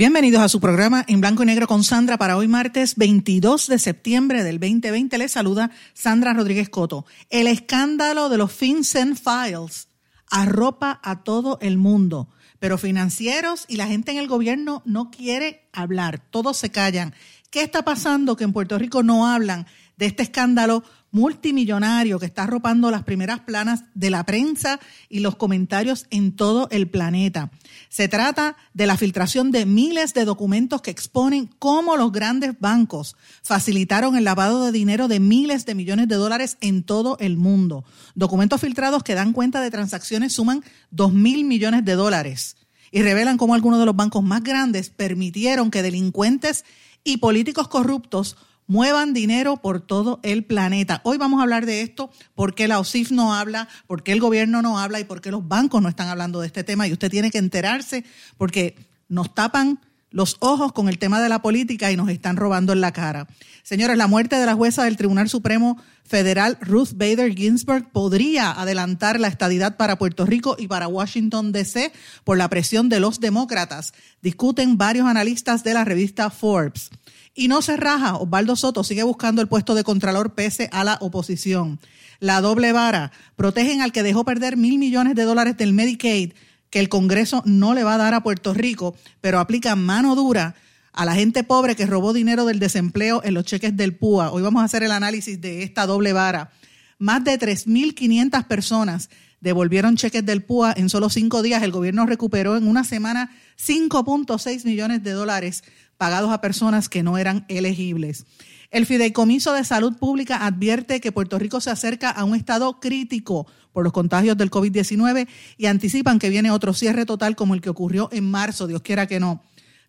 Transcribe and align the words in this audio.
Bienvenidos 0.00 0.40
a 0.40 0.48
su 0.48 0.60
programa 0.60 1.04
en 1.08 1.20
blanco 1.20 1.42
y 1.42 1.46
negro 1.46 1.66
con 1.66 1.84
Sandra 1.84 2.16
para 2.16 2.38
hoy 2.38 2.48
martes 2.48 2.96
22 2.96 3.66
de 3.66 3.78
septiembre 3.78 4.42
del 4.42 4.58
2020. 4.58 5.18
Les 5.18 5.32
saluda 5.32 5.72
Sandra 5.92 6.32
Rodríguez 6.32 6.70
Coto. 6.70 7.04
El 7.28 7.46
escándalo 7.46 8.30
de 8.30 8.38
los 8.38 8.50
FinCEN 8.50 9.14
Files 9.14 9.88
arropa 10.30 11.00
a 11.02 11.22
todo 11.22 11.58
el 11.60 11.76
mundo, 11.76 12.30
pero 12.58 12.78
financieros 12.78 13.66
y 13.68 13.76
la 13.76 13.88
gente 13.88 14.10
en 14.10 14.16
el 14.16 14.26
gobierno 14.26 14.80
no 14.86 15.10
quiere 15.10 15.68
hablar, 15.70 16.22
todos 16.30 16.56
se 16.56 16.70
callan. 16.70 17.12
¿Qué 17.50 17.60
está 17.60 17.84
pasando 17.84 18.36
que 18.36 18.44
en 18.44 18.54
Puerto 18.54 18.78
Rico 18.78 19.02
no 19.02 19.26
hablan 19.26 19.66
de 19.98 20.06
este 20.06 20.22
escándalo 20.22 20.82
multimillonario 21.12 22.18
que 22.18 22.26
está 22.26 22.44
arropando 22.44 22.90
las 22.90 23.02
primeras 23.02 23.40
planas 23.40 23.84
de 23.94 24.10
la 24.10 24.24
prensa 24.24 24.80
y 25.08 25.20
los 25.20 25.36
comentarios 25.36 26.06
en 26.10 26.36
todo 26.36 26.68
el 26.70 26.88
planeta. 26.88 27.50
Se 27.88 28.08
trata 28.08 28.56
de 28.74 28.86
la 28.86 28.96
filtración 28.96 29.50
de 29.50 29.66
miles 29.66 30.14
de 30.14 30.24
documentos 30.24 30.82
que 30.82 30.90
exponen 30.90 31.50
cómo 31.58 31.96
los 31.96 32.12
grandes 32.12 32.58
bancos 32.60 33.16
facilitaron 33.42 34.16
el 34.16 34.24
lavado 34.24 34.64
de 34.64 34.72
dinero 34.72 35.08
de 35.08 35.20
miles 35.20 35.66
de 35.66 35.74
millones 35.74 36.08
de 36.08 36.16
dólares 36.16 36.56
en 36.60 36.82
todo 36.82 37.16
el 37.20 37.36
mundo. 37.36 37.84
Documentos 38.14 38.60
filtrados 38.60 39.02
que 39.02 39.14
dan 39.14 39.32
cuenta 39.32 39.60
de 39.60 39.70
transacciones 39.70 40.32
suman 40.32 40.62
2 40.90 41.12
mil 41.12 41.44
millones 41.44 41.84
de 41.84 41.94
dólares 41.94 42.56
y 42.92 43.02
revelan 43.02 43.36
cómo 43.36 43.54
algunos 43.54 43.78
de 43.78 43.86
los 43.86 43.96
bancos 43.96 44.22
más 44.22 44.42
grandes 44.42 44.90
permitieron 44.90 45.70
que 45.70 45.82
delincuentes 45.82 46.64
y 47.04 47.18
políticos 47.18 47.68
corruptos 47.68 48.36
muevan 48.70 49.12
dinero 49.12 49.56
por 49.56 49.80
todo 49.80 50.20
el 50.22 50.44
planeta. 50.44 51.00
Hoy 51.02 51.18
vamos 51.18 51.40
a 51.40 51.42
hablar 51.42 51.66
de 51.66 51.82
esto, 51.82 52.12
por 52.36 52.54
qué 52.54 52.68
la 52.68 52.78
OSIF 52.78 53.10
no 53.10 53.34
habla, 53.34 53.68
por 53.88 54.04
qué 54.04 54.12
el 54.12 54.20
gobierno 54.20 54.62
no 54.62 54.78
habla 54.78 55.00
y 55.00 55.04
por 55.04 55.20
qué 55.20 55.32
los 55.32 55.48
bancos 55.48 55.82
no 55.82 55.88
están 55.88 56.06
hablando 56.06 56.40
de 56.40 56.46
este 56.46 56.62
tema. 56.62 56.86
Y 56.86 56.92
usted 56.92 57.10
tiene 57.10 57.32
que 57.32 57.38
enterarse 57.38 58.04
porque 58.38 58.76
nos 59.08 59.34
tapan 59.34 59.80
los 60.12 60.36
ojos 60.38 60.72
con 60.72 60.88
el 60.88 60.98
tema 60.98 61.20
de 61.20 61.28
la 61.28 61.42
política 61.42 61.90
y 61.90 61.96
nos 61.96 62.10
están 62.10 62.36
robando 62.36 62.72
en 62.72 62.80
la 62.80 62.92
cara. 62.92 63.26
Señores, 63.64 63.96
la 63.96 64.06
muerte 64.06 64.36
de 64.36 64.46
la 64.46 64.54
jueza 64.54 64.84
del 64.84 64.96
Tribunal 64.96 65.28
Supremo 65.28 65.76
Federal 66.04 66.56
Ruth 66.60 66.92
Bader 66.94 67.34
Ginsburg 67.34 67.90
podría 67.90 68.52
adelantar 68.52 69.18
la 69.18 69.26
estadidad 69.26 69.78
para 69.78 69.98
Puerto 69.98 70.26
Rico 70.26 70.54
y 70.56 70.68
para 70.68 70.86
Washington, 70.86 71.50
D.C. 71.50 71.92
por 72.22 72.38
la 72.38 72.48
presión 72.48 72.88
de 72.88 73.00
los 73.00 73.18
demócratas, 73.18 73.94
discuten 74.22 74.78
varios 74.78 75.08
analistas 75.08 75.64
de 75.64 75.74
la 75.74 75.84
revista 75.84 76.30
Forbes. 76.30 76.90
Y 77.34 77.48
no 77.48 77.62
se 77.62 77.76
raja, 77.76 78.16
Osvaldo 78.16 78.56
Soto 78.56 78.82
sigue 78.82 79.02
buscando 79.02 79.40
el 79.40 79.48
puesto 79.48 79.74
de 79.74 79.84
Contralor 79.84 80.34
pese 80.34 80.68
a 80.72 80.84
la 80.84 80.98
oposición. 81.00 81.78
La 82.18 82.40
doble 82.40 82.72
vara, 82.72 83.12
protegen 83.36 83.80
al 83.80 83.92
que 83.92 84.02
dejó 84.02 84.24
perder 84.24 84.56
mil 84.56 84.78
millones 84.78 85.14
de 85.14 85.22
dólares 85.22 85.56
del 85.56 85.72
Medicaid, 85.72 86.32
que 86.70 86.80
el 86.80 86.88
Congreso 86.88 87.42
no 87.46 87.72
le 87.74 87.84
va 87.84 87.94
a 87.94 87.98
dar 87.98 88.14
a 88.14 88.22
Puerto 88.22 88.52
Rico, 88.52 88.96
pero 89.20 89.38
aplican 89.38 89.84
mano 89.84 90.14
dura 90.16 90.54
a 90.92 91.04
la 91.04 91.14
gente 91.14 91.44
pobre 91.44 91.76
que 91.76 91.86
robó 91.86 92.12
dinero 92.12 92.44
del 92.44 92.58
desempleo 92.58 93.22
en 93.24 93.34
los 93.34 93.44
cheques 93.44 93.76
del 93.76 93.94
PUA. 93.94 94.32
Hoy 94.32 94.42
vamos 94.42 94.62
a 94.62 94.64
hacer 94.64 94.82
el 94.82 94.92
análisis 94.92 95.40
de 95.40 95.62
esta 95.62 95.86
doble 95.86 96.12
vara. 96.12 96.50
Más 96.98 97.24
de 97.24 97.38
3.500 97.38 98.46
personas 98.46 99.08
devolvieron 99.40 99.96
cheques 99.96 100.24
del 100.26 100.42
PUA 100.42 100.74
en 100.76 100.88
solo 100.88 101.08
cinco 101.08 101.42
días. 101.42 101.62
El 101.62 101.72
gobierno 101.72 102.06
recuperó 102.06 102.56
en 102.56 102.68
una 102.68 102.84
semana 102.84 103.30
5.6 103.58 104.64
millones 104.64 105.02
de 105.02 105.12
dólares 105.12 105.64
pagados 106.00 106.32
a 106.32 106.40
personas 106.40 106.88
que 106.88 107.02
no 107.02 107.18
eran 107.18 107.44
elegibles. 107.48 108.24
El 108.70 108.86
Fideicomiso 108.86 109.52
de 109.52 109.64
Salud 109.64 109.98
Pública 109.98 110.46
advierte 110.46 110.98
que 110.98 111.12
Puerto 111.12 111.38
Rico 111.38 111.60
se 111.60 111.68
acerca 111.68 112.08
a 112.08 112.24
un 112.24 112.34
estado 112.34 112.80
crítico 112.80 113.46
por 113.74 113.84
los 113.84 113.92
contagios 113.92 114.38
del 114.38 114.50
COVID-19 114.50 115.28
y 115.58 115.66
anticipan 115.66 116.18
que 116.18 116.30
viene 116.30 116.50
otro 116.50 116.72
cierre 116.72 117.04
total 117.04 117.36
como 117.36 117.52
el 117.52 117.60
que 117.60 117.68
ocurrió 117.68 118.08
en 118.12 118.30
marzo, 118.30 118.66
Dios 118.66 118.80
quiera 118.80 119.06
que 119.06 119.20
no. 119.20 119.42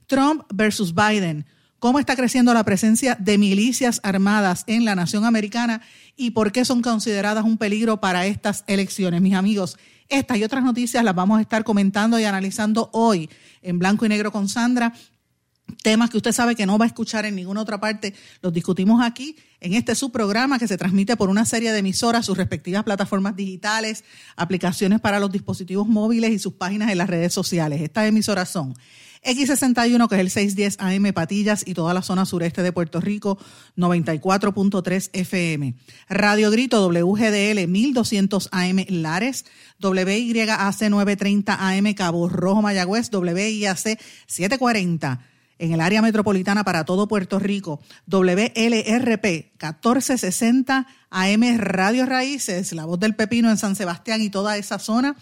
Trump 0.06 0.44
versus 0.54 0.94
Biden. 0.94 1.46
¿Cómo 1.80 1.98
está 1.98 2.18
creciendo 2.18 2.54
la 2.54 2.66
presencia 2.66 3.16
de 3.16 3.38
milicias 3.38 4.02
armadas 4.04 4.66
en 4.68 4.84
la 4.84 4.96
nación 4.96 5.24
americana 5.24 5.82
y 6.18 6.32
por 6.32 6.52
qué 6.52 6.66
son 6.66 6.82
consideradas 6.82 7.46
un 7.46 7.58
peligro 7.58 8.02
para 8.02 8.26
estas 8.26 8.66
elecciones? 8.68 9.22
Mis 9.22 9.36
amigos, 9.36 9.78
estas 10.10 10.38
y 10.38 10.44
otras 10.44 10.66
noticias 10.66 11.06
las 11.06 11.16
vamos 11.16 11.40
a 11.40 11.42
estar 11.42 11.64
comentando 11.64 12.20
y 12.20 12.26
analizando 12.26 12.90
hoy 12.92 13.30
en 13.62 13.80
blanco 13.80 14.06
y 14.06 14.10
negro 14.10 14.34
con 14.34 14.50
Sandra 14.50 14.94
temas 15.72 16.10
que 16.10 16.18
usted 16.18 16.32
sabe 16.32 16.56
que 16.56 16.66
no 16.66 16.78
va 16.78 16.86
a 16.86 16.88
escuchar 16.88 17.26
en 17.26 17.36
ninguna 17.36 17.62
otra 17.62 17.80
parte, 17.80 18.14
los 18.42 18.54
discutimos 18.54 19.04
aquí 19.04 19.36
en 19.60 19.74
este 19.74 19.96
subprograma 19.96 20.60
que 20.60 20.68
se 20.68 20.78
transmite 20.78 21.16
por 21.16 21.30
una 21.30 21.46
serie 21.46 21.72
de 21.72 21.80
emisoras, 21.80 22.26
sus 22.26 22.38
respectivas 22.38 22.84
plataformas 22.84 23.36
digitales, 23.36 24.04
aplicaciones 24.36 25.00
para 25.00 25.20
los 25.20 25.32
dispositivos 25.32 25.88
móviles 25.88 26.32
y 26.32 26.40
sus 26.40 26.54
páginas 26.54 26.92
en 26.92 26.98
las 26.98 27.10
redes 27.10 27.34
sociales. 27.34 27.82
Estas 27.82 28.08
emisoras 28.08 28.50
son 28.50 28.74
X61, 29.24 30.10
que 30.10 30.16
es 30.16 30.22
el 30.22 30.30
610 30.32 30.78
AM 30.80 31.14
Patillas 31.14 31.64
y 31.66 31.76
toda 31.76 31.94
la 31.94 32.02
zona 32.02 32.26
sureste 32.26 32.64
de 32.64 32.72
Puerto 32.72 33.00
Rico, 33.00 33.38
94.3 33.78 35.12
FM. 35.14 35.76
Radio 36.10 36.50
Grito 36.50 36.88
WGDL 36.88 37.68
1200 37.68 38.50
AM 38.52 38.84
Lares, 38.90 39.46
WYAC 39.80 40.90
930 40.90 41.54
AM 41.54 41.94
Cabo 41.94 42.30
Rojo 42.30 42.64
Mayagüez, 42.64 43.12
WIAC 43.14 44.00
740 44.26 45.31
en 45.62 45.74
el 45.74 45.80
área 45.80 46.02
metropolitana 46.02 46.64
para 46.64 46.86
todo 46.86 47.08
Puerto 47.08 47.38
Rico, 47.38 47.80
WLRP 48.08 49.24
1460 49.24 50.88
AM 51.12 51.58
Radio 51.60 52.08
Raíces, 52.08 52.74
La 52.74 52.86
Voz 52.86 53.00
del 53.00 53.16
Pepino 53.16 53.52
en 53.52 53.58
San 53.58 53.76
Sebastián 53.76 54.24
y 54.24 54.32
toda 54.32 54.58
esa 54.58 54.80
zona. 54.80 55.16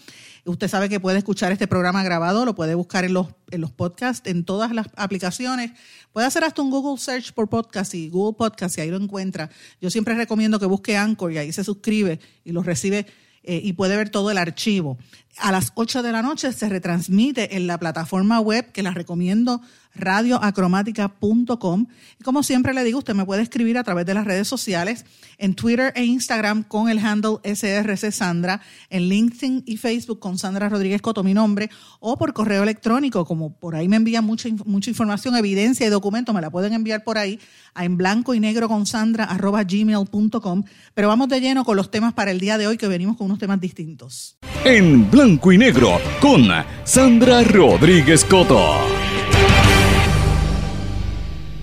Usted 0.46 0.68
sabe 0.68 0.88
que 0.88 0.98
puede 0.98 1.18
escuchar 1.18 1.52
este 1.52 1.66
programa 1.66 2.02
grabado, 2.02 2.46
lo 2.46 2.54
puede 2.54 2.74
buscar 2.74 3.04
en 3.04 3.12
los, 3.12 3.26
en 3.50 3.60
los 3.60 3.70
podcasts, 3.70 4.26
en 4.30 4.46
todas 4.46 4.72
las 4.72 4.86
aplicaciones. 4.96 5.72
Puede 6.14 6.26
hacer 6.26 6.42
hasta 6.42 6.62
un 6.62 6.70
Google 6.70 6.98
Search 6.98 7.34
por 7.34 7.50
podcast 7.50 7.94
y 7.94 8.08
Google 8.08 8.38
Podcast 8.38 8.78
y 8.78 8.80
ahí 8.80 8.90
lo 8.90 8.96
encuentra. 8.96 9.50
Yo 9.78 9.90
siempre 9.90 10.14
recomiendo 10.14 10.58
que 10.58 10.64
busque 10.64 10.96
Anchor 10.96 11.32
y 11.32 11.38
ahí 11.38 11.52
se 11.52 11.64
suscribe 11.64 12.18
y 12.44 12.52
lo 12.52 12.62
recibe 12.62 13.06
eh, 13.42 13.60
y 13.62 13.74
puede 13.74 13.96
ver 13.96 14.08
todo 14.08 14.30
el 14.30 14.38
archivo. 14.38 14.98
A 15.38 15.52
las 15.52 15.72
8 15.74 16.02
de 16.02 16.12
la 16.12 16.22
noche 16.22 16.52
se 16.52 16.68
retransmite 16.68 17.56
en 17.56 17.66
la 17.66 17.78
plataforma 17.78 18.40
web 18.40 18.72
que 18.72 18.82
la 18.82 18.90
recomiendo 18.90 19.60
radioacromática.com. 19.94 21.86
Y 22.18 22.24
como 22.24 22.42
siempre 22.42 22.74
le 22.74 22.84
digo, 22.84 22.98
usted 22.98 23.14
me 23.14 23.24
puede 23.24 23.42
escribir 23.42 23.78
a 23.78 23.84
través 23.84 24.06
de 24.06 24.14
las 24.14 24.24
redes 24.24 24.48
sociales, 24.48 25.04
en 25.38 25.54
Twitter 25.54 25.92
e 25.96 26.04
Instagram 26.04 26.62
con 26.64 26.88
el 26.88 26.98
handle 26.98 27.38
SRC 27.44 28.12
Sandra, 28.12 28.60
en 28.90 29.08
LinkedIn 29.08 29.62
y 29.66 29.76
Facebook 29.76 30.18
con 30.20 30.38
Sandra 30.38 30.68
Rodríguez 30.68 31.00
Coto, 31.02 31.22
mi 31.22 31.34
nombre, 31.34 31.70
o 31.98 32.16
por 32.18 32.32
correo 32.32 32.62
electrónico, 32.62 33.24
como 33.24 33.52
por 33.58 33.74
ahí 33.74 33.88
me 33.88 33.96
envían 33.96 34.24
mucha, 34.24 34.48
mucha 34.64 34.90
información, 34.90 35.36
evidencia 35.36 35.86
y 35.86 35.90
documentos, 35.90 36.34
me 36.34 36.40
la 36.40 36.50
pueden 36.50 36.72
enviar 36.72 37.04
por 37.04 37.18
ahí 37.18 37.40
a 37.74 37.84
en 37.84 37.96
blanco 37.96 38.34
y 38.34 38.40
negro 38.40 38.68
con 38.68 38.86
Sandra 38.86 39.24
arroba 39.24 39.64
gmail.com. 39.64 40.64
Pero 40.94 41.08
vamos 41.08 41.28
de 41.28 41.40
lleno 41.40 41.64
con 41.64 41.76
los 41.76 41.90
temas 41.90 42.12
para 42.14 42.30
el 42.30 42.40
día 42.40 42.58
de 42.58 42.66
hoy 42.66 42.76
que 42.76 42.88
venimos 42.88 43.16
con 43.16 43.26
unos 43.26 43.38
temas 43.38 43.60
distintos. 43.60 44.36
En 44.64 45.10
blanco 45.10 45.52
y 45.52 45.58
negro 45.58 45.98
con 46.20 46.48
Sandra 46.84 47.42
Rodríguez 47.42 48.24
Coto. 48.24 48.99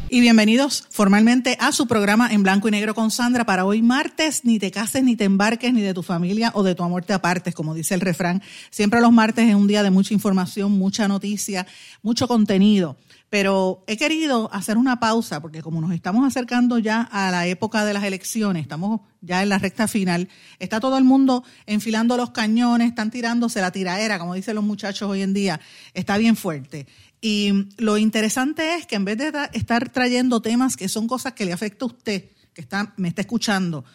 Y 0.09 0.21
bienvenidos 0.21 0.86
formalmente 0.89 1.57
a 1.59 1.74
su 1.74 1.86
programa 1.86 2.31
en 2.31 2.42
blanco 2.42 2.69
y 2.69 2.71
negro 2.71 2.95
con 2.95 3.12
Sandra 3.12 3.45
para 3.45 3.65
hoy 3.65 3.81
martes. 3.81 4.45
Ni 4.45 4.57
te 4.57 4.71
cases, 4.71 5.04
ni 5.04 5.18
te 5.18 5.25
embarques, 5.25 5.74
ni 5.74 5.81
de 5.81 5.94
tu 5.94 6.01
familia 6.01 6.51
o 6.56 6.63
de 6.63 6.75
tu 6.75 6.83
amor 6.83 7.04
te 7.04 7.12
apartes, 7.12 7.54
como 7.54 7.74
dice 7.74 7.94
el 7.94 8.00
refrán. 8.00 8.42
Siempre 8.69 9.01
los 9.01 9.12
martes 9.12 9.50
es 9.50 9.56
un 9.56 9.68
día 9.68 9.83
de 9.83 9.92
mucha 9.92 10.13
información, 10.13 10.71
mucha 10.71 11.09
noticia, 11.09 11.68
mucho 12.04 12.25
contenido. 12.30 12.95
Pero 13.30 13.83
he 13.88 13.98
querido 13.98 14.50
hacer 14.54 14.77
una 14.77 15.01
pausa 15.01 15.42
porque 15.42 15.62
como 15.62 15.81
nos 15.81 15.92
estamos 15.92 16.25
acercando 16.25 16.80
ya 16.80 17.01
a 17.01 17.30
la 17.30 17.45
época 17.45 17.83
de 17.83 17.94
las 17.94 18.06
elecciones, 18.06 18.62
estamos 18.62 19.01
ya 19.19 19.44
en 19.44 19.50
la 19.50 19.57
recta 19.57 19.89
final, 19.89 20.30
está 20.59 20.80
todo 20.80 20.98
el 20.98 21.04
mundo 21.04 21.44
enfilando 21.65 22.15
los 22.15 22.30
cañones, 22.30 22.88
están 22.88 23.12
tirándose 23.12 23.59
la 23.59 23.71
tiraera, 23.71 24.18
como 24.19 24.36
dicen 24.36 24.56
los 24.56 24.63
muchachos 24.63 25.09
hoy 25.09 25.24
en 25.24 25.33
día, 25.33 25.59
está 25.94 26.18
bien 26.18 26.38
fuerte. 26.38 26.88
Y 27.22 27.69
lo 27.78 27.98
interesante 27.98 28.75
es 28.75 28.86
que 28.86 28.96
en 28.96 29.06
vez 29.06 29.18
de 29.18 29.31
estar 29.54 29.90
trayendo 29.90 30.42
temas 30.42 30.78
que 30.78 30.88
son 30.88 31.08
cosas 31.08 31.34
que 31.34 31.46
le 31.46 31.54
afecta 31.54 31.86
a 31.86 31.88
usted, 31.88 32.25
que 32.54 32.62
está, 32.62 32.94
me 32.98 33.08
está 33.08 33.22
escuchando, 33.22 33.86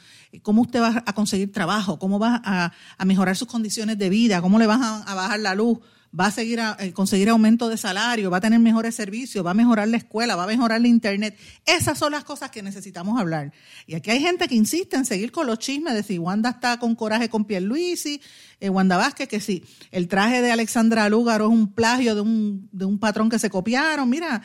cómo 0.43 0.63
usted 0.63 0.81
va 0.81 1.03
a 1.05 1.13
conseguir 1.13 1.53
trabajo, 1.53 1.99
cómo 1.99 2.19
va 2.19 2.41
a, 2.45 3.05
mejorar 3.05 3.37
sus 3.37 3.49
condiciones 3.49 3.99
de 3.99 4.09
vida, 4.09 4.41
cómo 4.41 4.59
le 4.59 4.67
van 4.67 4.83
a 4.83 5.15
bajar 5.15 5.41
la 5.41 5.55
luz, 5.55 5.79
va 6.19 6.27
a 6.27 6.31
seguir 6.31 6.61
a, 6.61 6.77
eh, 6.79 6.93
conseguir 6.93 7.29
aumento 7.31 7.69
de 7.69 7.77
salario, 7.77 8.31
va 8.31 8.37
a 8.37 8.41
tener 8.41 8.59
mejores 8.59 8.95
servicios, 8.95 9.45
va 9.45 9.53
a 9.53 9.55
mejorar 9.55 9.89
la 9.89 9.97
escuela, 9.97 10.37
va 10.37 10.45
a 10.45 10.47
mejorar 10.47 10.81
la 10.81 10.89
internet. 10.89 11.37
Esas 11.65 11.99
son 11.99 12.13
las 12.13 12.25
cosas 12.25 12.51
que 12.51 12.63
necesitamos 12.63 13.19
hablar. 13.19 13.53
Y 13.87 13.95
aquí 13.95 14.11
hay 14.11 14.21
gente 14.21 14.47
que 14.47 14.55
insiste 14.55 14.97
en 14.97 15.07
seguir 15.07 15.33
con 15.33 15.47
los 15.47 15.59
chismes 15.59 15.95
de 15.95 16.03
si 16.03 16.19
Wanda 16.19 16.51
está 16.51 16.79
con 16.79 16.95
coraje 16.95 17.29
con 17.29 17.47
Pierluisi, 17.47 18.21
eh, 18.61 18.69
Wanda 18.69 18.97
Vázquez, 18.97 19.29
que 19.29 19.41
si 19.41 19.65
el 19.91 20.09
traje 20.09 20.43
de 20.43 20.53
Alexandra 20.53 21.09
Lúgaro 21.09 21.47
es 21.47 21.53
un 21.53 21.73
plagio 21.73 22.15
de 22.15 22.21
un, 22.21 22.69
de 22.73 22.85
un 22.85 22.99
patrón 22.99 23.31
que 23.31 23.39
se 23.39 23.49
copiaron. 23.49 24.09
Mira, 24.11 24.43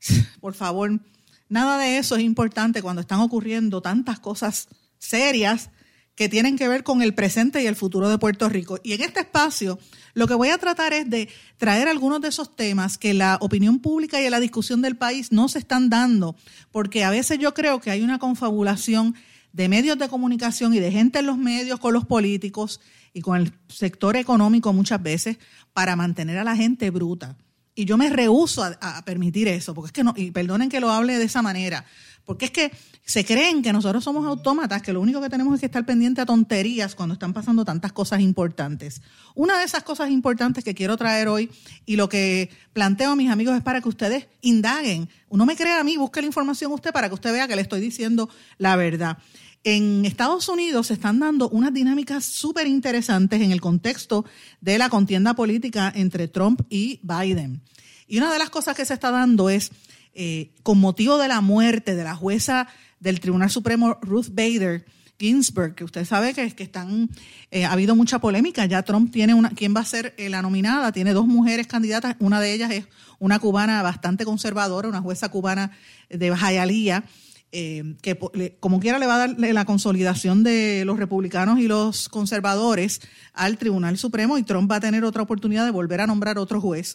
por 0.40 0.54
favor, 0.54 1.00
nada 1.48 1.78
de 1.78 1.98
eso 1.98 2.16
es 2.16 2.22
importante 2.22 2.82
cuando 2.82 3.00
están 3.00 3.20
ocurriendo 3.20 3.82
tantas 3.82 4.20
cosas 4.20 4.68
serias 4.98 5.70
que 6.14 6.28
tienen 6.28 6.58
que 6.58 6.68
ver 6.68 6.84
con 6.84 7.02
el 7.02 7.14
presente 7.14 7.62
y 7.62 7.66
el 7.66 7.76
futuro 7.76 8.08
de 8.10 8.18
Puerto 8.18 8.48
Rico. 8.48 8.78
Y 8.82 8.92
en 8.92 9.00
este 9.00 9.20
espacio 9.20 9.78
lo 10.14 10.26
que 10.26 10.34
voy 10.34 10.48
a 10.48 10.58
tratar 10.58 10.92
es 10.92 11.08
de 11.08 11.28
traer 11.56 11.88
algunos 11.88 12.20
de 12.20 12.28
esos 12.28 12.54
temas 12.54 12.98
que 12.98 13.14
la 13.14 13.38
opinión 13.40 13.78
pública 13.78 14.20
y 14.20 14.28
la 14.28 14.40
discusión 14.40 14.82
del 14.82 14.96
país 14.96 15.32
no 15.32 15.48
se 15.48 15.58
están 15.58 15.90
dando, 15.90 16.36
porque 16.70 17.04
a 17.04 17.10
veces 17.10 17.38
yo 17.38 17.54
creo 17.54 17.80
que 17.80 17.90
hay 17.90 18.02
una 18.02 18.18
confabulación 18.18 19.14
de 19.52 19.68
medios 19.68 19.98
de 19.98 20.08
comunicación 20.08 20.74
y 20.74 20.80
de 20.80 20.92
gente 20.92 21.18
en 21.18 21.26
los 21.26 21.38
medios 21.38 21.80
con 21.80 21.92
los 21.92 22.04
políticos 22.04 22.80
y 23.12 23.20
con 23.20 23.40
el 23.40 23.52
sector 23.68 24.16
económico 24.16 24.72
muchas 24.72 25.02
veces 25.02 25.38
para 25.72 25.96
mantener 25.96 26.38
a 26.38 26.44
la 26.44 26.56
gente 26.56 26.90
bruta. 26.90 27.36
Y 27.74 27.84
yo 27.84 27.96
me 27.96 28.10
rehúso 28.10 28.62
a, 28.62 28.76
a 28.80 29.04
permitir 29.04 29.48
eso, 29.48 29.74
porque 29.74 29.86
es 29.86 29.92
que 29.92 30.04
no, 30.04 30.12
y 30.16 30.30
perdonen 30.30 30.68
que 30.68 30.80
lo 30.80 30.90
hable 30.90 31.18
de 31.18 31.24
esa 31.24 31.40
manera, 31.40 31.84
porque 32.24 32.46
es 32.46 32.50
que 32.50 32.72
se 33.04 33.24
creen 33.24 33.62
que 33.62 33.72
nosotros 33.72 34.04
somos 34.04 34.24
autómatas, 34.26 34.82
que 34.82 34.92
lo 34.92 35.00
único 35.00 35.20
que 35.20 35.28
tenemos 35.28 35.54
es 35.54 35.60
que 35.60 35.66
estar 35.66 35.84
pendiente 35.84 36.20
a 36.20 36.26
tonterías 36.26 36.94
cuando 36.94 37.14
están 37.14 37.32
pasando 37.32 37.64
tantas 37.64 37.92
cosas 37.92 38.20
importantes. 38.20 39.02
Una 39.34 39.58
de 39.58 39.64
esas 39.64 39.82
cosas 39.82 40.10
importantes 40.10 40.62
que 40.62 40.74
quiero 40.74 40.96
traer 40.96 41.28
hoy 41.28 41.50
y 41.86 41.96
lo 41.96 42.08
que 42.08 42.50
planteo 42.72 43.10
a 43.10 43.16
mis 43.16 43.30
amigos 43.30 43.56
es 43.56 43.62
para 43.62 43.80
que 43.80 43.88
ustedes 43.88 44.28
indaguen. 44.42 45.08
Uno 45.28 45.44
me 45.44 45.56
crea 45.56 45.80
a 45.80 45.84
mí, 45.84 45.96
busque 45.96 46.20
la 46.20 46.28
información 46.28 46.72
usted 46.72 46.92
para 46.92 47.08
que 47.08 47.14
usted 47.14 47.32
vea 47.32 47.48
que 47.48 47.56
le 47.56 47.62
estoy 47.62 47.80
diciendo 47.80 48.28
la 48.58 48.76
verdad. 48.76 49.18
En 49.62 50.06
Estados 50.06 50.48
Unidos 50.48 50.86
se 50.86 50.94
están 50.94 51.18
dando 51.18 51.50
unas 51.50 51.74
dinámicas 51.74 52.24
súper 52.24 52.66
interesantes 52.66 53.42
en 53.42 53.50
el 53.50 53.60
contexto 53.60 54.24
de 54.60 54.78
la 54.78 54.88
contienda 54.88 55.34
política 55.34 55.92
entre 55.94 56.28
Trump 56.28 56.62
y 56.70 57.00
Biden. 57.02 57.60
Y 58.06 58.18
una 58.18 58.32
de 58.32 58.38
las 58.38 58.50
cosas 58.50 58.74
que 58.74 58.86
se 58.86 58.94
está 58.94 59.10
dando 59.10 59.50
es 59.50 59.70
eh, 60.14 60.50
con 60.64 60.78
motivo 60.78 61.18
de 61.18 61.28
la 61.28 61.40
muerte 61.40 61.94
de 61.94 62.02
la 62.02 62.16
jueza 62.16 62.66
del 62.98 63.20
Tribunal 63.20 63.48
Supremo 63.48 63.96
Ruth 64.02 64.28
Bader 64.32 64.84
Ginsburg, 65.20 65.74
que 65.74 65.84
usted 65.84 66.04
sabe 66.04 66.34
que, 66.34 66.50
que 66.50 66.62
están, 66.64 67.10
eh, 67.50 67.64
ha 67.64 67.72
habido 67.72 67.94
mucha 67.94 68.18
polémica. 68.18 68.66
Ya 68.66 68.82
Trump 68.82 69.12
tiene 69.12 69.34
una, 69.34 69.50
¿quién 69.50 69.74
va 69.76 69.80
a 69.80 69.84
ser 69.84 70.14
eh, 70.16 70.28
la 70.28 70.42
nominada? 70.42 70.90
Tiene 70.90 71.12
dos 71.12 71.26
mujeres 71.26 71.68
candidatas. 71.68 72.16
Una 72.18 72.40
de 72.40 72.52
ellas 72.52 72.72
es 72.72 72.86
una 73.20 73.38
cubana 73.38 73.82
bastante 73.82 74.24
conservadora, 74.24 74.88
una 74.88 75.00
jueza 75.00 75.28
cubana 75.28 75.70
de 76.08 76.34
Jayalía, 76.34 77.04
que 77.52 78.56
como 78.60 78.80
quiera 78.80 78.98
le 78.98 79.06
va 79.06 79.16
a 79.16 79.26
dar 79.26 79.36
la 79.38 79.64
consolidación 79.64 80.42
de 80.42 80.84
los 80.86 80.98
republicanos 80.98 81.58
y 81.58 81.66
los 81.66 82.08
conservadores 82.08 83.00
al 83.34 83.58
Tribunal 83.58 83.98
Supremo 83.98 84.38
y 84.38 84.44
Trump 84.44 84.70
va 84.70 84.76
a 84.76 84.80
tener 84.80 85.04
otra 85.04 85.22
oportunidad 85.22 85.64
de 85.64 85.72
volver 85.72 86.00
a 86.00 86.06
nombrar 86.06 86.38
otro 86.38 86.60
juez. 86.60 86.94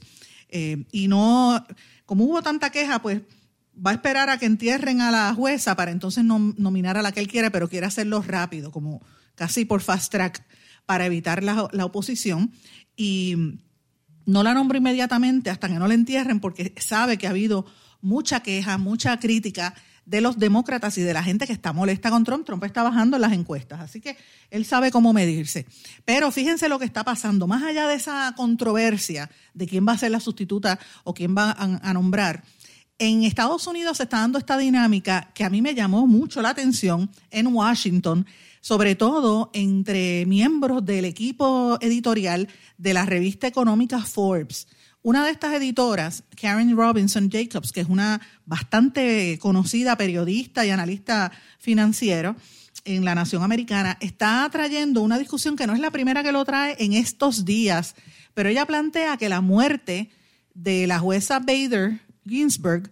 y 0.50 1.08
no 1.08 1.64
como 2.06 2.26
hubo 2.26 2.42
tanta 2.42 2.70
queja, 2.70 3.02
pues 3.02 3.22
va 3.76 3.92
a 3.92 3.94
esperar 3.96 4.30
a 4.30 4.38
que 4.38 4.46
entierren 4.46 5.02
a 5.02 5.12
la 5.12 5.34
jueza 5.34 5.76
para 5.76 5.92
entonces 5.92 6.24
nominar 6.24 6.98
a 6.98 7.02
la 7.02 7.12
que 7.12 7.20
él 7.20 7.28
quiere, 7.28 7.52
pero 7.52 7.68
quiere 7.68 7.86
hacerlo 7.86 8.22
rápido, 8.22 8.72
como 8.72 9.02
casi 9.36 9.66
por 9.66 9.82
fast 9.82 10.12
track, 10.12 10.46
para 10.86 11.06
evitar 11.06 11.44
la, 11.44 11.64
oposición. 11.86 12.52
Y 12.96 13.60
no 14.26 14.44
la 14.44 14.54
nombra 14.54 14.78
inmediatamente 14.78 15.50
hasta 15.50 15.68
que 15.68 15.76
no 15.76 15.88
la 15.88 15.94
entierren, 15.94 16.40
porque 16.40 16.74
sabe 16.78 17.18
que 17.18 17.28
ha 17.28 17.32
habido 17.32 17.66
mucha 18.02 18.42
queja, 18.42 18.78
mucha 18.78 19.20
crítica 19.20 19.76
de 20.06 20.22
los 20.22 20.38
demócratas 20.38 20.98
y 20.98 21.02
de 21.02 21.14
la 21.14 21.24
gente 21.24 21.48
que 21.48 21.54
está 21.54 21.74
molesta 21.74 22.10
con 22.10 22.24
Trump. 22.24 22.46
Trump 22.46 22.64
está 22.64 22.84
bajando 22.84 23.18
en 23.18 23.22
las 23.22 23.34
encuestas, 23.34 23.80
así 23.80 24.02
que 24.02 24.18
él 24.52 24.66
sabe 24.66 24.92
cómo 24.92 25.14
medirse. 25.14 25.66
Pero 26.06 26.32
fíjense 26.32 26.70
lo 26.70 26.80
que 26.80 26.86
está 26.86 27.04
pasando, 27.04 27.48
más 27.48 27.64
allá 27.64 27.88
de 27.88 27.96
esa 27.96 28.34
controversia 28.36 29.30
de 29.54 29.68
quién 29.68 29.88
va 29.88 29.94
a 29.94 29.98
ser 29.98 30.12
la 30.12 30.20
sustituta 30.20 30.80
o 31.04 31.14
quién 31.14 31.36
va 31.36 31.52
a, 31.52 31.94
nombrar. 31.94 32.44
En 32.98 33.24
Estados 33.24 33.68
Unidos 33.68 33.98
se 33.98 34.04
está 34.04 34.20
dando 34.20 34.38
esta 34.38 34.58
dinámica 34.58 35.32
que 35.34 35.44
a 35.44 35.50
mí 35.50 35.62
me 35.62 35.74
llamó 35.76 36.08
mucho 36.08 36.42
la 36.42 36.50
atención 36.50 37.10
en 37.32 37.48
Washington, 37.48 38.26
sobre 38.62 38.96
todo 38.96 39.50
entre 39.54 40.26
miembros 40.26 40.86
del 40.86 41.06
equipo 41.06 41.78
editorial 41.82 42.48
de 42.78 42.94
la 42.94 43.06
revista 43.06 43.48
económica 43.48 44.00
Forbes. 44.00 44.68
Una 45.06 45.24
de 45.24 45.30
estas 45.30 45.54
editoras, 45.54 46.24
Karen 46.36 46.76
Robinson 46.76 47.30
Jacobs, 47.30 47.72
que 47.72 47.82
es 47.82 47.88
una 47.88 48.20
bastante 48.48 49.38
conocida 49.38 49.96
periodista 49.96 50.66
y 50.66 50.72
analista 50.72 51.32
financiero 51.60 52.36
en 52.86 53.06
la 53.06 53.14
nación 53.14 53.44
americana, 53.44 54.00
está 54.02 54.50
trayendo 54.52 55.04
una 55.04 55.20
discusión 55.20 55.56
que 55.56 55.68
no 55.68 55.76
es 55.76 55.80
la 55.80 55.92
primera 55.92 56.24
que 56.24 56.32
lo 56.32 56.44
trae 56.44 56.76
en 56.80 56.94
estos 56.94 57.46
días, 57.46 57.94
pero 58.34 58.50
ella 58.50 58.66
plantea 58.66 59.16
que 59.18 59.30
la 59.30 59.42
muerte 59.42 60.10
de 60.56 60.88
la 60.88 60.98
jueza 60.98 61.38
Bader 61.38 62.00
Ginsburg 62.28 62.90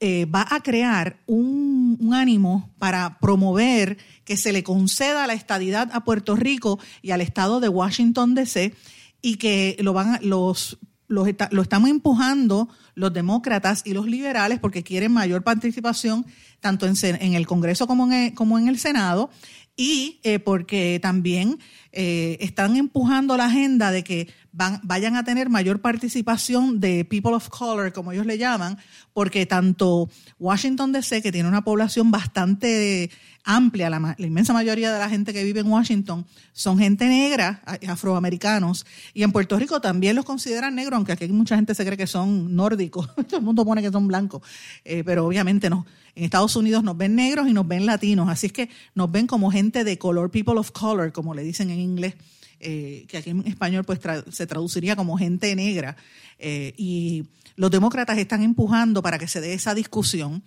eh, 0.00 0.26
va 0.26 0.46
a 0.46 0.62
crear 0.62 1.20
un, 1.24 1.96
un, 2.00 2.12
ánimo 2.12 2.68
para 2.78 3.18
promover 3.18 3.96
que 4.26 4.36
se 4.36 4.52
le 4.52 4.62
conceda 4.62 5.26
la 5.26 5.32
estadidad 5.32 5.88
a 5.94 6.04
Puerto 6.04 6.36
Rico 6.36 6.78
y 7.00 7.12
al 7.12 7.22
estado 7.22 7.60
de 7.60 7.70
Washington 7.70 8.34
DC 8.34 8.74
y 9.22 9.36
que 9.36 9.78
lo 9.80 9.94
van 9.94 10.18
los 10.22 10.78
lo, 11.10 11.26
estamos 11.26 11.90
empujando 11.90 12.68
los 12.94 13.12
demócratas 13.12 13.82
y 13.84 13.92
los 13.92 14.06
liberales 14.06 14.60
porque 14.60 14.84
quieren 14.84 15.12
mayor 15.12 15.42
participación 15.42 16.24
tanto 16.60 16.86
en, 16.86 16.94
en 17.02 17.34
el 17.34 17.46
Congreso 17.46 17.86
como 17.86 18.06
en 18.06 18.12
el, 18.12 18.34
como 18.34 18.58
en 18.58 18.68
el 18.68 18.78
Senado 18.78 19.30
y 19.76 20.20
eh, 20.24 20.38
porque 20.38 20.98
también 21.02 21.58
eh, 21.90 22.36
están 22.40 22.76
empujando 22.76 23.36
la 23.36 23.46
agenda 23.46 23.90
de 23.90 24.04
que 24.04 24.28
van, 24.52 24.78
vayan 24.82 25.16
a 25.16 25.24
tener 25.24 25.48
mayor 25.48 25.80
participación 25.80 26.80
de 26.80 27.04
people 27.04 27.32
of 27.32 27.48
color, 27.48 27.92
como 27.92 28.12
ellos 28.12 28.26
le 28.26 28.36
llaman, 28.36 28.78
porque 29.12 29.46
tanto 29.46 30.10
Washington 30.38 30.92
DC, 30.92 31.22
que 31.22 31.32
tiene 31.32 31.48
una 31.48 31.64
población 31.64 32.10
bastante 32.10 33.10
amplia, 33.44 33.90
la, 33.90 34.16
inmensa 34.18 34.52
mayoría 34.52 34.92
de 34.92 34.98
la 34.98 35.08
gente 35.08 35.32
que 35.32 35.44
vive 35.44 35.60
en 35.60 35.66
Washington 35.66 36.26
son 36.52 36.78
gente 36.78 37.06
negra, 37.06 37.62
afroamericanos, 37.88 38.86
y 39.14 39.22
en 39.22 39.32
Puerto 39.32 39.58
Rico 39.58 39.80
también 39.80 40.16
los 40.16 40.24
consideran 40.24 40.74
negros, 40.74 40.96
aunque 40.96 41.12
aquí 41.12 41.28
mucha 41.28 41.56
gente 41.56 41.74
se 41.74 41.84
cree 41.84 41.96
que 41.96 42.06
son 42.06 42.54
nórdicos, 42.54 43.08
todo 43.28 43.38
el 43.38 43.42
mundo 43.42 43.64
pone 43.64 43.82
que 43.82 43.90
son 43.90 44.08
blancos, 44.08 44.42
eh, 44.84 45.02
pero 45.04 45.26
obviamente 45.26 45.70
no. 45.70 45.86
En 46.14 46.24
Estados 46.24 46.56
Unidos 46.56 46.82
nos 46.82 46.96
ven 46.96 47.14
negros 47.14 47.48
y 47.48 47.52
nos 47.52 47.66
ven 47.66 47.86
latinos, 47.86 48.28
así 48.28 48.46
es 48.46 48.52
que 48.52 48.68
nos 48.94 49.10
ven 49.10 49.26
como 49.26 49.50
gente 49.50 49.84
de 49.84 49.98
color, 49.98 50.30
people 50.30 50.58
of 50.58 50.70
color, 50.72 51.12
como 51.12 51.34
le 51.34 51.42
dicen 51.42 51.70
en 51.70 51.80
inglés. 51.80 52.14
Eh, 52.62 53.06
que 53.08 53.16
aquí 53.16 53.30
en 53.30 53.46
español 53.46 53.84
pues 53.84 54.00
se 54.30 54.46
traduciría 54.46 54.94
como 54.94 55.16
gente 55.16 55.56
negra. 55.56 55.96
Eh, 56.38 56.74
y 56.76 57.24
los 57.56 57.70
demócratas 57.70 58.18
están 58.18 58.42
empujando 58.42 59.02
para 59.02 59.18
que 59.18 59.28
se 59.28 59.40
dé 59.40 59.54
esa 59.54 59.74
discusión. 59.74 60.42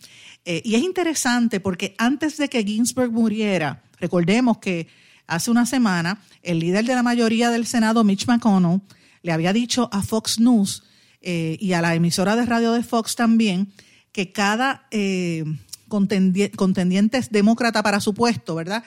Eh, 0.46 0.62
y 0.63 0.75
es 0.75 0.84
interesante 0.84 1.60
porque 1.60 1.96
antes 1.98 2.38
de 2.38 2.50
que 2.50 2.63
Ginsburg 2.63 3.12
muriera, 3.12 3.82
recordemos 4.00 4.60
que 4.60 4.88
hace 5.25 5.50
una 5.50 5.65
semana 5.65 6.22
el 6.43 6.60
líder 6.60 6.86
de 6.86 6.93
la 6.93 7.01
mayoría 7.01 7.50
del 7.50 7.65
Senado, 7.65 8.03
Mitch 8.03 8.27
McConnell, 8.27 8.82
le 9.24 9.32
había 9.32 9.51
dicho 9.51 9.89
a 9.91 10.03
Fox 10.03 10.39
News 10.39 10.84
y 11.22 11.72
a 11.72 11.82
la 11.82 11.96
emisora 11.96 12.36
de 12.36 12.46
radio 12.46 12.74
de 12.74 12.84
Fox 12.84 13.15
también 13.15 13.72
que 14.12 14.34
cada 14.34 14.89
contendiente 15.88 17.22
demócrata 17.32 17.82
para 17.82 18.01
su 18.01 18.13
puesto, 18.13 18.55
¿verdad? 18.55 18.84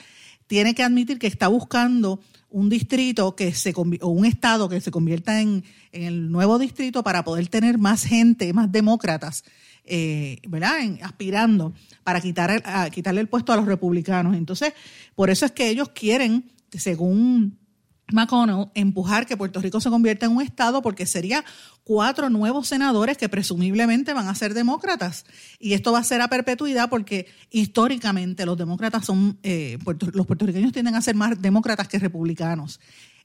Tiene 0.46 0.74
que 0.74 0.82
admitir 0.82 1.18
que 1.18 1.28
está 1.28 1.48
buscando 1.48 2.20
un 2.56 2.70
distrito 2.70 3.36
que 3.36 3.52
se 3.52 3.74
o 3.76 4.08
un 4.08 4.24
estado 4.24 4.66
que 4.70 4.80
se 4.80 4.90
convierta 4.90 5.42
en, 5.42 5.62
el 5.92 6.30
nuevo 6.30 6.58
distrito 6.58 7.02
para 7.02 7.22
poder 7.22 7.48
tener 7.48 7.76
más 7.76 8.04
gente, 8.04 8.50
más 8.54 8.72
demócratas, 8.72 9.44
eh, 9.84 10.38
¿verdad? 10.48 10.76
aspirando 11.02 11.74
para 12.02 12.18
quitar, 12.22 12.62
a, 12.64 12.88
quitarle 12.88 13.20
el 13.20 13.28
puesto 13.28 13.52
a 13.52 13.56
los 13.56 13.66
republicanos. 13.66 14.34
Entonces, 14.34 14.72
por 15.14 15.28
eso 15.28 15.44
es 15.44 15.52
que 15.52 15.68
ellos 15.68 15.90
quieren, 15.90 16.50
según 16.70 17.58
McConnell 18.12 18.70
empujar 18.74 19.26
que 19.26 19.36
Puerto 19.36 19.60
Rico 19.60 19.80
se 19.80 19.90
convierta 19.90 20.26
en 20.26 20.32
un 20.32 20.42
Estado 20.42 20.80
porque 20.82 21.06
sería 21.06 21.44
cuatro 21.82 22.30
nuevos 22.30 22.68
senadores 22.68 23.18
que 23.18 23.28
presumiblemente 23.28 24.12
van 24.12 24.28
a 24.28 24.34
ser 24.34 24.54
demócratas. 24.54 25.24
Y 25.58 25.72
esto 25.72 25.92
va 25.92 25.98
a 25.98 26.04
ser 26.04 26.20
a 26.20 26.28
perpetuidad 26.28 26.88
porque 26.88 27.26
históricamente 27.50 28.46
los 28.46 28.56
demócratas 28.56 29.04
son, 29.04 29.38
eh, 29.42 29.78
los 30.12 30.26
puertorriqueños 30.26 30.72
tienden 30.72 30.94
a 30.94 31.02
ser 31.02 31.16
más 31.16 31.40
demócratas 31.40 31.88
que 31.88 31.98
republicanos. 31.98 32.80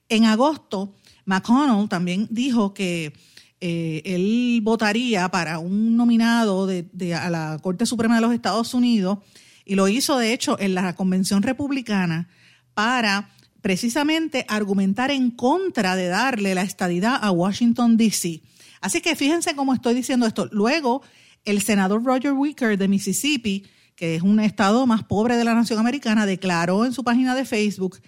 En 0.09 0.25
agosto, 0.25 0.95
McConnell 1.25 1.87
también 1.87 2.27
dijo 2.29 2.73
que 2.73 3.13
eh, 3.61 4.01
él 4.05 4.59
votaría 4.63 5.29
para 5.29 5.59
un 5.59 5.95
nominado 5.95 6.65
de, 6.65 7.15
a 7.15 7.29
la 7.29 7.59
Corte 7.61 7.85
Suprema 7.85 8.15
de 8.15 8.21
los 8.21 8.33
Estados 8.33 8.73
Unidos 8.73 9.19
y 9.65 9.75
lo 9.75 9.87
hizo 9.87 10.17
de 10.17 10.33
hecho 10.33 10.59
en 10.59 10.73
la 10.73 10.95
convención 10.95 11.43
republicana 11.43 12.27
para 12.73 13.29
precisamente 13.61 14.45
argumentar 14.47 15.11
en 15.11 15.31
contra 15.31 15.95
de 15.95 16.07
darle 16.07 16.55
la 16.55 16.63
estadidad 16.63 17.19
a 17.21 17.31
Washington, 17.31 17.97
D.C. 17.97 18.41
Así 18.81 19.01
que 19.01 19.15
fíjense 19.15 19.55
cómo 19.55 19.73
estoy 19.73 19.93
diciendo 19.93 20.25
esto. 20.25 20.49
Luego, 20.51 21.03
el 21.45 21.61
senador 21.61 22.03
Roger 22.03 22.33
Wicker 22.33 22.77
de 22.77 22.87
Mississippi, 22.87 23.65
que 23.95 24.15
es 24.15 24.23
un 24.23 24.39
estado 24.39 24.85
más 24.87 25.03
pobre 25.03 25.37
de 25.37 25.43
la 25.43 25.53
nación 25.53 25.79
americana, 25.79 26.25
declaró 26.25 26.85
en 26.85 26.93
su 26.93 27.03
página 27.03 27.35
de 27.35 27.45
Facebook 27.45 27.99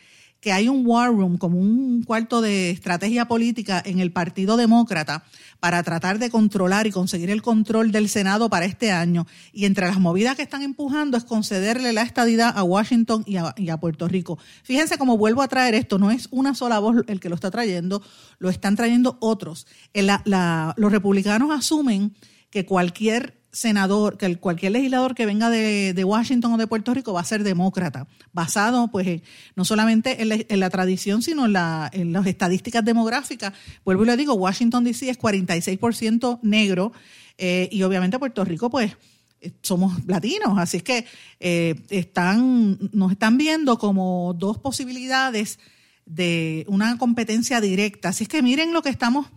que 0.44 0.52
hay 0.52 0.68
un 0.68 0.86
war 0.86 1.10
room, 1.10 1.38
como 1.38 1.58
un 1.58 2.04
cuarto 2.04 2.42
de 2.42 2.70
estrategia 2.70 3.30
política 3.30 3.82
en 3.86 4.00
el 4.00 4.12
Partido 4.12 4.58
Demócrata 4.58 5.24
para 5.62 5.82
tratar 5.84 6.20
de 6.20 6.30
controlar 6.30 6.86
y 6.86 6.92
conseguir 6.92 7.30
el 7.30 7.42
control 7.42 7.94
del 7.94 8.10
Senado 8.10 8.50
para 8.50 8.66
este 8.66 8.92
año. 8.92 9.26
Y 9.54 9.64
entre 9.64 9.88
las 9.88 10.02
movidas 10.02 10.36
que 10.36 10.42
están 10.42 10.62
empujando 10.62 11.16
es 11.16 11.24
concederle 11.24 11.94
la 11.94 12.02
estadidad 12.02 12.58
a 12.58 12.64
Washington 12.64 13.24
y 13.26 13.38
a, 13.38 13.78
Puerto 13.78 14.10
Rico. 14.10 14.38
Fíjense 14.64 14.98
cómo 14.98 15.18
vuelvo 15.18 15.44
a 15.44 15.48
traer 15.48 15.76
esto, 15.76 15.98
no 15.98 16.12
es 16.12 16.28
una 16.30 16.56
sola 16.56 16.80
voz 16.80 16.98
el 17.08 17.22
que 17.22 17.30
lo 17.30 17.36
está 17.36 17.50
trayendo, 17.50 18.02
lo 18.38 18.50
están 18.50 18.76
trayendo 18.76 19.16
otros. 19.22 19.66
los 19.94 20.92
republicanos 20.92 21.52
asumen 21.52 22.14
que 22.50 22.66
cualquier 22.66 23.43
senador, 23.54 24.18
que 24.18 24.36
cualquier 24.38 24.72
legislador 24.72 25.14
que 25.14 25.28
venga 25.28 25.52
de, 25.52 26.04
Washington 26.04 26.54
o 26.54 26.58
de 26.58 26.66
Puerto 26.66 26.92
Rico 26.94 27.14
va 27.14 27.22
a 27.22 27.24
ser 27.24 27.44
demócrata, 27.44 28.08
basado 28.34 28.90
pues 28.90 29.22
no 29.56 29.64
solamente 29.64 30.22
en 30.22 30.60
la, 30.60 30.70
tradición, 30.72 31.22
sino 31.22 31.46
en, 31.46 31.54
las 31.54 32.26
estadísticas 32.26 32.84
demográficas. 32.84 33.54
Vuelvo 33.86 34.04
y 34.04 34.08
le 34.08 34.18
digo, 34.18 34.34
Washington 34.34 34.84
DC 34.84 35.08
es 35.08 35.20
46% 35.20 36.40
negro 36.42 36.92
eh, 37.38 37.70
y 37.72 37.84
obviamente 37.84 38.18
Puerto 38.18 38.44
Rico 38.44 38.72
pues 38.72 38.98
eh, 39.40 39.52
somos 39.62 40.04
latinos, 40.08 40.58
así 40.58 40.78
es 40.78 40.84
que 40.84 41.06
eh, 41.40 41.76
están, 41.92 42.80
nos 42.92 43.12
están 43.12 43.38
viendo 43.38 43.78
como 43.78 44.34
dos 44.34 44.58
posibilidades 44.58 45.60
de 46.08 46.66
una 46.68 46.98
competencia 46.98 47.62
directa. 47.62 48.10
Así 48.10 48.24
es 48.24 48.30
que 48.30 48.42
miren 48.42 48.74
lo 48.74 48.82
que 48.82 48.90
estamos, 48.90 49.28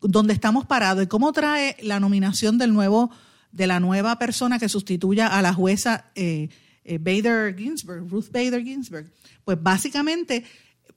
donde 0.00 0.32
estamos 0.32 0.64
parados 0.64 1.02
y 1.02 1.08
cómo 1.08 1.32
trae 1.32 1.76
la 1.82 1.98
nominación 1.98 2.56
del 2.56 2.72
nuevo 2.72 3.10
de 3.54 3.68
la 3.68 3.78
nueva 3.78 4.18
persona 4.18 4.58
que 4.58 4.68
sustituya 4.68 5.28
a 5.28 5.40
la 5.40 5.54
jueza 5.54 6.10
eh, 6.16 6.48
eh, 6.84 6.98
Bader 6.98 7.56
Ginsburg, 7.56 8.08
Ruth 8.10 8.30
Bader 8.30 8.62
Ginsburg. 8.62 9.10
Pues 9.44 9.62
básicamente 9.62 10.44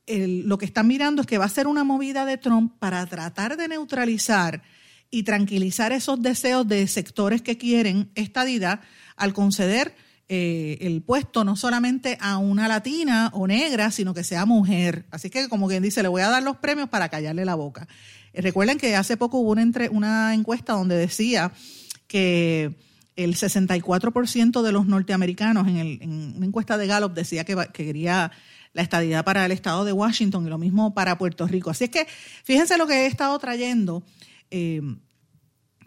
lo 0.07 0.57
que 0.57 0.65
están 0.65 0.87
mirando 0.87 1.21
es 1.21 1.27
que 1.27 1.37
va 1.37 1.45
a 1.45 1.49
ser 1.49 1.67
una 1.67 1.83
movida 1.83 2.25
de 2.25 2.37
Trump 2.37 2.73
para 2.79 3.05
tratar 3.05 3.57
de 3.57 3.67
neutralizar 3.67 4.63
y 5.11 5.23
tranquilizar 5.23 5.91
esos 5.91 6.21
deseos 6.21 6.65
de 6.67 6.87
sectores 6.87 7.41
que 7.41 7.57
quieren 7.57 8.09
estadidad 8.15 8.79
al 9.17 9.33
conceder 9.33 9.95
eh, 10.29 10.77
el 10.81 11.01
puesto 11.01 11.43
no 11.43 11.55
solamente 11.55 12.17
a 12.21 12.37
una 12.37 12.67
latina 12.67 13.29
o 13.33 13.47
negra, 13.47 13.91
sino 13.91 14.13
que 14.13 14.23
sea 14.23 14.45
mujer. 14.45 15.05
Así 15.11 15.29
que, 15.29 15.49
como 15.49 15.67
quien 15.67 15.83
dice, 15.83 16.01
le 16.01 16.09
voy 16.09 16.21
a 16.21 16.29
dar 16.29 16.43
los 16.43 16.57
premios 16.57 16.89
para 16.89 17.09
callarle 17.09 17.45
la 17.45 17.55
boca. 17.55 17.87
recuerden 18.33 18.77
que 18.77 18.95
hace 18.95 19.17
poco 19.17 19.39
hubo 19.39 19.57
entre, 19.57 19.89
una 19.89 20.33
encuesta 20.33 20.73
donde 20.73 20.95
decía 20.95 21.51
que 22.07 22.75
el 23.15 23.35
64% 23.35 24.61
de 24.61 24.71
los 24.71 24.85
norteamericanos 24.85 25.67
en, 25.67 26.33
una 26.35 26.45
encuesta 26.45 26.77
de 26.77 26.87
Gallup 26.87 27.13
decía 27.13 27.43
que, 27.43 27.55
quería 27.73 28.31
la 28.73 28.81
estadidad 28.81 29.25
para 29.25 29.45
el 29.45 29.51
estado 29.51 29.85
de 29.85 29.93
Washington 29.93 30.45
y 30.45 30.49
lo 30.49 30.57
mismo 30.57 30.93
para 30.93 31.17
Puerto 31.17 31.47
Rico. 31.47 31.71
Así 31.71 31.85
es 31.85 31.89
que 31.89 32.07
fíjense 32.43 32.77
lo 32.77 32.85
que 32.85 33.03
he 33.03 33.05
estado 33.07 33.37
trayendo. 33.39 34.03
Eh, 34.51 34.81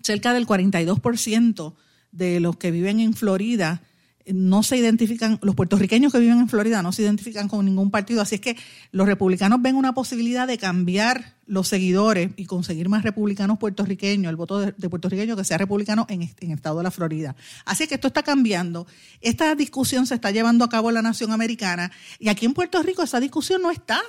cerca 0.02 0.32
del 0.34 0.46
42% 0.46 1.74
de 2.10 2.40
los 2.40 2.56
que 2.56 2.70
viven 2.70 3.00
en 3.00 3.14
Florida 3.14 3.82
no 4.26 4.62
se 4.62 4.76
identifican, 4.76 5.38
los 5.42 5.54
puertorriqueños 5.54 6.12
que 6.12 6.18
viven 6.18 6.38
en 6.38 6.48
Florida 6.48 6.82
no 6.82 6.92
se 6.92 7.02
identifican 7.02 7.48
con 7.48 7.64
ningún 7.64 7.90
partido, 7.90 8.22
así 8.22 8.36
es 8.36 8.40
que 8.40 8.56
los 8.92 9.06
republicanos 9.06 9.60
ven 9.62 9.76
una 9.76 9.92
posibilidad 9.92 10.46
de 10.46 10.58
cambiar 10.58 11.34
los 11.46 11.68
seguidores 11.68 12.30
y 12.36 12.46
conseguir 12.46 12.88
más 12.88 13.02
republicanos 13.02 13.58
puertorriqueños, 13.58 14.30
el 14.30 14.36
voto 14.36 14.60
de, 14.60 14.72
puertorriqueño 14.88 15.36
que 15.36 15.44
sea 15.44 15.58
republicano 15.58 16.06
en, 16.08 16.22
en 16.22 16.50
el 16.50 16.52
estado 16.52 16.78
de 16.78 16.84
la 16.84 16.90
Florida. 16.90 17.34
Así 17.64 17.86
que 17.86 17.96
esto 17.96 18.08
está 18.08 18.22
cambiando. 18.22 18.86
Esta 19.20 19.54
discusión 19.54 20.06
se 20.06 20.14
está 20.14 20.30
llevando 20.30 20.64
a 20.64 20.68
cabo 20.68 20.90
en 20.90 20.94
la 20.94 21.02
nación 21.02 21.32
americana 21.32 21.90
y 22.18 22.28
aquí 22.28 22.46
en 22.46 22.54
Puerto 22.54 22.82
Rico 22.82 23.02
esa 23.02 23.20
discusión 23.20 23.62
no 23.62 23.70
está. 23.70 24.00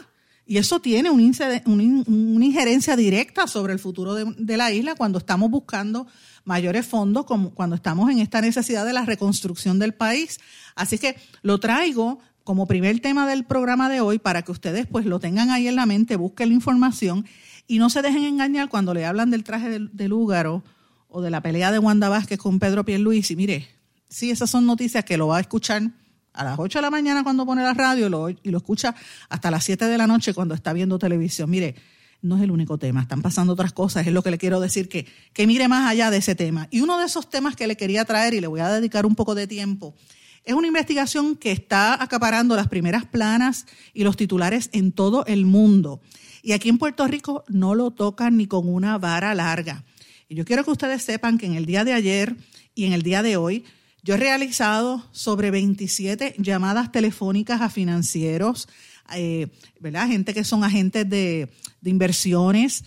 Y 0.46 0.58
eso 0.58 0.82
tiene 0.82 1.10
una 1.12 2.46
injerencia 2.46 2.96
directa 2.96 3.48
sobre 3.48 3.74
el 3.74 3.80
futuro 3.80 4.15
de, 4.15 4.58
la 4.58 4.72
isla 4.72 4.96
cuando 4.96 5.20
estamos 5.20 5.50
buscando 5.50 6.08
mayores 6.45 6.86
fondos, 6.86 7.25
como 7.25 7.51
cuando 7.51 7.75
estamos 7.75 8.10
en 8.10 8.19
esta 8.19 8.41
necesidad 8.41 8.86
de 8.86 8.93
la 8.93 9.05
reconstrucción 9.05 9.79
del 9.79 9.93
país. 9.93 10.39
Así 10.75 10.98
que 10.98 11.15
lo 11.41 11.60
traigo 11.60 12.19
como 12.43 12.67
primer 12.67 13.00
tema 13.00 13.27
del 13.27 13.43
programa 13.43 13.89
de 13.89 14.01
hoy 14.01 14.19
para 14.19 14.41
que 14.41 14.51
ustedes 14.51 14.88
pues 14.88 15.05
lo 15.05 15.19
tengan 15.19 15.51
ahí 15.51 15.67
en 15.67 15.75
la 15.75 15.86
mente, 15.86 16.15
busquen 16.15 16.50
la 16.50 16.55
información 16.55 17.25
y 17.67 17.77
no 17.77 17.89
se 17.89 18.01
dejen 18.01 18.24
engañar 18.24 18.69
cuando 18.69 18.93
le 18.93 19.05
hablan 19.05 19.29
del 19.29 19.43
traje 19.43 19.69
del, 19.69 19.95
del 19.95 20.13
húgaro 20.13 20.63
o 21.07 21.21
de 21.21 21.29
la 21.29 21.41
pelea 21.41 21.71
de 21.71 21.79
Wanda 21.79 22.10
Vázquez 22.10 22.39
con 22.39 22.60
Pedro 22.60 22.83
Pierluisi. 22.83 23.36
Mire, 23.36 23.67
sí, 24.10 24.31
esas 24.31 24.50
son 24.50 24.65
noticias 24.65 25.05
que 25.05 25.17
lo 25.17 25.27
va 25.27 25.38
a 25.38 25.41
escuchar 25.41 25.83
a 26.33 26.43
las 26.43 26.57
8 26.57 26.79
de 26.79 26.81
la 26.81 26.89
mañana 26.89 27.24
cuando 27.24 27.45
pone 27.45 27.62
la 27.63 27.74
radio 27.74 28.29
y 28.41 28.50
lo 28.50 28.57
escucha 28.57 28.95
hasta 29.29 29.51
las 29.51 29.63
7 29.63 29.86
de 29.86 29.98
la 29.98 30.07
noche 30.07 30.33
cuando 30.33 30.55
está 30.55 30.74
viendo 30.74 30.98
televisión. 30.98 31.50
Mire, 31.50 31.75
no 32.22 32.38
es 32.38 32.44
el 32.44 32.51
único 32.51 32.78
tema, 32.78 33.01
están 33.01 33.22
pasando 33.22 33.54
otras 33.54 33.74
cosas, 33.74 34.06
es 34.06 34.13
lo 34.13 34.24
que 34.24 34.32
le 34.32 34.38
quiero 34.38 34.60
decir, 34.60 34.90
que, 34.90 35.08
que 35.34 35.48
mire 35.48 35.68
más 35.68 35.90
allá 35.90 36.12
de 36.12 36.18
ese 36.18 36.36
tema. 36.36 36.68
Y 36.72 36.82
uno 36.82 37.00
de 37.00 37.06
esos 37.06 37.30
temas 37.30 37.56
que 37.56 37.68
le 37.68 37.78
quería 37.78 38.06
traer 38.06 38.34
y 38.34 38.42
le 38.42 38.48
voy 38.48 38.60
a 38.60 38.70
dedicar 38.70 39.06
un 39.06 39.16
poco 39.16 39.36
de 39.36 39.48
tiempo, 39.48 39.96
es 40.44 40.56
una 40.56 40.68
investigación 40.68 41.36
que 41.36 41.51
está 41.51 42.01
acaparando 42.01 42.56
las 42.56 42.68
primeras 42.68 43.06
planas 43.06 43.68
y 43.94 44.04
los 44.04 44.18
titulares 44.18 44.70
en 44.74 44.92
todo 44.92 45.25
el 45.25 45.46
mundo. 45.46 46.01
Y 46.42 46.54
aquí 46.54 46.70
en 46.70 46.80
Puerto 46.80 47.06
Rico 47.06 47.44
no 47.48 47.75
lo 47.75 47.92
tocan 47.92 48.38
ni 48.38 48.48
con 48.48 48.68
una 48.68 48.98
vara 48.98 49.36
larga. 49.36 49.84
Y 50.28 50.36
yo 50.36 50.46
quiero 50.46 50.63
que 50.63 50.72
ustedes 50.72 51.04
sepan 51.04 51.38
que 51.38 51.46
en 51.46 51.56
el 51.56 51.66
día 51.66 51.84
de 51.84 51.94
ayer 51.94 52.36
y 52.74 52.86
en 52.86 52.94
el 52.94 53.04
día 53.04 53.22
de 53.22 53.38
hoy, 53.38 53.66
yo 54.04 54.16
he 54.16 54.18
realizado 54.18 55.04
sobre 55.12 55.51
27 55.51 56.36
llamadas 56.40 56.92
telefónicas 56.92 57.62
a 57.62 57.70
financieros, 57.70 58.68
eh, 59.15 59.48
¿verdad? 59.80 60.08
Gente 60.08 60.34
que 60.34 60.44
son 60.44 60.63
agentes 60.63 61.10
de, 61.10 61.50
inversiones, 61.84 62.84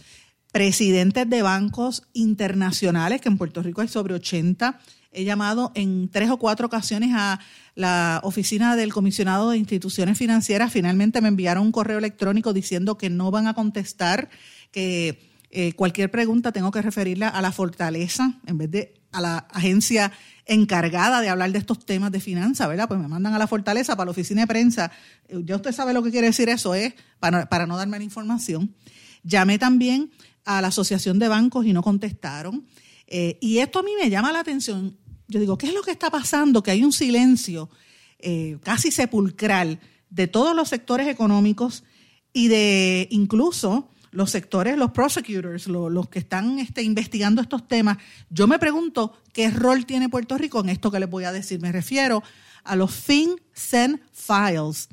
presidentes 0.53 1.29
de 1.29 1.43
bancos 1.43 2.05
internacionales, 2.13 3.21
que 3.21 3.29
en 3.29 3.39
Puerto 3.39 3.63
Rico 3.63 3.81
hay 3.81 3.89
sobre 3.89 4.15
80. 4.15 4.81
He 5.13 5.25
llamado 5.25 5.73
en 5.75 6.09
tres 6.09 6.31
o 6.31 6.39
cuatro 6.39 6.67
ocasiones 6.67 7.11
a 7.15 7.41
la 7.75 8.21
oficina 8.25 8.77
del 8.77 8.93
comisionado 8.93 9.51
de 9.51 9.59
instituciones 9.59 10.19
financieras. 10.19 10.73
Finalmente 10.73 11.21
me 11.21 11.29
enviaron 11.29 11.67
un 11.67 11.73
correo 11.73 11.99
electrónico 11.99 12.53
diciendo 12.53 12.99
que 12.99 13.11
no 13.11 13.31
van 13.31 13.47
a 13.47 13.55
contestar, 13.55 14.29
que 14.71 15.31
eh, 15.51 15.73
cualquier 15.75 16.11
pregunta 16.11 16.51
tengo 16.51 16.73
que 16.73 16.83
referirla 16.83 17.29
a 17.29 17.41
la 17.43 17.53
fortaleza 17.53 18.41
en 18.47 18.59
vez 18.59 18.71
de 18.71 18.95
a 19.13 19.21
la 19.21 19.39
agencia 19.53 20.13
encargada 20.47 21.21
de 21.21 21.29
hablar 21.29 21.53
de 21.53 21.59
estos 21.59 21.85
temas 21.85 22.13
de 22.13 22.21
finanzas, 22.21 22.69
¿verdad? 22.69 22.89
Pues 22.89 23.01
me 23.01 23.09
mandan 23.09 23.35
a 23.35 23.39
la 23.39 23.47
fortaleza 23.47 23.97
para 23.97 24.07
la 24.07 24.11
oficina 24.11 24.43
de 24.43 24.47
prensa. 24.47 24.93
Eh, 25.29 25.41
ya 25.45 25.57
usted 25.57 25.73
sabe 25.73 25.93
lo 25.93 26.03
que 26.03 26.11
quiere 26.11 26.27
decir 26.27 26.49
eso, 26.49 26.75
es 26.75 26.95
para, 27.19 27.49
para 27.49 27.67
no 27.67 27.77
darme 27.77 27.99
la 27.99 28.05
información. 28.05 28.75
Llamé 29.23 29.59
también 29.59 30.11
a 30.45 30.61
la 30.61 30.69
Asociación 30.69 31.19
de 31.19 31.29
Bancos 31.29 31.67
y 31.67 31.73
no 31.73 31.83
contestaron. 31.83 32.67
Eh, 33.07 33.39
y 33.41 33.59
esto 33.59 33.79
a 33.79 33.83
mí 33.83 33.93
me 34.01 34.11
llama 34.11 34.33
la 34.33 34.41
atención. 34.41 34.97
Yo 35.29 35.41
digo, 35.41 35.57
¿qué 35.57 35.67
es 35.67 35.75
lo 35.75 35.83
que 35.83 35.91
está 35.91 36.11
pasando? 36.11 36.63
Que 36.63 36.71
hay 36.71 36.85
un 36.85 36.93
silencio 36.93 37.71
eh, 38.19 38.59
casi 38.63 38.91
sepulcral 38.91 39.81
de 40.11 40.27
todos 40.27 40.55
los 40.55 40.69
sectores 40.69 41.09
económicos 41.09 41.85
y 42.33 42.49
de 42.49 43.09
incluso 43.11 43.91
los 44.15 44.31
sectores, 44.31 44.79
los 44.79 44.93
prosecutors, 44.93 45.67
los, 45.67 46.09
que 46.09 46.21
están 46.21 46.61
este, 46.61 46.83
investigando 46.83 47.43
estos 47.43 47.67
temas, 47.67 47.99
yo 48.31 48.47
me 48.47 48.61
pregunto 48.61 49.13
qué 49.33 49.51
rol 49.51 49.87
tiene 49.87 50.09
Puerto 50.09 50.39
Rico 50.39 50.61
en 50.61 50.69
esto 50.69 50.93
que 50.93 51.01
les 51.01 51.11
voy 51.11 51.25
a 51.25 51.33
decir. 51.33 51.61
Me 51.61 51.73
refiero 51.73 52.23
a 52.63 52.77
los 52.77 52.95
FinCEN 52.95 54.01
Files. 54.13 54.89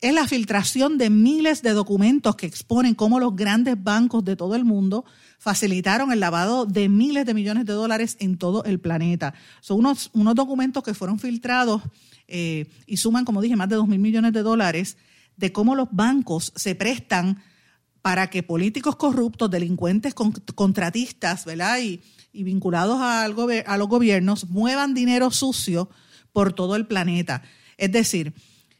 Es 0.00 0.14
la 0.14 0.26
filtración 0.26 0.96
de 0.96 1.10
miles 1.10 1.60
de 1.60 1.72
documentos 1.72 2.34
que 2.36 2.46
exponen 2.46 2.94
cómo 2.94 3.20
los 3.20 3.36
grandes 3.36 3.82
bancos 3.82 4.24
de 4.24 4.36
todo 4.36 4.54
el 4.54 4.64
mundo 4.64 5.04
facilitaron 5.38 6.10
el 6.10 6.20
lavado 6.20 6.64
de 6.64 6.88
miles 6.88 7.26
de 7.26 7.34
millones 7.34 7.66
de 7.66 7.74
dólares 7.74 8.16
en 8.20 8.38
todo 8.38 8.64
el 8.64 8.80
planeta. 8.80 9.34
Son 9.60 9.80
unos, 9.80 10.10
unos 10.14 10.34
documentos 10.34 10.82
que 10.82 10.94
fueron 10.94 11.18
filtrados 11.18 11.82
eh, 12.26 12.66
y 12.86 12.96
suman, 12.96 13.26
como 13.26 13.42
dije, 13.42 13.54
más 13.54 13.68
de 13.68 13.76
2 13.76 13.86
mil 13.86 13.98
millones 13.98 14.32
de 14.32 14.42
dólares 14.42 14.96
de 15.36 15.52
cómo 15.52 15.74
los 15.74 15.88
bancos 15.92 16.52
se 16.56 16.74
prestan 16.74 17.42
para 18.06 18.30
que 18.30 18.44
políticos 18.44 18.94
corruptos, 18.94 19.50
delincuentes 19.50 20.14
contratistas, 20.14 21.44
¿verdad? 21.44 21.80
Y, 21.80 22.00
vinculados 22.32 23.00
a 23.00 23.26
los 23.26 23.88
gobiernos 23.88 24.48
muevan 24.48 24.94
dinero 24.94 25.32
sucio 25.32 25.90
por 26.32 26.52
todo 26.52 26.76
el 26.76 26.86
planeta. 26.86 27.42
Es 27.76 27.90
decir, 27.90 28.32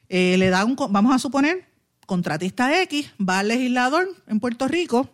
eh, 0.09 0.37
le 0.39 0.49
da 0.49 0.65
un, 0.65 0.77
vamos 0.77 1.13
a 1.13 1.19
suponer, 1.19 1.65
contratista 2.07 2.81
X 2.83 3.11
va 3.21 3.41
al 3.41 3.49
legislador 3.49 4.07
en 4.29 4.39
Puerto 4.39 4.69
Rico, 4.69 5.11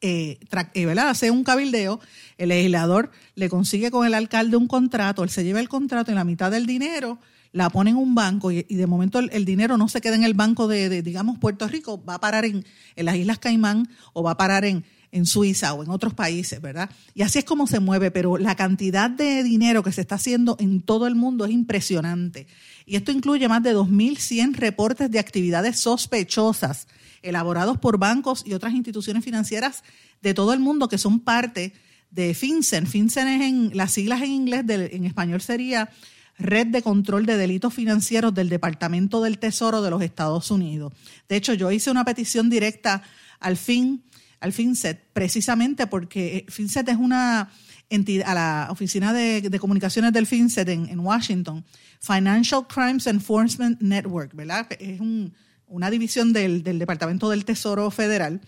eh, 0.00 0.40
eh, 0.72 0.86
¿verdad? 0.86 1.10
hace 1.10 1.30
un 1.30 1.44
cabildeo, 1.44 2.00
el 2.38 2.48
legislador 2.48 3.10
le 3.34 3.50
consigue 3.50 3.90
con 3.90 4.06
el 4.06 4.14
alcalde 4.14 4.56
un 4.56 4.68
contrato, 4.68 5.22
él 5.22 5.28
se 5.28 5.44
lleva 5.44 5.60
el 5.60 5.68
contrato 5.68 6.12
y 6.12 6.14
la 6.14 6.24
mitad 6.24 6.50
del 6.50 6.64
dinero 6.64 7.18
la 7.52 7.70
pone 7.70 7.90
en 7.90 7.96
un 7.96 8.14
banco 8.14 8.50
y, 8.50 8.62
de 8.62 8.86
momento 8.86 9.18
el, 9.18 9.44
dinero 9.44 9.76
no 9.76 9.88
se 9.88 10.00
queda 10.00 10.16
en 10.16 10.24
el 10.24 10.34
banco 10.34 10.68
de, 10.68 11.02
digamos, 11.02 11.38
Puerto 11.38 11.68
Rico, 11.68 12.02
va 12.02 12.14
a 12.14 12.20
parar 12.20 12.44
en, 12.44 12.64
en 12.96 13.04
las 13.04 13.16
Islas 13.16 13.38
Caimán 13.38 13.88
o 14.14 14.22
va 14.22 14.32
a 14.32 14.36
parar 14.36 14.64
en, 14.64 14.84
en 15.12 15.26
Suiza 15.26 15.74
o 15.74 15.84
en 15.84 15.90
otros 15.90 16.14
países, 16.14 16.60
¿verdad? 16.60 16.90
Y 17.14 17.22
así 17.22 17.38
es 17.38 17.44
como 17.44 17.66
se 17.66 17.78
mueve, 17.78 18.10
pero 18.10 18.38
la 18.38 18.56
cantidad 18.56 19.10
de 19.10 19.42
dinero 19.42 19.82
que 19.82 19.92
se 19.92 20.00
está 20.00 20.14
haciendo 20.14 20.56
en 20.58 20.80
todo 20.80 21.06
el 21.06 21.14
mundo 21.14 21.44
es 21.44 21.52
impresionante. 21.52 22.46
Y 22.86 22.96
esto 22.96 23.12
incluye 23.12 23.46
más 23.46 23.62
de 23.62 23.76
2.100 23.76 24.54
reportes 24.54 25.10
de 25.10 25.18
actividades 25.18 25.78
sospechosas 25.78 26.88
elaborados 27.20 27.78
por 27.78 27.98
bancos 27.98 28.42
y 28.44 28.54
otras 28.54 28.72
instituciones 28.72 29.24
financieras 29.24 29.84
de 30.22 30.34
todo 30.34 30.54
el 30.54 30.60
mundo 30.60 30.88
que 30.88 30.98
son 30.98 31.20
parte 31.20 31.74
de 32.10 32.34
FinCEN. 32.34 32.86
FinCEN 32.86 33.28
es 33.28 33.42
en 33.42 33.76
las 33.76 33.92
siglas 33.92 34.22
en 34.22 34.30
inglés, 34.30 34.64
en 34.68 35.04
español 35.04 35.40
sería 35.40 35.90
Red 36.38 36.68
de 36.68 36.82
Control 36.82 37.26
de 37.26 37.36
Delitos 37.36 37.74
Financieros 37.74 38.34
del 38.34 38.48
Departamento 38.48 39.22
del 39.22 39.38
Tesoro 39.38 39.82
de 39.82 39.90
los 39.90 40.02
Estados 40.02 40.50
Unidos. 40.50 40.92
De 41.28 41.36
hecho, 41.36 41.54
yo 41.54 41.70
hice 41.70 41.90
una 41.90 42.04
petición 42.04 42.50
directa 42.50 43.02
al 43.38 43.56
fin 43.56 44.02
al 44.42 44.52
FinCET, 44.52 45.00
precisamente 45.12 45.86
porque 45.86 46.38
eh, 46.38 46.46
FinCET 46.48 46.88
es 46.88 46.96
una 46.96 47.48
entidad, 47.88 48.28
a 48.28 48.34
la 48.34 48.68
Oficina 48.70 49.12
de, 49.12 49.58
Comunicaciones 49.60 50.12
del 50.12 50.26
FinCET 50.26 50.68
en, 50.68 50.98
Washington, 50.98 51.64
Financial 52.00 52.66
Crimes 52.66 53.06
Enforcement 53.06 53.80
Network, 53.80 54.34
¿verdad? 54.34 54.66
Es 54.80 55.00
una 55.68 55.90
división 55.90 56.32
del, 56.32 56.64
Departamento 56.64 57.30
del 57.30 57.44
Tesoro 57.44 57.90
Federal 57.92 58.40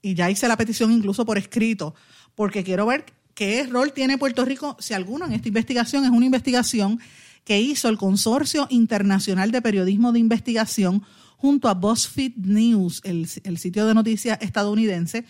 y 0.00 0.14
ya 0.14 0.30
hice 0.30 0.48
la 0.48 0.56
petición 0.56 0.90
incluso 0.90 1.26
por 1.26 1.36
escrito, 1.36 1.94
porque 2.34 2.64
quiero 2.64 2.86
ver 2.86 3.04
qué 3.40 3.66
rol 3.66 3.94
tiene 3.94 4.18
Puerto 4.18 4.44
Rico, 4.44 4.76
si 4.80 4.92
alguno, 4.92 5.24
en 5.24 5.32
esta 5.32 5.48
investigación. 5.48 6.04
Es 6.04 6.10
una 6.10 6.26
investigación 6.26 7.00
que 7.42 7.58
hizo 7.58 7.88
el 7.88 7.96
Consorcio 7.96 8.66
Internacional 8.68 9.50
de 9.50 9.62
Periodismo 9.62 10.12
de 10.12 10.18
Investigación 10.18 11.02
junto 11.38 11.70
a 11.70 11.72
BuzzFeed 11.72 12.34
News, 12.36 13.00
el, 13.02 13.26
sitio 13.26 13.86
de 13.86 13.94
noticias 13.94 14.36
estadounidense, 14.42 15.24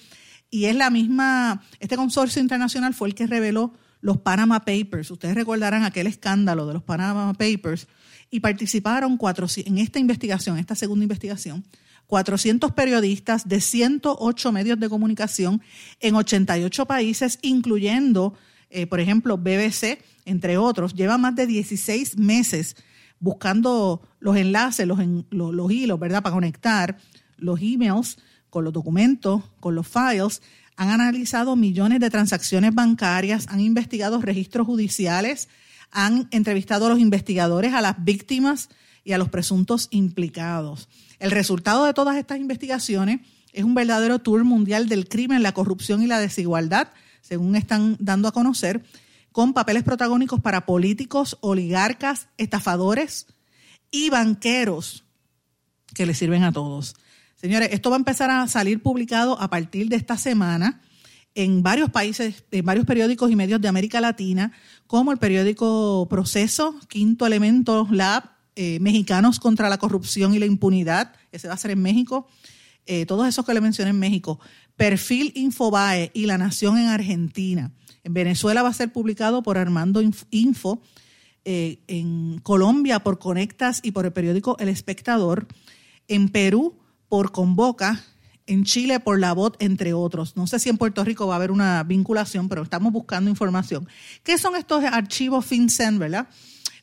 y 0.50 0.64
es 0.64 0.74
la 0.74 0.90
misma, 0.90 1.62
este 1.78 1.94
consorcio 1.94 2.42
internacional 2.42 2.94
fue 2.94 3.06
el 3.06 3.14
que 3.14 3.28
reveló 3.28 3.74
los 4.00 4.18
Panama 4.18 4.64
Papers. 4.64 5.08
Ustedes 5.12 5.36
recordarán 5.36 5.84
aquel 5.84 6.08
escándalo 6.08 6.66
de 6.66 6.74
los 6.74 6.82
Panama 6.82 7.32
Papers 7.34 7.86
y 8.28 8.40
participaron 8.40 9.18
cuatro, 9.18 9.46
en 9.54 9.78
esta 9.78 10.00
investigación, 10.00 10.58
esta 10.58 10.74
segunda 10.74 11.04
investigación, 11.04 11.64
400 12.10 12.72
periodistas 12.72 13.48
de 13.48 13.60
108 13.60 14.50
medios 14.50 14.80
de 14.80 14.88
comunicación 14.88 15.62
en 16.00 16.16
88 16.16 16.84
países, 16.84 17.38
incluyendo, 17.40 18.34
eh, 18.68 18.88
por 18.88 18.98
ejemplo, 18.98 19.38
BBC, 19.38 20.02
entre 20.24 20.58
otros. 20.58 20.92
Lleva 20.94 21.18
más 21.18 21.36
de 21.36 21.46
16 21.46 22.18
meses 22.18 22.74
buscando 23.20 24.02
los 24.18 24.36
enlaces, 24.36 24.88
los, 24.88 24.98
los, 25.30 25.72
hilos, 25.72 26.00
¿verdad? 26.00 26.20
Para 26.20 26.34
conectar 26.34 26.98
los 27.38 27.60
emails 27.62 28.18
con 28.50 28.64
los 28.64 28.72
documentos, 28.72 29.44
con 29.60 29.76
los 29.76 29.86
files. 29.86 30.42
Han 30.76 30.88
analizado 30.88 31.54
millones 31.54 32.00
de 32.00 32.10
transacciones 32.10 32.74
bancarias, 32.74 33.46
han 33.48 33.60
investigado 33.60 34.20
registros 34.20 34.66
judiciales, 34.66 35.48
han 35.92 36.26
entrevistado 36.32 36.86
a 36.86 36.88
los 36.88 36.98
investigadores, 36.98 37.72
a 37.72 37.80
las 37.80 38.04
víctimas 38.04 38.68
y 39.04 39.12
a 39.12 39.18
los 39.18 39.28
presuntos 39.28 39.88
implicados. 39.90 40.88
El 41.18 41.30
resultado 41.30 41.84
de 41.84 41.94
todas 41.94 42.16
estas 42.16 42.38
investigaciones 42.38 43.20
es 43.52 43.64
un 43.64 43.74
verdadero 43.74 44.18
tour 44.18 44.44
mundial 44.44 44.88
del 44.88 45.08
crimen, 45.08 45.42
la 45.42 45.52
corrupción 45.52 46.02
y 46.02 46.06
la 46.06 46.20
desigualdad, 46.20 46.88
según 47.20 47.56
están 47.56 47.96
dando 47.98 48.28
a 48.28 48.32
conocer, 48.32 48.82
con 49.32 49.52
papeles 49.52 49.82
protagónicos 49.82 50.40
para 50.40 50.66
políticos, 50.66 51.38
oligarcas, 51.40 52.28
estafadores 52.36 53.26
y 53.90 54.10
banqueros 54.10 55.04
que 55.94 56.06
le 56.06 56.14
sirven 56.14 56.44
a 56.44 56.52
todos. 56.52 56.94
Señores, 57.36 57.70
esto 57.72 57.90
va 57.90 57.96
a 57.96 57.98
empezar 57.98 58.30
a 58.30 58.46
salir 58.48 58.82
publicado 58.82 59.40
a 59.40 59.48
partir 59.48 59.88
de 59.88 59.96
esta 59.96 60.16
semana 60.16 60.82
en 61.34 61.62
varios 61.62 61.90
países, 61.90 62.44
en 62.50 62.64
varios 62.64 62.86
periódicos 62.86 63.30
y 63.30 63.36
medios 63.36 63.60
de 63.60 63.68
América 63.68 64.00
Latina, 64.00 64.52
como 64.86 65.12
el 65.12 65.18
periódico 65.18 66.06
Proceso, 66.10 66.78
Quinto 66.88 67.26
Elemento 67.26 67.86
Lab, 67.90 68.39
eh, 68.62 68.78
Mexicanos 68.78 69.40
contra 69.40 69.70
la 69.70 69.78
Corrupción 69.78 70.34
y 70.34 70.38
la 70.38 70.44
Impunidad, 70.44 71.14
ese 71.32 71.48
va 71.48 71.54
a 71.54 71.56
ser 71.56 71.70
en 71.70 71.80
México, 71.80 72.28
eh, 72.84 73.06
todos 73.06 73.26
esos 73.26 73.46
que 73.46 73.54
le 73.54 73.62
mencioné 73.62 73.88
en 73.88 73.98
México, 73.98 74.38
Perfil 74.76 75.32
Infobae 75.34 76.10
y 76.12 76.26
La 76.26 76.36
Nación 76.36 76.76
en 76.76 76.88
Argentina. 76.88 77.72
En 78.04 78.12
Venezuela 78.12 78.62
va 78.62 78.68
a 78.68 78.74
ser 78.74 78.92
publicado 78.92 79.42
por 79.42 79.56
Armando 79.56 80.02
Info, 80.30 80.82
eh, 81.46 81.78
en 81.86 82.38
Colombia 82.40 83.02
por 83.02 83.18
Conectas 83.18 83.80
y 83.82 83.92
por 83.92 84.04
el 84.04 84.12
periódico 84.12 84.58
El 84.58 84.68
Espectador, 84.68 85.46
en 86.06 86.28
Perú 86.28 86.78
por 87.08 87.32
Convoca, 87.32 88.04
en 88.46 88.64
Chile 88.64 89.00
por 89.00 89.18
La 89.18 89.32
Voz, 89.32 89.54
entre 89.58 89.94
otros. 89.94 90.36
No 90.36 90.46
sé 90.46 90.58
si 90.58 90.68
en 90.68 90.76
Puerto 90.76 91.02
Rico 91.02 91.26
va 91.26 91.32
a 91.32 91.36
haber 91.36 91.50
una 91.50 91.82
vinculación, 91.82 92.50
pero 92.50 92.62
estamos 92.62 92.92
buscando 92.92 93.30
información. 93.30 93.88
¿Qué 94.22 94.36
son 94.36 94.54
estos 94.54 94.84
archivos 94.84 95.46
FinCEN, 95.46 95.98
verdad? 95.98 96.28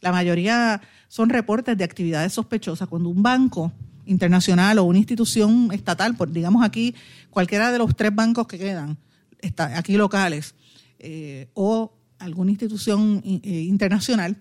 La 0.01 0.11
mayoría 0.11 0.81
son 1.07 1.29
reportes 1.29 1.77
de 1.77 1.83
actividades 1.83 2.33
sospechosas. 2.33 2.87
Cuando 2.87 3.09
un 3.09 3.23
banco 3.23 3.71
internacional 4.05 4.79
o 4.79 4.83
una 4.83 4.97
institución 4.97 5.69
estatal, 5.71 6.15
por, 6.15 6.31
digamos 6.31 6.63
aquí, 6.63 6.95
cualquiera 7.29 7.71
de 7.71 7.77
los 7.77 7.95
tres 7.95 8.13
bancos 8.13 8.47
que 8.47 8.57
quedan, 8.57 8.97
está, 9.39 9.77
aquí 9.77 9.97
locales, 9.97 10.55
eh, 10.99 11.49
o 11.53 11.93
alguna 12.19 12.51
institución 12.51 13.21
eh, 13.23 13.61
internacional, 13.61 14.37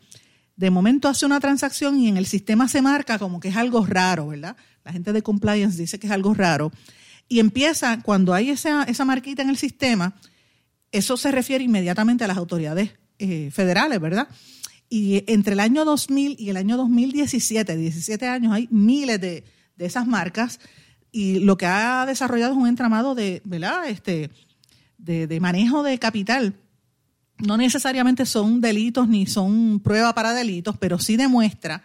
de 0.57 0.71
momento 0.71 1.09
hace 1.09 1.27
una 1.27 1.39
transacción 1.39 2.01
y 2.01 2.09
en 2.09 2.17
el 2.17 2.27
sistema 2.27 2.67
se 2.69 2.81
marca 2.81 3.19
como 3.19 3.41
que 3.41 3.49
es 3.49 3.57
algo 3.57 3.85
raro, 3.85 4.29
¿verdad? 4.29 4.57
La 4.85 4.93
gente 4.93 5.13
de 5.13 5.23
compliance 5.23 5.77
dice 5.77 5.99
que 5.99 6.07
es 6.07 6.13
algo 6.13 6.33
raro. 6.33 6.73
Y 7.29 7.41
empieza, 7.41 8.01
cuando 8.03 8.33
hay 8.33 8.51
esa, 8.51 8.85
esa 8.85 9.05
marquita 9.05 9.43
en 9.43 9.51
el 9.51 9.57
sistema, 9.59 10.15
eso 10.93 11.17
se 11.17 11.31
refiere 11.31 11.65
inmediatamente 11.65 12.25
a 12.25 12.29
las 12.29 12.39
autoridades 12.39 12.93
eh, 13.19 13.51
federales, 13.51 14.01
¿verdad? 14.01 14.29
Y 14.89 15.25
entre 15.27 15.55
el 15.55 15.61
año 15.61 15.85
2000 15.85 16.37
y 16.39 16.51
el 16.51 16.57
año 16.57 16.77
2017, 16.77 17.77
17 17.77 18.27
años, 18.27 18.53
hay 18.53 18.69
miles 18.71 19.21
de, 19.21 19.45
de 19.77 19.87
esas 19.87 20.07
marcas 20.07 20.61
y 21.13 21.41
lo 21.41 21.57
que 21.57 21.67
ha 21.67 22.05
desarrollado 22.07 22.53
es 22.53 22.59
un 22.59 22.69
entramado 22.69 23.15
de, 23.15 23.41
¿verdad? 23.45 23.89
Este, 23.89 24.31
de, 24.99 25.41
manejo 25.41 25.83
de 25.83 25.99
capital 25.99 26.55
no 27.39 27.57
necesariamente 27.57 28.27
son 28.27 28.61
delitos 28.61 29.09
ni 29.09 29.27
son 29.27 29.81
prueba 29.81 30.15
para 30.15 30.33
delitos, 30.33 30.77
pero 30.79 30.99
sí 30.99 31.17
demuestra 31.17 31.85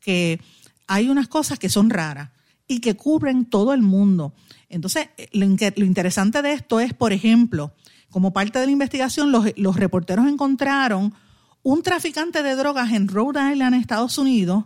que 0.00 0.40
hay 0.86 1.08
unas 1.08 1.28
cosas 1.28 1.58
que 1.58 1.68
son 1.68 1.90
raras 1.90 2.30
y 2.68 2.80
que 2.80 2.94
cubren 2.94 3.44
todo 3.44 3.74
el 3.74 3.82
mundo. 3.82 4.32
Entonces, 4.68 5.08
lo, 5.32 5.44
interesante 5.44 6.40
de 6.42 6.52
esto 6.52 6.80
es, 6.80 6.94
por 6.94 7.12
ejemplo, 7.12 7.74
como 8.10 8.32
parte 8.32 8.58
de 8.58 8.66
la 8.66 8.72
investigación, 8.72 9.32
los, 9.32 9.46
los, 9.56 9.76
reporteros 9.76 10.26
encontraron 10.26 11.14
un 11.62 11.82
traficante 11.82 12.42
de 12.42 12.56
drogas 12.56 12.92
en 12.92 13.08
Rhode 13.08 13.52
Island, 13.52 13.74
Estados 13.74 14.18
Unidos, 14.18 14.64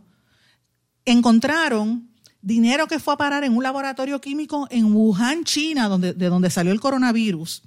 encontraron 1.04 2.10
dinero 2.42 2.86
que 2.86 2.98
fue 2.98 3.14
a 3.14 3.16
parar 3.16 3.44
en 3.44 3.56
un 3.56 3.62
laboratorio 3.62 4.20
químico 4.20 4.66
en 4.70 4.92
Wuhan, 4.94 5.44
China, 5.44 5.88
donde, 5.88 6.14
de 6.14 6.28
donde 6.28 6.50
salió 6.50 6.72
el 6.72 6.80
coronavirus 6.80 7.62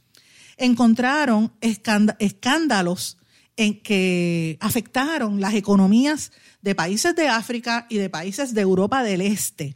encontraron 0.59 1.53
escándalos 1.61 3.17
en 3.57 3.81
que 3.81 4.57
afectaron 4.59 5.41
las 5.41 5.53
economías 5.55 6.31
de 6.61 6.75
países 6.75 7.15
de 7.15 7.27
África 7.27 7.87
y 7.89 7.97
de 7.97 8.09
países 8.09 8.53
de 8.53 8.61
Europa 8.61 9.03
del 9.03 9.21
Este. 9.21 9.75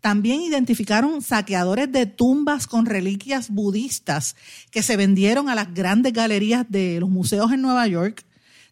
También 0.00 0.40
identificaron 0.40 1.20
saqueadores 1.20 1.92
de 1.92 2.06
tumbas 2.06 2.66
con 2.66 2.86
reliquias 2.86 3.50
budistas 3.50 4.34
que 4.70 4.82
se 4.82 4.96
vendieron 4.96 5.48
a 5.48 5.54
las 5.54 5.74
grandes 5.74 6.12
galerías 6.12 6.64
de 6.68 6.98
los 7.00 7.10
museos 7.10 7.52
en 7.52 7.60
Nueva 7.60 7.86
York. 7.86 8.24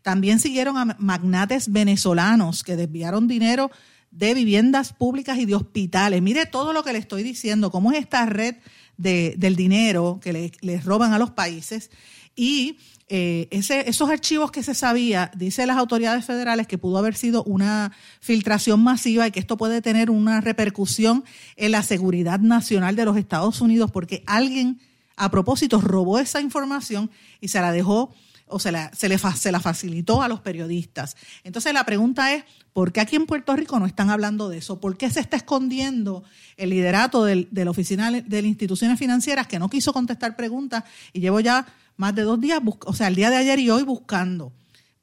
También 0.03 0.39
siguieron 0.41 0.77
a 0.77 0.97
magnates 0.99 1.71
venezolanos 1.71 2.63
que 2.63 2.77
desviaron 2.77 3.29
dinero 3.29 3.71
de 4.11 4.35
viviendas 4.35 4.93
públicas 4.93 5.39
y 5.39 5.45
de 5.45 5.55
hospitales. 5.55 6.23
Mire 6.23 6.47
todo 6.47 6.73
lo 6.73 6.83
que 6.83 6.93
le 6.93 6.99
estoy 6.99 7.23
diciendo, 7.23 7.71
cómo 7.71 7.93
es 7.93 7.99
esta 7.99 8.27
red 8.27 8.57
del 8.97 9.55
dinero 9.55 10.19
que 10.21 10.53
les 10.61 10.85
roban 10.85 11.13
a 11.13 11.19
los 11.19 11.31
países. 11.31 11.91
Y 12.35 12.79
eh, 13.09 13.49
ese, 13.51 13.89
esos 13.89 14.11
archivos 14.11 14.51
que 14.51 14.63
se 14.63 14.75
sabía, 14.75 15.31
dice 15.35 15.67
las 15.67 15.79
autoridades 15.79 16.25
federales 16.25 16.67
que 16.67 16.79
pudo 16.79 16.99
haber 16.99 17.15
sido 17.15 17.43
una 17.45 17.93
filtración 18.21 18.83
masiva 18.83 19.27
y 19.27 19.31
que 19.31 19.41
esto 19.41 19.57
puede 19.57 19.81
tener 19.81 20.11
una 20.11 20.41
repercusión 20.41 21.25
en 21.57 21.73
la 21.73 21.83
seguridad 21.83 22.39
nacional 22.41 22.97
de 22.97 23.05
los 23.05 23.17
Estados 23.17 23.61
Unidos 23.61 23.91
porque 23.91 24.23
alguien 24.27 24.81
a 25.17 25.31
propósito 25.31 25.81
robó 25.81 26.19
esa 26.19 26.41
información 26.41 27.11
y 27.41 27.49
se 27.49 27.61
la 27.61 27.73
dejó 27.73 28.15
o 28.51 28.59
se 28.59 28.73
la, 28.73 28.91
se, 28.95 29.09
le, 29.09 29.19
se 29.19 29.53
la 29.53 29.61
facilitó 29.61 30.23
a 30.23 30.29
los 30.29 30.41
periodistas. 30.41 31.17
Entonces 31.45 31.73
la 31.73 31.85
pregunta 31.85 32.35
es, 32.35 32.45
¿por 32.73 32.93
qué 32.93 33.01
aquí 33.01 33.17
en 33.17 33.27
Puerto 33.27 33.55
Rico 33.57 33.79
no 33.79 33.87
están 33.87 34.11
hablando 34.11 34.49
de 34.49 34.59
eso? 34.59 34.81
¿Por 34.81 34.97
qué 34.97 35.11
se 35.11 35.21
está 35.21 35.37
escondiendo 35.37 36.25
el 36.57 36.71
liderato 36.71 37.25
de 37.25 37.47
la 37.51 37.71
oficina 37.71 38.11
de 38.11 38.43
las 38.43 38.49
instituciones 38.49 38.99
financieras 38.99 39.47
que 39.47 39.59
no 39.59 39.69
quiso 39.69 39.93
contestar 39.93 40.37
preguntas 40.37 40.85
y 41.13 41.21
llevo 41.21 41.41
ya 41.41 41.67
más 41.97 42.15
de 42.15 42.23
dos 42.23 42.41
días, 42.41 42.61
o 42.65 42.95
sea, 42.95 43.09
el 43.09 43.17
día 43.17 43.31
de 43.31 43.37
ayer 43.37 43.59
y 43.59 43.71
hoy 43.71 43.83
buscando? 43.83 44.53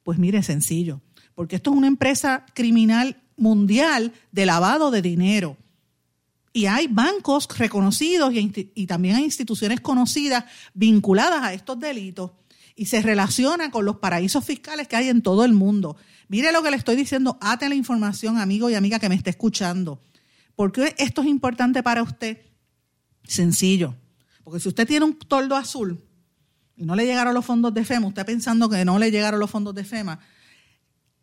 Pues 0.02 0.18
mire, 0.18 0.42
sencillo, 0.42 1.00
porque 1.34 1.56
esto 1.56 1.70
es 1.70 1.76
una 1.76 1.88
empresa 1.88 2.46
criminal 2.54 3.16
mundial 3.36 4.12
de 4.32 4.46
lavado 4.46 4.90
de 4.90 5.02
dinero. 5.02 5.56
Y 6.52 6.64
hay 6.66 6.86
bancos 6.86 7.48
reconocidos 7.58 8.32
y, 8.32 8.70
y 8.74 8.86
también 8.86 9.16
hay 9.16 9.24
instituciones 9.24 9.80
conocidas 9.82 10.44
vinculadas 10.72 11.42
a 11.42 11.52
estos 11.52 11.78
delitos 11.78 12.30
y 12.76 12.86
se 12.86 13.00
relaciona 13.00 13.70
con 13.70 13.86
los 13.86 13.96
paraísos 13.96 14.44
fiscales 14.44 14.86
que 14.86 14.96
hay 14.96 15.08
en 15.08 15.22
todo 15.22 15.44
el 15.44 15.54
mundo. 15.54 15.96
Mire 16.28 16.52
lo 16.52 16.62
que 16.62 16.70
le 16.70 16.76
estoy 16.76 16.94
diciendo, 16.94 17.38
ate 17.40 17.68
la 17.68 17.74
información, 17.74 18.36
amigo 18.36 18.68
y 18.68 18.74
amiga 18.74 18.98
que 18.98 19.08
me 19.08 19.14
esté 19.14 19.30
escuchando. 19.30 20.00
¿Por 20.54 20.72
qué 20.72 20.94
esto 20.98 21.22
es 21.22 21.28
importante 21.28 21.82
para 21.82 22.02
usted? 22.02 22.38
Sencillo. 23.24 23.96
Porque 24.44 24.60
si 24.60 24.68
usted 24.68 24.86
tiene 24.86 25.06
un 25.06 25.18
toldo 25.18 25.56
azul 25.56 26.04
y 26.76 26.84
no 26.84 26.94
le 26.94 27.06
llegaron 27.06 27.32
los 27.32 27.44
fondos 27.44 27.72
de 27.72 27.84
FEMA, 27.84 28.08
usted 28.08 28.26
pensando 28.26 28.68
que 28.68 28.84
no 28.84 28.98
le 28.98 29.10
llegaron 29.10 29.40
los 29.40 29.50
fondos 29.50 29.74
de 29.74 29.82
FEMA, 29.82 30.20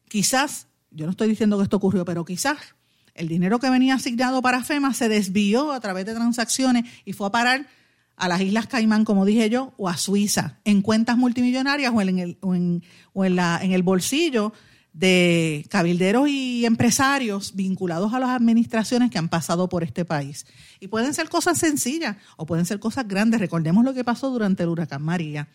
quizás, 0.09 0.67
yo 0.89 1.05
no 1.05 1.11
estoy 1.11 1.29
diciendo 1.29 1.57
que 1.57 1.63
esto 1.63 1.77
ocurrió, 1.77 2.03
pero 2.03 2.25
quizás 2.25 2.57
el 3.13 3.27
dinero 3.27 3.59
que 3.59 3.69
venía 3.69 3.93
asignado 3.93 4.41
para 4.41 4.63
FEMA 4.63 4.93
se 4.93 5.07
desvió 5.07 5.71
a 5.71 5.79
través 5.79 6.05
de 6.05 6.15
transacciones 6.15 6.85
y 7.05 7.13
fue 7.13 7.27
a 7.27 7.31
parar 7.31 7.67
a 8.15 8.27
las 8.27 8.41
Islas 8.41 8.67
Caimán, 8.67 9.05
como 9.05 9.25
dije 9.25 9.49
yo, 9.49 9.73
o 9.77 9.89
a 9.89 9.97
Suiza, 9.97 10.59
en 10.65 10.81
cuentas 10.81 11.17
multimillonarias 11.17 11.91
o 11.93 12.01
en 12.01 12.19
el, 12.19 12.37
o 12.41 13.25
en, 13.25 13.35
la, 13.35 13.59
en 13.61 13.71
el 13.71 13.83
bolsillo 13.83 14.53
de 14.93 15.65
cabilderos 15.69 16.29
y 16.29 16.65
empresarios 16.65 17.55
vinculados 17.55 18.13
a 18.13 18.19
las 18.19 18.29
administraciones 18.29 19.09
que 19.09 19.17
han 19.17 19.27
pasado 19.27 19.67
por 19.67 19.83
este 19.83 20.05
país. 20.05 20.45
Y 20.79 20.87
pueden 20.87 21.13
ser 21.15 21.29
cosas 21.29 21.57
sencillas 21.57 22.17
o 22.37 22.45
pueden 22.45 22.65
ser 22.65 22.79
cosas 22.79 23.07
grandes. 23.07 23.39
Recordemos 23.39 23.83
lo 23.83 23.93
que 23.93 24.03
pasó 24.03 24.29
durante 24.29 24.63
el 24.63 24.69
huracán 24.69 25.01
María 25.01 25.49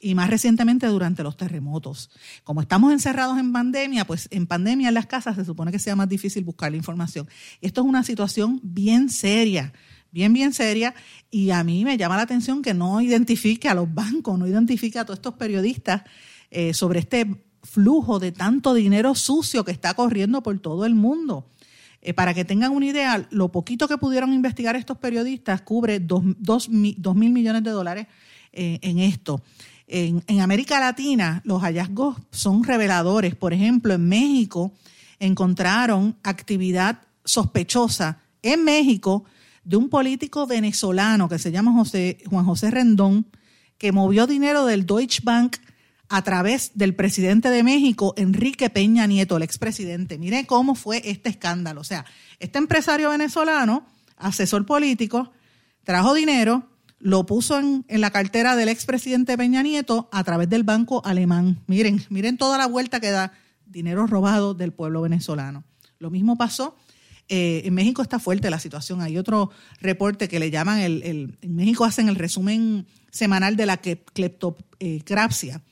y 0.00 0.14
más 0.14 0.28
recientemente 0.28 0.86
durante 0.86 1.22
los 1.22 1.36
terremotos. 1.36 2.10
Como 2.42 2.60
estamos 2.60 2.92
encerrados 2.92 3.38
en 3.38 3.52
pandemia, 3.52 4.06
pues 4.06 4.28
en 4.30 4.46
pandemia 4.46 4.88
en 4.88 4.94
las 4.94 5.06
casas 5.06 5.36
se 5.36 5.44
supone 5.44 5.70
que 5.70 5.78
sea 5.78 5.94
más 5.94 6.08
difícil 6.08 6.42
buscar 6.44 6.70
la 6.70 6.76
información. 6.76 7.28
Esto 7.60 7.82
es 7.82 7.86
una 7.86 8.02
situación 8.02 8.60
bien 8.62 9.08
seria, 9.08 9.72
bien, 10.14 10.32
bien 10.32 10.52
seria, 10.52 10.94
y 11.28 11.50
a 11.50 11.64
mí 11.64 11.84
me 11.84 11.96
llama 11.96 12.16
la 12.16 12.22
atención 12.22 12.62
que 12.62 12.72
no 12.72 13.00
identifique 13.00 13.68
a 13.68 13.74
los 13.74 13.92
bancos, 13.92 14.38
no 14.38 14.46
identifique 14.46 14.96
a 14.96 15.04
todos 15.04 15.18
estos 15.18 15.34
periodistas 15.34 16.02
eh, 16.52 16.72
sobre 16.72 17.00
este 17.00 17.26
flujo 17.64 18.20
de 18.20 18.30
tanto 18.30 18.74
dinero 18.74 19.16
sucio 19.16 19.64
que 19.64 19.72
está 19.72 19.94
corriendo 19.94 20.40
por 20.40 20.56
todo 20.60 20.86
el 20.86 20.94
mundo. 20.94 21.48
Eh, 22.00 22.14
para 22.14 22.32
que 22.32 22.44
tengan 22.44 22.70
una 22.70 22.86
idea, 22.86 23.26
lo 23.30 23.50
poquito 23.50 23.88
que 23.88 23.98
pudieron 23.98 24.32
investigar 24.32 24.76
estos 24.76 24.98
periodistas 24.98 25.62
cubre 25.62 25.98
dos, 25.98 26.68
mil 26.68 27.32
millones 27.32 27.64
de 27.64 27.70
dólares 27.70 28.06
eh, 28.52 28.78
en 28.82 29.00
esto. 29.00 29.42
En, 29.88 30.40
América 30.40 30.78
Latina, 30.78 31.42
los 31.44 31.60
hallazgos 31.60 32.16
son 32.30 32.62
reveladores. 32.62 33.34
Por 33.34 33.52
ejemplo, 33.52 33.94
en 33.94 34.08
México 34.08 34.72
encontraron 35.18 36.16
actividad 36.22 37.00
sospechosa 37.24 38.20
en 38.42 38.62
México 38.62 39.24
de 39.64 39.76
un 39.76 39.88
político 39.88 40.46
venezolano 40.46 41.28
que 41.28 41.38
se 41.38 41.50
llama 41.50 41.72
José, 41.72 42.18
Juan 42.28 42.44
José 42.44 42.70
Rendón, 42.70 43.26
que 43.78 43.92
movió 43.92 44.26
dinero 44.26 44.66
del 44.66 44.86
Deutsche 44.86 45.20
Bank 45.24 45.56
a 46.08 46.22
través 46.22 46.72
del 46.74 46.94
presidente 46.94 47.50
de 47.50 47.62
México, 47.62 48.14
Enrique 48.16 48.70
Peña 48.70 49.06
Nieto, 49.06 49.36
el 49.36 49.42
expresidente. 49.42 50.18
Mire 50.18 50.46
cómo 50.46 50.74
fue 50.74 51.02
este 51.04 51.30
escándalo. 51.30 51.80
O 51.80 51.84
sea, 51.84 52.04
este 52.38 52.58
empresario 52.58 53.10
venezolano, 53.10 53.86
asesor 54.16 54.66
político, 54.66 55.32
trajo 55.82 56.14
dinero, 56.14 56.68
lo 56.98 57.26
puso 57.26 57.58
en, 57.58 57.84
la 57.88 58.10
cartera 58.10 58.56
del 58.56 58.68
expresidente 58.68 59.36
Peña 59.36 59.62
Nieto 59.62 60.08
a 60.12 60.24
través 60.24 60.48
del 60.48 60.62
banco 60.62 61.02
alemán. 61.04 61.62
Miren, 61.66 62.04
miren 62.08 62.38
toda 62.38 62.58
la 62.58 62.66
vuelta 62.66 63.00
que 63.00 63.10
da 63.10 63.32
dinero 63.66 64.06
robado 64.06 64.54
del 64.54 64.72
pueblo 64.72 65.02
venezolano. 65.02 65.64
Lo 65.98 66.10
mismo 66.10 66.36
pasó. 66.36 66.76
Eh, 67.28 67.62
en 67.64 67.74
México 67.74 68.02
está 68.02 68.18
fuerte 68.18 68.50
la 68.50 68.58
situación. 68.58 69.00
Hay 69.00 69.16
otro 69.16 69.50
reporte 69.80 70.28
que 70.28 70.38
le 70.38 70.50
llaman, 70.50 70.80
el, 70.80 71.38
en 71.40 71.54
México 71.54 71.84
hacen 71.84 72.08
el 72.08 72.16
resumen 72.16 72.86
semanal 73.10 73.56
de 73.56 73.66
la 73.66 73.78
cleptocracia 73.78 75.62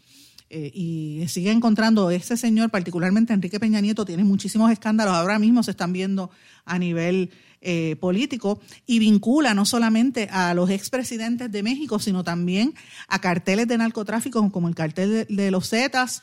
eh, 0.49 0.71
y 0.73 1.25
sigue 1.29 1.51
encontrando 1.51 2.11
ese 2.11 2.37
señor, 2.37 2.71
particularmente 2.71 3.35
Enrique 3.35 3.61
Peña 3.61 3.81
Nieto, 3.81 4.05
tiene 4.05 4.25
muchísimos 4.25 4.71
escándalos, 4.71 5.15
ahora 5.15 5.39
mismo 5.39 5.63
se 5.63 5.73
están 5.73 5.93
viendo 5.93 6.31
a 6.65 6.79
nivel 6.79 7.31
eh, 7.61 7.97
político 8.01 8.61
y 8.87 8.99
vincula 8.99 9.53
no 9.55 9.67
solamente 9.67 10.29
a 10.31 10.55
los 10.55 10.71
expresidentes 10.71 11.53
de 11.53 11.63
México, 11.63 11.99
sino 11.99 12.25
también 12.25 12.75
a 13.09 13.21
carteles 13.21 13.69
de 13.69 13.79
narcotráfico 13.79 14.51
como 14.51 14.69
el 14.69 14.75
cartel 14.75 15.27
de, 15.29 15.51
los 15.51 15.69
Zetas 15.69 16.23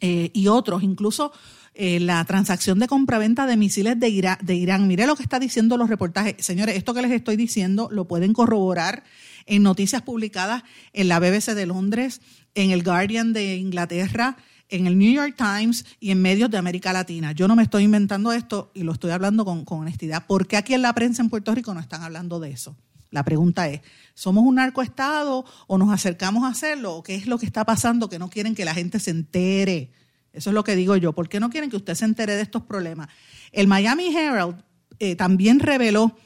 y 0.00 0.48
otros, 0.48 0.82
incluso 0.82 1.32
la 1.78 2.24
transacción 2.24 2.78
de 2.78 2.86
compraventa 2.86 3.46
de 3.46 3.56
misiles 3.56 4.00
de, 4.00 4.08
Irán. 4.08 4.88
Mire 4.88 5.06
lo 5.06 5.14
que 5.14 5.22
está 5.22 5.38
diciendo 5.38 5.76
los 5.76 5.90
reportajes. 5.90 6.36
Señores, 6.38 6.76
esto 6.76 6.94
que 6.94 7.02
les 7.02 7.12
estoy 7.12 7.36
diciendo 7.36 7.88
lo 7.92 8.06
pueden 8.06 8.32
corroborar 8.32 9.04
en 9.44 9.62
noticias 9.62 10.02
publicadas 10.02 10.62
en 10.92 11.08
la 11.08 11.20
BBC 11.20 11.54
de 11.54 11.66
Londres, 11.66 12.20
en 12.54 12.70
el 12.70 12.82
Guardian 12.82 13.32
de 13.32 13.56
Inglaterra, 13.56 14.36
en 14.68 14.86
el 14.86 14.98
New 14.98 15.12
York 15.12 15.34
Times 15.36 15.84
y 16.00 16.10
en 16.10 16.22
medios 16.22 16.50
de 16.50 16.58
América 16.58 16.92
Latina. 16.92 17.32
Yo 17.32 17.46
no 17.46 17.56
me 17.56 17.62
estoy 17.62 17.84
inventando 17.84 18.32
esto 18.32 18.70
y 18.74 18.82
lo 18.82 18.92
estoy 18.92 19.10
hablando 19.10 19.44
con, 19.44 19.64
honestidad. 19.66 20.26
¿Por 20.26 20.46
qué 20.46 20.56
aquí 20.56 20.74
en 20.74 20.82
la 20.82 20.94
prensa 20.94 21.22
en 21.22 21.28
Puerto 21.28 21.54
Rico 21.54 21.74
no 21.74 21.80
están 21.80 22.02
hablando 22.02 22.40
de 22.40 22.50
eso? 22.50 22.76
La 23.10 23.22
pregunta 23.22 23.68
es, 23.68 23.82
¿somos 24.14 24.44
un 24.44 24.56
narcoestado 24.56 25.44
o 25.66 25.78
nos 25.78 25.92
acercamos 25.92 26.44
a 26.44 26.48
hacerlo? 26.48 26.96
¿O 26.96 27.02
qué 27.02 27.14
es 27.14 27.26
lo 27.26 27.38
que 27.38 27.46
está 27.46 27.64
pasando 27.64 28.08
que 28.08 28.18
no 28.18 28.28
quieren 28.28 28.54
que 28.54 28.64
la 28.64 28.74
gente 28.74 28.98
se 28.98 29.10
entere? 29.10 29.92
Eso 30.36 30.50
es 30.50 30.54
lo 30.54 30.62
que 30.62 30.76
digo 30.76 30.96
yo. 30.96 31.14
¿Por 31.14 31.28
qué 31.28 31.40
no 31.40 31.48
quieren 31.50 31.70
que 31.70 31.76
usted 31.76 31.94
se 31.94 32.04
entere 32.04 32.36
de 32.36 32.42
estos 32.42 32.62
problemas? 32.62 33.08
El 33.52 33.66
Miami 33.66 34.14
Herald 34.14 34.62
eh, 34.98 35.16
también 35.16 35.60
reveló 35.60 36.16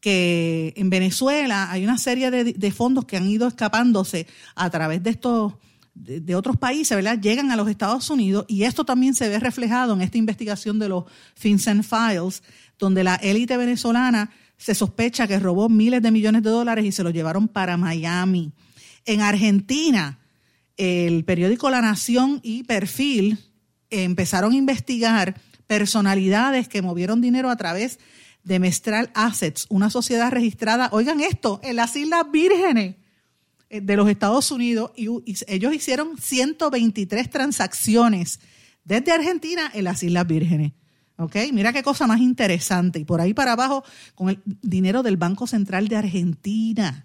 que 0.00 0.74
en 0.76 0.90
Venezuela 0.90 1.70
hay 1.70 1.84
una 1.84 1.96
serie 1.96 2.30
de, 2.30 2.72
fondos 2.72 3.04
que 3.04 3.16
han 3.16 3.28
ido 3.28 3.46
escapándose 3.46 4.26
a 4.56 4.68
través 4.68 5.00
de 5.00 5.10
estos 5.10 5.54
de, 5.94 6.34
otros 6.34 6.56
países, 6.56 6.96
¿verdad? 6.96 7.20
Llegan 7.20 7.52
a 7.52 7.56
los 7.56 7.68
Estados 7.68 8.10
Unidos 8.10 8.44
y 8.48 8.64
esto 8.64 8.84
también 8.84 9.14
se 9.14 9.28
ve 9.28 9.38
reflejado 9.38 9.94
en 9.94 10.02
esta 10.02 10.18
investigación 10.18 10.80
de 10.80 10.88
los 10.88 11.04
FinCEN 11.36 11.84
Files, 11.84 12.42
donde 12.80 13.04
la 13.04 13.14
élite 13.16 13.56
venezolana 13.56 14.30
se 14.56 14.74
sospecha 14.74 15.28
que 15.28 15.38
robó 15.38 15.68
miles 15.68 16.02
de 16.02 16.10
millones 16.10 16.42
de 16.42 16.50
dólares 16.50 16.84
y 16.84 16.90
se 16.90 17.04
los 17.04 17.12
llevaron 17.12 17.46
para 17.46 17.76
Miami. 17.76 18.52
En 19.04 19.20
Argentina, 19.20 20.18
el 20.76 21.24
periódico 21.24 21.70
La 21.70 21.80
Nación 21.80 22.40
y 22.42 22.64
Perfil 22.64 23.38
empezaron 23.92 24.52
a 24.52 24.56
investigar 24.56 25.40
personalidades 25.66 26.68
que 26.68 26.82
movieron 26.82 27.20
dinero 27.20 27.50
a 27.50 27.56
través 27.56 27.98
de 28.44 28.58
Mestral 28.58 29.10
Assets, 29.14 29.66
una 29.68 29.90
sociedad 29.90 30.30
registrada, 30.30 30.88
oigan 30.92 31.20
esto, 31.20 31.60
en 31.62 31.76
las 31.76 31.94
Islas 31.96 32.24
Vírgenes 32.30 32.96
eh, 33.70 33.80
de 33.80 33.96
los 33.96 34.08
Estados 34.08 34.50
Unidos, 34.50 34.90
y, 34.96 35.08
ellos 35.46 35.74
hicieron 35.74 36.18
123 36.18 37.30
transacciones 37.30 38.40
desde 38.84 39.12
Argentina 39.12 39.70
en 39.72 39.84
las 39.84 40.02
Islas 40.02 40.26
Vírgenes. 40.26 40.72
¿Ok? 41.16 41.36
Mira 41.52 41.72
qué 41.72 41.82
cosa 41.82 42.06
más 42.06 42.20
interesante. 42.20 42.98
Y 42.98 43.04
por 43.04 43.20
ahí 43.20 43.32
para 43.32 43.52
abajo, 43.52 43.84
con 44.14 44.30
el 44.30 44.40
dinero 44.44 45.02
del 45.02 45.16
Banco 45.16 45.46
Central 45.46 45.86
de 45.86 45.96
Argentina. 45.96 47.04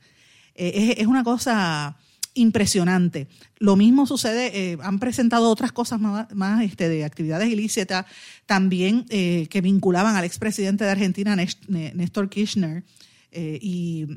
Eh, 0.55 0.95
es, 0.97 1.05
una 1.05 1.23
cosa 1.23 1.97
impresionante. 2.37 3.27
Lo 3.59 3.75
mismo 3.75 4.05
sucede, 4.05 4.71
eh, 4.71 4.77
han 4.81 4.99
presentado 4.99 5.49
otras 5.49 5.71
cosas 5.71 5.99
más, 5.99 6.61
este, 6.63 6.89
de 6.89 7.03
actividades 7.03 7.49
ilícitas 7.49 8.05
también 8.45 9.05
eh, 9.09 9.47
que 9.49 9.61
vinculaban 9.61 10.15
al 10.15 10.23
expresidente 10.23 10.83
de 10.83 10.91
Argentina, 10.91 11.35
Néstor 11.35 12.29
Kirchner, 12.29 12.83
eh, 13.31 13.59
y, 13.61 14.07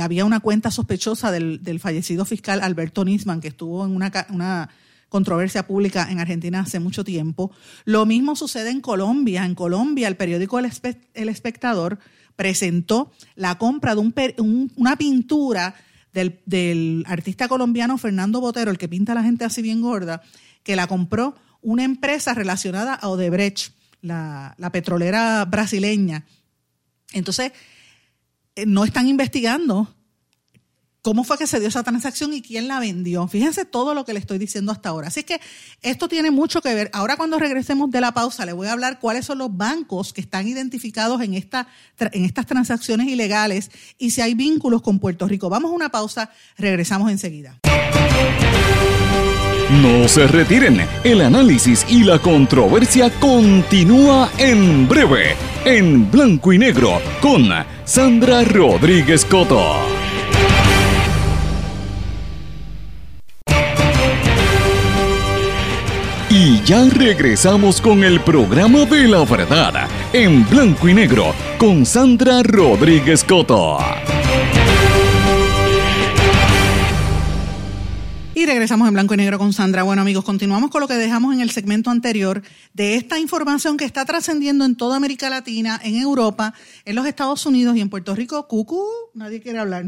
había 0.00 0.24
una 0.24 0.38
cuenta 0.38 0.70
sospechosa 0.70 1.32
del, 1.32 1.80
fallecido 1.80 2.24
fiscal 2.24 2.60
Alberto 2.62 3.04
Nisman, 3.04 3.40
que 3.40 3.48
estuvo 3.48 3.84
en 3.84 3.96
una, 3.96 4.70
controversia 5.08 5.66
pública 5.66 6.06
en 6.08 6.20
Argentina 6.20 6.60
hace 6.60 6.78
mucho 6.78 7.02
tiempo. 7.02 7.50
Lo 7.84 8.06
mismo 8.06 8.36
sucede 8.36 8.70
en 8.70 8.80
Colombia. 8.80 9.44
En 9.44 9.56
Colombia, 9.56 10.06
el 10.06 10.16
periódico 10.16 10.60
El, 10.60 11.28
Espectador 11.28 11.98
presentó 12.36 13.10
la 13.34 13.58
compra 13.58 13.96
de 13.96 14.00
un, 14.00 14.72
una 14.76 14.94
pintura 14.94 15.74
del, 16.12 17.04
artista 17.06 17.48
colombiano 17.48 17.98
Fernando 17.98 18.40
Botero, 18.40 18.70
el 18.70 18.78
que 18.78 18.88
pinta 18.88 19.12
a 19.12 19.14
la 19.14 19.22
gente 19.22 19.44
así 19.44 19.62
bien 19.62 19.80
gorda, 19.80 20.22
que 20.62 20.76
la 20.76 20.86
compró 20.86 21.34
una 21.62 21.84
empresa 21.84 22.34
relacionada 22.34 22.94
a 22.94 23.08
Odebrecht, 23.08 23.72
la, 24.02 24.54
la 24.58 24.72
petrolera 24.72 25.44
brasileña. 25.44 26.24
Entonces, 27.12 27.52
eh, 28.56 28.66
no 28.66 28.84
están 28.84 29.08
investigando 29.08 29.94
cómo 31.02 31.24
fue 31.24 31.38
que 31.38 31.46
se 31.46 31.58
dio 31.58 31.68
esa 31.68 31.82
transacción 31.82 32.32
y 32.34 32.42
quién 32.42 32.68
la 32.68 32.80
vendió. 32.80 33.26
Fíjense 33.28 33.64
todo 33.64 33.94
lo 33.94 34.04
que 34.04 34.12
le 34.12 34.18
estoy 34.18 34.38
diciendo 34.38 34.72
hasta 34.72 34.90
ahora. 34.90 35.08
Así 35.08 35.24
que 35.24 35.40
esto 35.82 36.08
tiene 36.08 36.30
mucho 36.30 36.60
que 36.60 36.74
ver. 36.74 36.90
Ahora 36.92 37.16
cuando 37.16 37.38
regresemos 37.38 37.90
de 37.90 38.00
la 38.00 38.12
pausa, 38.12 38.44
le 38.46 38.52
voy 38.52 38.68
a 38.68 38.72
hablar 38.72 38.98
cuáles 39.00 39.26
son 39.26 39.38
los 39.38 39.56
bancos 39.56 40.12
que 40.12 40.20
están 40.20 40.46
identificados 40.46 41.20
en, 41.22 41.34
esta, 41.34 41.68
en 41.98 42.24
estas 42.24 42.46
transacciones 42.46 43.08
ilegales 43.08 43.70
y 43.98 44.10
si 44.10 44.20
hay 44.20 44.34
vínculos 44.34 44.82
con 44.82 44.98
Puerto 44.98 45.26
Rico. 45.26 45.48
Vamos 45.48 45.70
a 45.70 45.74
una 45.74 45.90
pausa, 45.90 46.30
regresamos 46.56 47.10
enseguida. 47.10 47.58
No 49.70 50.08
se 50.08 50.26
retiren, 50.26 50.84
el 51.04 51.20
análisis 51.20 51.86
y 51.88 52.02
la 52.02 52.18
controversia 52.18 53.08
continúa 53.20 54.28
en 54.36 54.88
breve, 54.88 55.36
en 55.64 56.10
blanco 56.10 56.52
y 56.52 56.58
negro, 56.58 57.00
con 57.20 57.48
Sandra 57.84 58.42
Rodríguez 58.42 59.24
Coto. 59.24 59.99
Y 66.32 66.62
ya 66.62 66.88
regresamos 66.88 67.80
con 67.80 68.04
el 68.04 68.20
programa 68.20 68.84
de 68.84 69.08
la 69.08 69.24
verdad, 69.24 69.88
en 70.12 70.48
blanco 70.48 70.88
y 70.88 70.94
negro, 70.94 71.34
con 71.58 71.84
Sandra 71.84 72.44
Rodríguez 72.44 73.24
Coto. 73.24 73.78
Y 78.32 78.46
regresamos 78.46 78.86
en 78.86 78.94
blanco 78.94 79.14
y 79.14 79.16
negro 79.16 79.38
con 79.38 79.52
Sandra. 79.52 79.82
Bueno 79.82 80.02
amigos, 80.02 80.24
continuamos 80.24 80.70
con 80.70 80.80
lo 80.80 80.86
que 80.86 80.94
dejamos 80.94 81.34
en 81.34 81.40
el 81.40 81.50
segmento 81.50 81.90
anterior 81.90 82.42
de 82.74 82.94
esta 82.94 83.18
información 83.18 83.76
que 83.76 83.84
está 83.84 84.04
trascendiendo 84.04 84.64
en 84.64 84.76
toda 84.76 84.96
América 84.96 85.30
Latina, 85.30 85.80
en 85.82 85.96
Europa, 85.96 86.54
en 86.84 86.94
los 86.94 87.06
Estados 87.06 87.44
Unidos 87.44 87.76
y 87.76 87.80
en 87.80 87.90
Puerto 87.90 88.14
Rico. 88.14 88.46
Cucu, 88.46 88.84
nadie 89.14 89.40
quiere 89.40 89.58
hablar. 89.58 89.86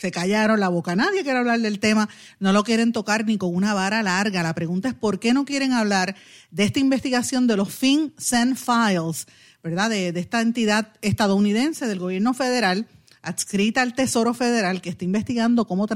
Se 0.00 0.10
callaron 0.10 0.60
la 0.60 0.68
boca, 0.68 0.96
nadie 0.96 1.24
quiere 1.24 1.40
hablar 1.40 1.60
del 1.60 1.78
tema, 1.78 2.08
no 2.38 2.54
lo 2.54 2.64
quieren 2.64 2.90
tocar 2.92 3.26
ni 3.26 3.36
con 3.36 3.54
una 3.54 3.74
vara 3.74 4.02
larga. 4.02 4.42
La 4.42 4.54
pregunta 4.54 4.88
es 4.88 4.94
por 4.94 5.20
qué 5.20 5.34
no 5.34 5.44
quieren 5.44 5.72
hablar 5.72 6.16
de 6.50 6.64
esta 6.64 6.78
investigación 6.78 7.46
de 7.46 7.58
los 7.58 7.70
FinCEN 7.74 8.56
Files, 8.56 9.26
¿verdad? 9.62 9.90
De, 9.90 10.12
de 10.12 10.20
esta 10.20 10.40
entidad 10.40 10.94
estadounidense 11.02 11.86
del 11.86 11.98
gobierno 11.98 12.32
federal 12.32 12.86
adscrita 13.20 13.82
al 13.82 13.94
Tesoro 13.94 14.32
Federal 14.32 14.80
que 14.80 14.88
está 14.88 15.04
investigando 15.04 15.66
cómo 15.66 15.86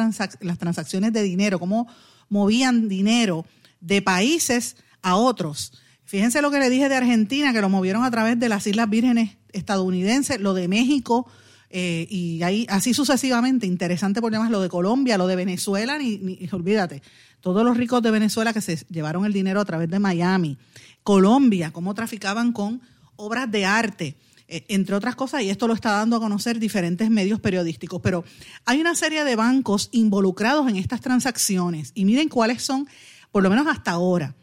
las 0.41 0.59
transacciones 0.59 1.15
de 1.15 1.23
dinero, 1.23 1.59
cómo 1.59 1.89
movían 2.29 2.89
dinero 2.89 3.47
de 3.81 4.03
países 4.03 4.77
a 5.01 5.17
otros. 5.17 5.73
Fíjense 6.05 6.43
lo 6.43 6.51
que 6.51 6.59
le 6.59 6.69
dije 6.69 6.91
de 6.91 6.97
Argentina, 6.97 7.55
que 7.55 7.63
lo 7.63 7.71
movieron 7.71 8.05
a 8.05 8.11
través 8.11 8.39
de 8.39 8.51
las 8.51 8.67
Islas 8.67 8.91
Vírgenes 8.91 9.39
estadounidenses, 9.53 10.41
lo 10.41 10.53
de 10.53 10.69
México, 10.69 11.27
eh, 11.77 12.07
y 12.09 12.41
ahí 12.45 12.69
así 12.71 12.95
sucesivamente. 12.95 13.67
Interesante 13.67 14.21
por 14.21 14.31
demás 14.31 14.49
lo 14.49 14.61
de 14.61 14.69
Colombia, 14.69 15.19
lo 15.19 15.27
de 15.27 15.35
Venezuela, 15.35 15.99
ni, 15.99 16.19
ni, 16.19 16.49
olvídate, 16.53 17.03
todos 17.41 17.65
los 17.65 17.77
ricos 17.77 18.01
de 18.01 18.13
Venezuela 18.13 18.53
que 18.53 18.61
se 18.61 18.77
llevaron 18.91 19.25
el 19.25 19.33
dinero 19.33 19.61
a 19.61 19.65
través 19.65 19.91
de 19.91 19.99
Miami. 19.99 20.57
Colombia, 21.03 21.73
cómo 21.73 21.93
traficaban 21.93 22.53
con 22.53 22.81
obras 23.17 23.51
de 23.51 23.65
arte. 23.65 24.17
Eh, 24.47 24.65
entre 24.69 24.95
otras 24.95 25.17
cosas, 25.17 25.43
y 25.43 25.51
esto 25.51 25.67
lo 25.67 25.75
está 25.75 25.91
dando 25.91 26.15
a 26.15 26.21
conocer 26.21 26.61
diferentes 26.61 27.11
medios 27.11 27.41
periodísticos. 27.41 28.01
Pero 28.01 28.23
hay 28.65 28.81
una 28.81 28.95
serie 28.95 29.25
de 29.25 29.35
bancos 29.35 29.89
involucrados 29.91 30.69
en 30.69 30.77
estas 30.77 31.01
transacciones 31.01 31.91
y 31.97 32.05
miren 32.05 32.29
cuáles 32.29 32.63
son, 32.63 32.87
por 33.33 33.43
lo 33.43 33.51
menos 33.51 33.67
hasta 33.67 33.91
ahora. 33.91 34.37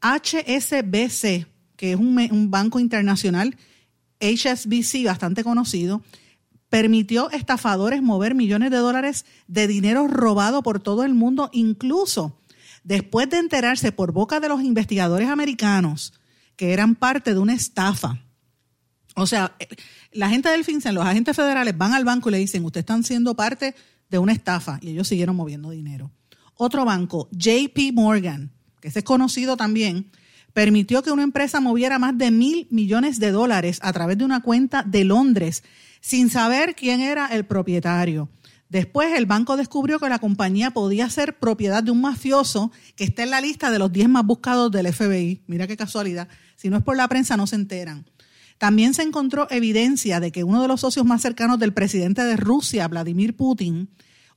HSBC, 0.00 1.46
que 1.76 1.92
es 1.92 1.96
un, 1.96 2.18
un 2.32 2.50
banco 2.50 2.80
internacional, 2.80 3.56
HSBC 4.20 5.04
bastante 5.04 5.44
conocido, 5.44 6.02
permitió 6.72 7.30
estafadores 7.30 8.02
mover 8.02 8.34
millones 8.34 8.70
de 8.70 8.78
dólares 8.78 9.26
de 9.46 9.66
dinero 9.66 10.08
robado 10.08 10.62
por 10.62 10.80
todo 10.80 11.04
el 11.04 11.12
mundo, 11.12 11.50
incluso 11.52 12.40
después 12.82 13.28
de 13.28 13.36
enterarse 13.36 13.92
por 13.92 14.12
boca 14.12 14.40
de 14.40 14.48
los 14.48 14.62
investigadores 14.62 15.28
americanos 15.28 16.14
que 16.56 16.72
eran 16.72 16.94
parte 16.94 17.34
de 17.34 17.40
una 17.40 17.52
estafa 17.52 18.22
o 19.14 19.26
sea, 19.26 19.54
eh, 19.58 19.68
la 20.12 20.28
gente 20.28 20.48
del 20.48 20.64
FinCEN, 20.64 20.94
los 20.94 21.04
agentes 21.04 21.36
federales 21.36 21.76
van 21.76 21.92
al 21.92 22.04
banco 22.04 22.28
y 22.28 22.32
le 22.32 22.38
dicen, 22.38 22.64
ustedes 22.64 22.82
están 22.82 23.04
siendo 23.04 23.34
parte 23.34 23.74
de 24.08 24.18
una 24.18 24.32
estafa 24.32 24.78
y 24.80 24.90
ellos 24.90 25.08
siguieron 25.08 25.36
moviendo 25.36 25.70
dinero. 25.70 26.10
Otro 26.54 26.84
banco, 26.84 27.28
JP 27.32 27.92
Morgan, 27.92 28.50
que 28.80 28.88
es 28.88 29.04
conocido 29.04 29.56
también, 29.56 30.10
permitió 30.52 31.02
que 31.02 31.10
una 31.10 31.22
empresa 31.22 31.60
moviera 31.60 31.98
más 31.98 32.16
de 32.16 32.30
mil 32.30 32.66
millones 32.70 33.18
de 33.18 33.32
dólares 33.32 33.78
a 33.82 33.92
través 33.92 34.18
de 34.18 34.24
una 34.24 34.40
cuenta 34.40 34.82
de 34.82 35.04
Londres 35.04 35.62
sin 36.02 36.28
saber 36.28 36.74
quién 36.74 37.00
era 37.00 37.28
el 37.28 37.46
propietario. 37.46 38.28
Después 38.68 39.16
el 39.16 39.26
banco 39.26 39.56
descubrió 39.56 39.98
que 39.98 40.08
la 40.08 40.18
compañía 40.18 40.72
podía 40.72 41.08
ser 41.08 41.38
propiedad 41.38 41.82
de 41.82 41.90
un 41.90 42.00
mafioso 42.00 42.72
que 42.96 43.04
está 43.04 43.22
en 43.22 43.30
la 43.30 43.40
lista 43.40 43.70
de 43.70 43.78
los 43.78 43.92
10 43.92 44.08
más 44.08 44.26
buscados 44.26 44.70
del 44.72 44.92
FBI. 44.92 45.42
Mira 45.46 45.66
qué 45.66 45.76
casualidad. 45.76 46.28
Si 46.56 46.70
no 46.70 46.78
es 46.78 46.82
por 46.82 46.96
la 46.96 47.08
prensa 47.08 47.36
no 47.36 47.46
se 47.46 47.56
enteran. 47.56 48.04
También 48.58 48.94
se 48.94 49.02
encontró 49.02 49.46
evidencia 49.50 50.20
de 50.20 50.32
que 50.32 50.44
uno 50.44 50.60
de 50.60 50.68
los 50.68 50.80
socios 50.80 51.06
más 51.06 51.22
cercanos 51.22 51.58
del 51.58 51.72
presidente 51.72 52.24
de 52.24 52.36
Rusia, 52.36 52.88
Vladimir 52.88 53.36
Putin, 53.36 53.90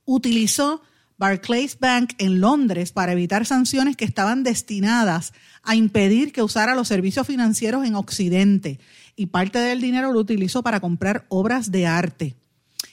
utilizó 0.04 0.82
Barclays 1.18 1.78
Bank 1.78 2.12
en 2.18 2.40
Londres 2.40 2.92
para 2.92 3.12
evitar 3.12 3.46
sanciones 3.46 3.96
que 3.96 4.04
estaban 4.04 4.42
destinadas 4.42 5.32
a 5.62 5.74
impedir 5.74 6.32
que 6.32 6.42
usara 6.42 6.74
los 6.74 6.88
servicios 6.88 7.26
financieros 7.26 7.86
en 7.86 7.94
Occidente 7.94 8.78
y 9.16 9.26
parte 9.26 9.58
del 9.58 9.80
dinero 9.80 10.12
lo 10.12 10.20
utilizó 10.20 10.62
para 10.62 10.80
comprar 10.80 11.24
obras 11.28 11.70
de 11.70 11.86
arte. 11.86 12.36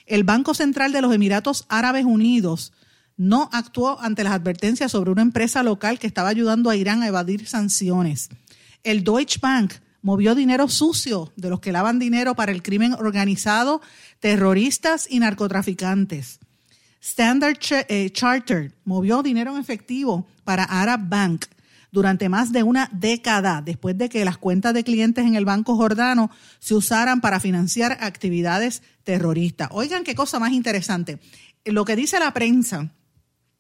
El 0.06 0.24
Banco 0.24 0.54
Central 0.54 0.92
de 0.94 1.02
los 1.02 1.14
Emiratos 1.14 1.66
Árabes 1.68 2.06
Unidos 2.06 2.72
no 3.18 3.50
actuó 3.52 4.00
ante 4.02 4.24
las 4.24 4.34
advertencias 4.34 4.92
sobre 4.92 5.12
una 5.12 5.22
empresa 5.22 5.62
local 5.62 6.00
que 6.00 6.08
estaba 6.08 6.30
ayudando 6.30 6.70
a 6.70 6.76
Irán 6.76 7.04
a 7.04 7.08
evadir 7.08 7.46
sanciones. 7.48 8.30
El 8.84 9.04
Deutsche 9.04 9.40
Bank 9.42 9.74
movió 10.02 10.34
dinero 10.36 10.68
sucio 10.68 11.32
de 11.36 11.50
los 11.50 11.60
que 11.60 11.72
lavan 11.72 12.00
dinero 12.00 12.36
para 12.36 12.52
el 12.52 12.64
crimen 12.64 12.94
organizado, 12.94 13.82
terroristas 14.20 15.08
y 15.10 15.20
narcotraficantes. 15.20 16.40
Standard 17.04 17.58
eh, 17.90 18.10
Chartered 18.12 18.72
movió 18.86 19.22
dinero 19.22 19.54
en 19.54 19.62
efectivo 19.62 20.26
para 20.46 20.64
Arab 20.64 21.02
Bank 21.10 21.46
durante 21.92 22.30
más 22.30 22.54
de 22.54 22.64
una 22.64 22.90
década 22.94 23.62
después 23.62 23.98
de 23.98 24.08
que 24.08 24.24
las 24.24 24.38
cuentas 24.38 24.74
de 24.74 24.86
clientes 24.86 25.26
en 25.26 25.36
el 25.36 25.44
Banco 25.44 25.76
Jordano 25.76 26.32
se 26.60 26.76
usaran 26.76 27.20
para 27.20 27.42
financiar 27.42 27.98
actividades 28.00 28.84
terroristas. 29.04 29.68
Oigan 29.72 30.06
qué 30.06 30.16
cosa 30.16 30.40
más 30.40 30.54
interesante. 30.54 31.20
Lo 31.66 31.84
que 31.84 31.98
dice 31.98 32.20
la 32.20 32.34
prensa, 32.34 32.90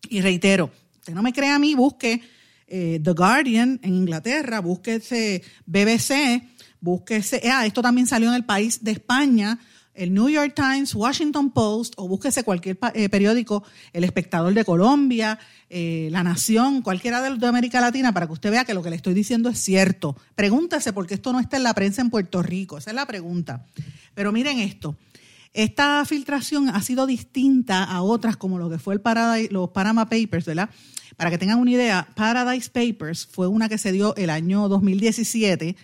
y 0.07 0.21
reitero, 0.21 0.71
usted 0.99 1.13
no 1.13 1.21
me 1.21 1.33
cree 1.33 1.51
a 1.51 1.59
mí, 1.59 1.75
busque 1.75 2.21
eh, 2.65 2.99
The 3.03 3.11
Guardian 3.11 3.77
en 3.83 3.93
Inglaterra, 3.93 4.61
búsquese 4.61 5.43
BBC, 5.65 6.47
búsquese, 6.79 7.41
ah, 7.51 7.65
esto 7.65 7.81
también 7.81 8.07
salió 8.07 8.29
en 8.29 8.35
el 8.35 8.45
país 8.45 8.85
de 8.85 8.91
España, 8.91 9.59
el 9.93 10.13
New 10.13 10.29
York 10.29 10.53
Times, 10.55 10.95
Washington 10.95 11.51
Post 11.51 11.93
o 11.97 12.07
búsquese 12.07 12.43
cualquier 12.43 12.77
eh, 12.93 13.09
periódico, 13.09 13.63
El 13.91 14.03
Espectador 14.03 14.53
de 14.53 14.65
Colombia, 14.65 15.39
eh, 15.69 16.09
La 16.11 16.23
Nación, 16.23 16.81
cualquiera 16.81 17.21
de, 17.21 17.37
de 17.37 17.47
América 17.47 17.81
Latina, 17.81 18.13
para 18.13 18.27
que 18.27 18.33
usted 18.33 18.51
vea 18.51 18.65
que 18.65 18.73
lo 18.73 18.81
que 18.81 18.89
le 18.89 18.95
estoy 18.95 19.13
diciendo 19.13 19.49
es 19.49 19.59
cierto. 19.59 20.15
Pregúntese 20.35 20.93
por 20.93 21.07
qué 21.07 21.13
esto 21.13 21.31
no 21.31 21.39
está 21.39 21.57
en 21.57 21.63
la 21.63 21.73
prensa 21.73 22.01
en 22.01 22.09
Puerto 22.09 22.41
Rico, 22.41 22.77
esa 22.77 22.91
es 22.91 22.95
la 22.95 23.05
pregunta. 23.05 23.65
Pero 24.13 24.31
miren 24.31 24.59
esto, 24.59 24.95
esta 25.53 26.03
filtración 26.05 26.69
ha 26.69 26.81
sido 26.81 27.05
distinta 27.05 27.83
a 27.83 28.01
otras 28.01 28.37
como 28.37 28.57
lo 28.57 28.69
que 28.69 28.79
fue 28.79 28.95
el 28.95 29.01
los 29.51 29.69
Panama 29.69 30.09
Papers, 30.09 30.45
¿verdad? 30.45 30.69
Para 31.15 31.29
que 31.29 31.37
tengan 31.37 31.59
una 31.59 31.71
idea, 31.71 32.07
Paradise 32.15 32.71
Papers 32.71 33.27
fue 33.27 33.47
una 33.47 33.69
que 33.69 33.77
se 33.77 33.91
dio 33.91 34.15
el 34.15 34.31
año 34.31 34.67
2017, 34.67 35.75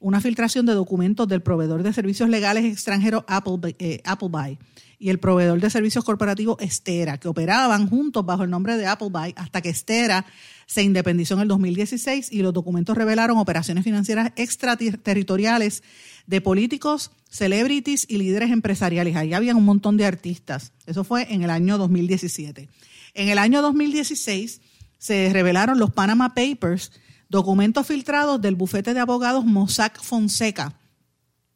una 0.00 0.20
filtración 0.20 0.66
de 0.66 0.74
documentos 0.74 1.26
del 1.28 1.42
proveedor 1.42 1.82
de 1.82 1.92
servicios 1.92 2.28
legales 2.28 2.64
extranjero 2.64 3.24
Apple, 3.28 3.74
eh, 3.78 4.00
Appleby 4.04 4.58
y 5.00 5.10
el 5.10 5.18
proveedor 5.18 5.60
de 5.60 5.70
servicios 5.70 6.04
corporativos 6.04 6.56
Estera, 6.60 7.18
que 7.18 7.28
operaban 7.28 7.88
juntos 7.88 8.26
bajo 8.26 8.44
el 8.44 8.50
nombre 8.50 8.76
de 8.76 8.86
Appleby 8.86 9.34
hasta 9.36 9.60
que 9.60 9.68
Estera 9.68 10.26
se 10.66 10.82
independizó 10.82 11.34
en 11.34 11.40
el 11.40 11.48
2016 11.48 12.32
y 12.32 12.42
los 12.42 12.52
documentos 12.52 12.96
revelaron 12.96 13.38
operaciones 13.38 13.84
financieras 13.84 14.32
extraterritoriales 14.36 15.82
de 16.26 16.40
políticos, 16.40 17.10
celebrities 17.30 18.04
y 18.08 18.18
líderes 18.18 18.50
empresariales. 18.50 19.16
Ahí 19.16 19.32
había 19.32 19.54
un 19.54 19.64
montón 19.64 19.96
de 19.96 20.04
artistas. 20.04 20.72
Eso 20.86 21.04
fue 21.04 21.32
en 21.32 21.42
el 21.42 21.50
año 21.50 21.78
2017. 21.78 22.68
En 23.14 23.28
el 23.28 23.38
año 23.38 23.62
2016 23.62 24.60
se 24.98 25.30
revelaron 25.32 25.78
los 25.78 25.90
Panama 25.90 26.34
Papers, 26.34 26.92
documentos 27.28 27.86
filtrados 27.86 28.40
del 28.40 28.54
bufete 28.56 28.94
de 28.94 29.00
abogados 29.00 29.44
Mossack 29.44 30.02
Fonseca, 30.02 30.78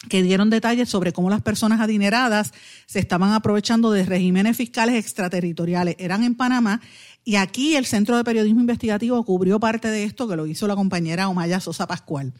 que 0.08 0.22
dieron 0.22 0.50
detalles 0.50 0.88
sobre 0.88 1.12
cómo 1.12 1.30
las 1.30 1.42
personas 1.42 1.80
adineradas 1.80 2.52
se 2.86 2.98
estaban 2.98 3.32
aprovechando 3.32 3.92
de 3.92 4.04
regímenes 4.04 4.56
fiscales 4.56 4.96
extraterritoriales. 4.96 5.96
Eran 5.98 6.24
en 6.24 6.34
Panamá 6.34 6.80
y 7.24 7.36
aquí 7.36 7.76
el 7.76 7.86
Centro 7.86 8.16
de 8.16 8.24
Periodismo 8.24 8.60
Investigativo 8.60 9.22
cubrió 9.24 9.60
parte 9.60 9.88
de 9.88 10.04
esto 10.04 10.28
que 10.28 10.36
lo 10.36 10.46
hizo 10.46 10.66
la 10.66 10.74
compañera 10.74 11.28
Omaya 11.28 11.60
Sosa 11.60 11.86
Pascual, 11.86 12.32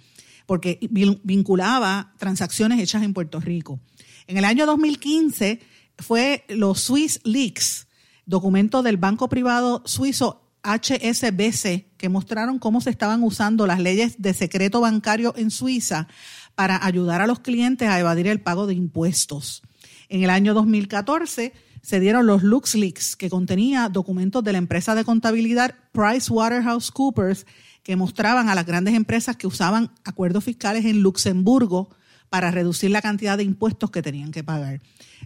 porque 0.47 0.79
vinculaba 1.23 2.13
transacciones 2.19 2.81
hechas 2.81 3.03
en 3.03 3.15
Puerto 3.15 3.41
Rico. 3.41 3.79
En 4.27 4.39
el 4.39 4.45
año 4.45 4.67
2015 4.67 5.61
fue 5.99 6.45
los 6.49 6.81
Swiss 6.81 7.21
Leaks, 7.23 7.87
documento 8.27 8.83
del 8.83 8.97
banco 8.97 9.29
privado 9.29 9.83
suizo 9.87 10.42
HSBC 10.63 11.97
que 11.97 12.09
mostraron 12.09 12.59
cómo 12.59 12.81
se 12.81 12.91
estaban 12.91 13.23
usando 13.23 13.67
las 13.67 13.81
leyes 13.81 14.17
de 14.19 14.35
secreto 14.35 14.81
bancario 14.81 15.35
en 15.37 15.51
Suiza 15.51 16.09
para 16.55 16.85
ayudar 16.85 17.21
a 17.21 17.27
los 17.27 17.41
clientes 17.41 17.89
a 17.89 17.99
evadir 17.99 18.27
el 18.29 18.41
pago 18.41 18.67
de 18.67 18.75
impuestos. 18.75 19.63
En 20.09 20.23
el 20.23 20.31
año 20.31 20.55
2014 20.55 21.53
se 21.83 22.01
dieron 22.01 22.27
los 22.27 22.43
LuxLeaks, 22.43 23.17
que 23.17 23.29
contenía 23.29 23.89
documentos 23.89 24.45
de 24.45 24.53
la 24.53 24.59
empresa 24.59 24.95
de 24.95 25.05
contabilidad 25.05 25.75
PricewaterhouseCoopers 25.93 27.47
que 27.83 27.97
mostraban 27.97 28.49
a 28.49 28.55
las 28.55 28.67
grandes 28.67 28.95
empresas 28.95 29.37
que 29.37 29.49
usaban 29.49 29.91
acuerdos 30.05 30.45
fiscales 30.45 30.85
en 30.85 31.01
Luxemburgo 31.01 31.91
para 32.29 32.51
reducir 32.51 32.91
la 32.91 33.03
cantidad 33.03 33.37
de 33.37 33.43
impuestos 33.43 33.91
que 33.91 34.01
tenían 34.01 34.31
que 34.31 34.45
pagar. 34.45 34.81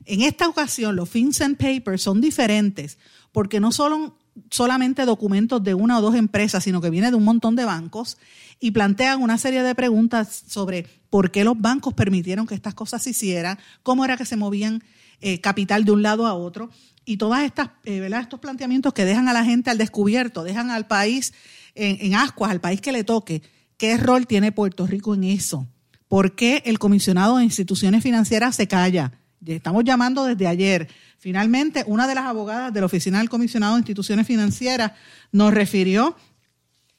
En 0.06 0.22
esta 0.22 0.48
ocasión, 0.48 0.96
los 0.96 1.08
FinCEN 1.08 1.56
Papers 1.56 2.02
son 2.02 2.20
diferentes 2.20 2.98
porque 3.32 3.60
no 3.60 3.70
son 3.70 4.14
solamente 4.50 5.04
documentos 5.04 5.62
de 5.62 5.74
una 5.74 5.98
o 5.98 6.02
dos 6.02 6.14
empresas, 6.14 6.64
sino 6.64 6.80
que 6.80 6.90
viene 6.90 7.10
de 7.10 7.16
un 7.16 7.24
montón 7.24 7.56
de 7.56 7.64
bancos 7.64 8.18
y 8.60 8.70
plantean 8.70 9.22
una 9.22 9.38
serie 9.38 9.62
de 9.62 9.74
preguntas 9.74 10.44
sobre 10.46 10.86
por 11.10 11.30
qué 11.30 11.44
los 11.44 11.60
bancos 11.60 11.94
permitieron 11.94 12.46
que 12.46 12.54
estas 12.54 12.74
cosas 12.74 13.02
se 13.02 13.10
hicieran, 13.10 13.58
cómo 13.82 14.04
era 14.04 14.16
que 14.16 14.24
se 14.24 14.36
movían 14.36 14.82
eh, 15.20 15.40
capital 15.40 15.84
de 15.84 15.92
un 15.92 16.02
lado 16.02 16.26
a 16.26 16.34
otro 16.34 16.70
y 17.04 17.16
todas 17.16 17.44
estas, 17.44 17.70
eh, 17.84 18.08
estos 18.20 18.40
planteamientos 18.40 18.92
que 18.92 19.04
dejan 19.04 19.28
a 19.28 19.32
la 19.32 19.44
gente 19.44 19.70
al 19.70 19.78
descubierto, 19.78 20.44
dejan 20.44 20.70
al 20.70 20.86
país 20.86 21.32
en, 21.74 21.98
en 22.00 22.14
ascuas, 22.14 22.50
al 22.50 22.60
país 22.60 22.80
que 22.80 22.92
le 22.92 23.04
toque, 23.04 23.42
¿qué 23.76 23.96
rol 23.96 24.26
tiene 24.26 24.52
Puerto 24.52 24.86
Rico 24.86 25.14
en 25.14 25.24
eso? 25.24 25.66
¿Por 26.08 26.34
qué 26.34 26.62
el 26.66 26.78
comisionado 26.78 27.38
de 27.38 27.44
instituciones 27.44 28.02
financieras 28.02 28.56
se 28.56 28.68
calla? 28.68 29.12
Estamos 29.44 29.84
llamando 29.84 30.24
desde 30.24 30.46
ayer. 30.46 30.88
Finalmente, 31.18 31.84
una 31.86 32.06
de 32.06 32.14
las 32.14 32.24
abogadas 32.24 32.72
de 32.72 32.80
la 32.80 32.86
Oficina 32.86 33.18
del 33.18 33.28
Comisionado 33.28 33.74
de 33.74 33.80
Instituciones 33.80 34.26
Financieras 34.26 34.92
nos 35.32 35.52
refirió 35.52 36.16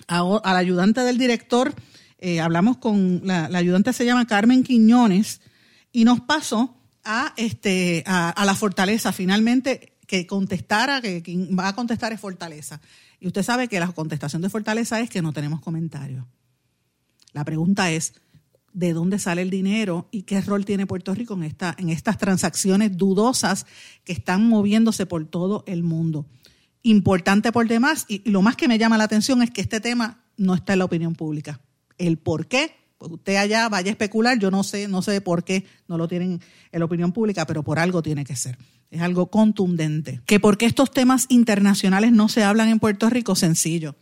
al 0.07 0.55
ayudante 0.55 1.01
del 1.01 1.17
director, 1.17 1.73
eh, 2.19 2.39
hablamos 2.39 2.77
con, 2.77 3.21
la, 3.23 3.45
ayudante 3.45 3.93
se 3.93 4.05
llama 4.05 4.25
Carmen 4.25 4.63
Quiñones, 4.63 5.41
y 5.91 6.05
nos 6.05 6.21
pasó 6.21 6.77
a, 7.03 7.33
este, 7.37 8.03
la 8.05 8.55
fortaleza, 8.55 9.11
finalmente, 9.11 9.97
que 10.05 10.27
contestara, 10.27 11.01
que 11.01 11.23
va 11.57 11.69
a 11.69 11.75
contestar 11.75 12.13
es 12.13 12.19
fortaleza. 12.19 12.79
Y 13.19 13.27
usted 13.27 13.43
sabe 13.43 13.67
que 13.67 13.79
la 13.79 13.87
contestación 13.87 14.41
de 14.41 14.49
fortaleza 14.49 14.99
es 14.99 15.09
que 15.09 15.21
no 15.21 15.33
tenemos 15.33 15.61
comentarios. 15.61 16.25
La 17.33 17.43
pregunta 17.43 17.91
es, 17.91 18.13
de 18.73 18.93
dónde 18.93 19.19
sale 19.19 19.41
el 19.41 19.49
dinero 19.49 20.07
y 20.11 20.23
qué 20.23 20.41
rol 20.41 20.65
tiene 20.65 20.85
Puerto 20.85 21.13
Rico 21.13 21.33
en, 21.33 21.43
esta, 21.43 21.75
en 21.77 21.89
estas 21.89 22.17
transacciones 22.17 22.95
dudosas 22.95 23.65
que 24.03 24.13
están 24.13 24.47
moviéndose 24.47 25.05
por 25.05 25.25
todo 25.25 25.63
el 25.67 25.83
mundo. 25.83 26.25
Importante 26.83 27.51
por 27.51 27.67
demás, 27.67 28.05
y 28.07 28.29
lo 28.29 28.41
más 28.41 28.55
que 28.55 28.67
me 28.67 28.77
llama 28.77 28.97
la 28.97 29.05
atención 29.05 29.41
es 29.41 29.51
que 29.51 29.61
este 29.61 29.79
tema 29.79 30.23
no 30.37 30.53
está 30.53 30.73
en 30.73 30.79
la 30.79 30.85
opinión 30.85 31.15
pública. 31.15 31.59
El 31.97 32.17
por 32.17 32.47
qué, 32.47 32.75
pues 32.97 33.11
usted 33.11 33.35
allá 33.37 33.67
vaya 33.67 33.89
a 33.89 33.91
especular, 33.91 34.37
yo 34.39 34.51
no 34.51 34.63
sé, 34.63 34.87
no 34.87 35.01
sé 35.01 35.21
por 35.21 35.43
qué 35.43 35.65
no 35.87 35.97
lo 35.97 36.07
tienen 36.07 36.39
en 36.71 36.79
la 36.79 36.85
opinión 36.85 37.11
pública, 37.11 37.45
pero 37.45 37.63
por 37.63 37.79
algo 37.79 38.01
tiene 38.01 38.23
que 38.23 38.35
ser. 38.35 38.57
Es 38.91 39.01
algo 39.01 39.27
contundente. 39.27 40.21
Que 40.25 40.39
por 40.39 40.57
qué 40.57 40.65
estos 40.65 40.91
temas 40.91 41.25
internacionales 41.29 42.11
no 42.11 42.29
se 42.29 42.43
hablan 42.43 42.69
en 42.69 42.79
Puerto 42.79 43.09
Rico, 43.09 43.35
sencillo 43.35 43.95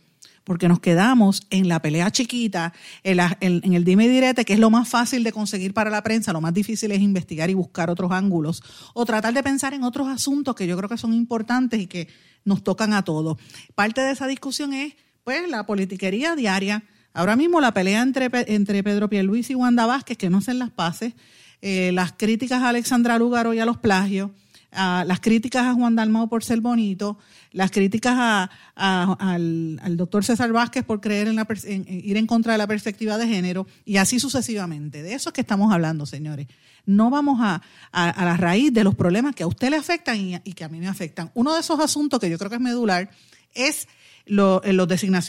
porque 0.46 0.68
nos 0.68 0.78
quedamos 0.78 1.44
en 1.50 1.68
la 1.68 1.82
pelea 1.82 2.12
chiquita, 2.12 2.72
en, 3.02 3.74
el 3.74 3.84
dime 3.84 4.04
y 4.04 4.08
direte, 4.08 4.44
que 4.44 4.52
es 4.52 4.60
lo 4.60 4.70
más 4.70 4.88
fácil 4.88 5.24
de 5.24 5.32
conseguir 5.32 5.74
para 5.74 5.90
la 5.90 6.04
prensa, 6.04 6.32
lo 6.32 6.40
más 6.40 6.54
difícil 6.54 6.92
es 6.92 7.00
investigar 7.00 7.50
y 7.50 7.54
buscar 7.54 7.90
otros 7.90 8.12
ángulos, 8.12 8.62
o 8.94 9.04
tratar 9.04 9.34
de 9.34 9.42
pensar 9.42 9.74
en 9.74 9.82
otros 9.82 10.06
asuntos 10.06 10.54
que 10.54 10.68
yo 10.68 10.76
creo 10.76 10.88
que 10.88 10.98
son 10.98 11.12
importantes 11.12 11.80
y 11.80 11.88
que 11.88 12.06
nos 12.44 12.62
tocan 12.62 12.92
a 12.92 13.02
todos. 13.02 13.38
Parte 13.74 14.02
de 14.02 14.12
esa 14.12 14.28
discusión 14.28 14.72
es, 14.72 14.94
pues, 15.24 15.50
la 15.50 15.66
politiquería 15.66 16.36
diaria. 16.36 16.84
Ahora 17.12 17.34
mismo 17.34 17.60
la 17.60 17.74
pelea 17.74 18.02
entre, 18.02 18.30
entre 18.46 18.84
Pedro 18.84 19.08
Pierluisi 19.10 19.54
y 19.54 19.56
Wanda 19.56 19.84
Vázquez, 19.84 20.16
que 20.16 20.30
no 20.30 20.38
hacen 20.38 20.60
las 20.60 20.70
paces, 20.70 21.14
eh, 21.60 21.90
las 21.92 22.12
críticas 22.12 22.62
a 22.62 22.68
Alexandra 22.68 23.18
Lugaro 23.18 23.52
y 23.52 23.58
a 23.58 23.64
los 23.64 23.78
plagios, 23.78 24.30
las 24.76 25.20
críticas 25.20 25.64
a 25.66 25.74
Juan 25.74 25.96
Dalmao 25.96 26.28
por 26.28 26.44
ser 26.44 26.60
bonito, 26.60 27.18
las 27.52 27.70
críticas 27.70 28.50
al, 28.74 29.96
doctor 29.96 30.24
César 30.24 30.52
Vázquez 30.52 30.84
por 30.84 31.00
creer 31.00 31.28
en, 31.28 31.36
la, 31.36 31.46
ir 31.66 32.16
en 32.16 32.26
contra 32.26 32.52
de 32.52 32.58
la 32.58 32.66
perspectiva 32.66 33.16
de 33.16 33.26
género 33.26 33.66
y 33.84 33.96
así 33.96 34.20
sucesivamente. 34.20 35.02
De 35.02 35.14
eso 35.14 35.30
es 35.30 35.32
que 35.32 35.40
estamos 35.40 35.72
hablando, 35.72 36.04
señores. 36.04 36.46
No 36.84 37.10
vamos 37.10 37.40
a, 37.42 37.62
la 37.92 38.36
raíz 38.36 38.72
de 38.72 38.84
los 38.84 38.94
problemas 38.94 39.34
que 39.34 39.42
a 39.42 39.46
usted 39.46 39.70
le 39.70 39.76
afectan 39.76 40.40
y, 40.44 40.52
que 40.52 40.64
a 40.64 40.68
mí 40.68 40.78
me 40.78 40.88
afectan. 40.88 41.30
Uno 41.34 41.54
de 41.54 41.60
esos 41.60 41.80
asuntos 41.80 42.20
que 42.20 42.30
yo 42.30 42.38
creo 42.38 42.50
que 42.50 42.56
es 42.56 42.62
medular 42.62 43.10
es 43.54 43.88
los, 44.26 44.60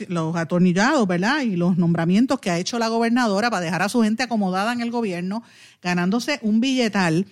los 0.09 0.35
atornillados, 0.35 1.07
¿verdad? 1.07 1.41
Y 1.41 1.55
los 1.55 1.77
nombramientos 1.77 2.39
que 2.39 2.49
ha 2.49 2.59
hecho 2.59 2.77
la 2.77 2.89
gobernadora 2.89 3.49
para 3.49 3.65
dejar 3.65 3.81
a 3.83 3.89
su 3.89 4.01
gente 4.03 4.23
acomodada 4.23 4.73
en 4.73 4.81
el 4.81 4.91
gobierno, 4.91 5.43
ganándose 5.81 6.39
un 6.41 6.59
billetal 6.59 7.25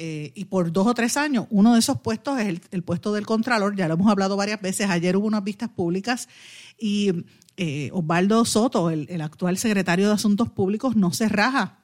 eh, 0.00 0.30
y 0.36 0.44
por 0.44 0.70
dos 0.70 0.86
o 0.86 0.94
tres 0.94 1.16
años, 1.16 1.46
uno 1.50 1.74
de 1.74 1.80
esos 1.80 2.00
puestos 2.00 2.38
es 2.38 2.60
el, 2.70 2.82
puesto 2.84 3.12
del 3.12 3.26
Contralor, 3.26 3.74
ya 3.74 3.88
lo 3.88 3.94
hemos 3.94 4.08
hablado 4.08 4.36
varias 4.36 4.62
veces, 4.62 4.88
ayer 4.88 5.16
hubo 5.16 5.26
unas 5.26 5.42
vistas 5.42 5.70
públicas 5.70 6.28
y 6.78 7.24
eh, 7.56 7.90
Osvaldo 7.92 8.44
Soto, 8.44 8.90
el, 8.90 9.20
actual 9.20 9.58
secretario 9.58 10.06
de 10.06 10.14
Asuntos 10.14 10.50
Públicos, 10.50 10.94
no 10.94 11.12
se 11.12 11.28
raja. 11.28 11.80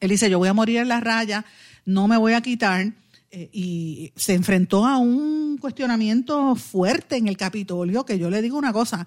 Él 0.00 0.10
dice, 0.10 0.28
yo 0.28 0.40
voy 0.40 0.48
a 0.48 0.54
morir 0.54 0.78
en 0.78 0.88
la 0.88 0.98
raya, 0.98 1.44
no 1.84 2.08
me 2.08 2.16
voy 2.16 2.32
a 2.32 2.40
quitar. 2.40 2.92
Eh, 3.30 3.48
y 3.52 4.12
se 4.16 4.34
enfrentó 4.34 4.84
a 4.84 4.98
un 4.98 5.58
cuestionamiento 5.58 6.56
fuerte 6.56 7.16
en 7.16 7.28
el 7.28 7.36
Capitolio, 7.36 8.04
que 8.04 8.18
yo 8.18 8.28
le 8.28 8.42
digo 8.42 8.58
una 8.58 8.72
cosa, 8.72 9.06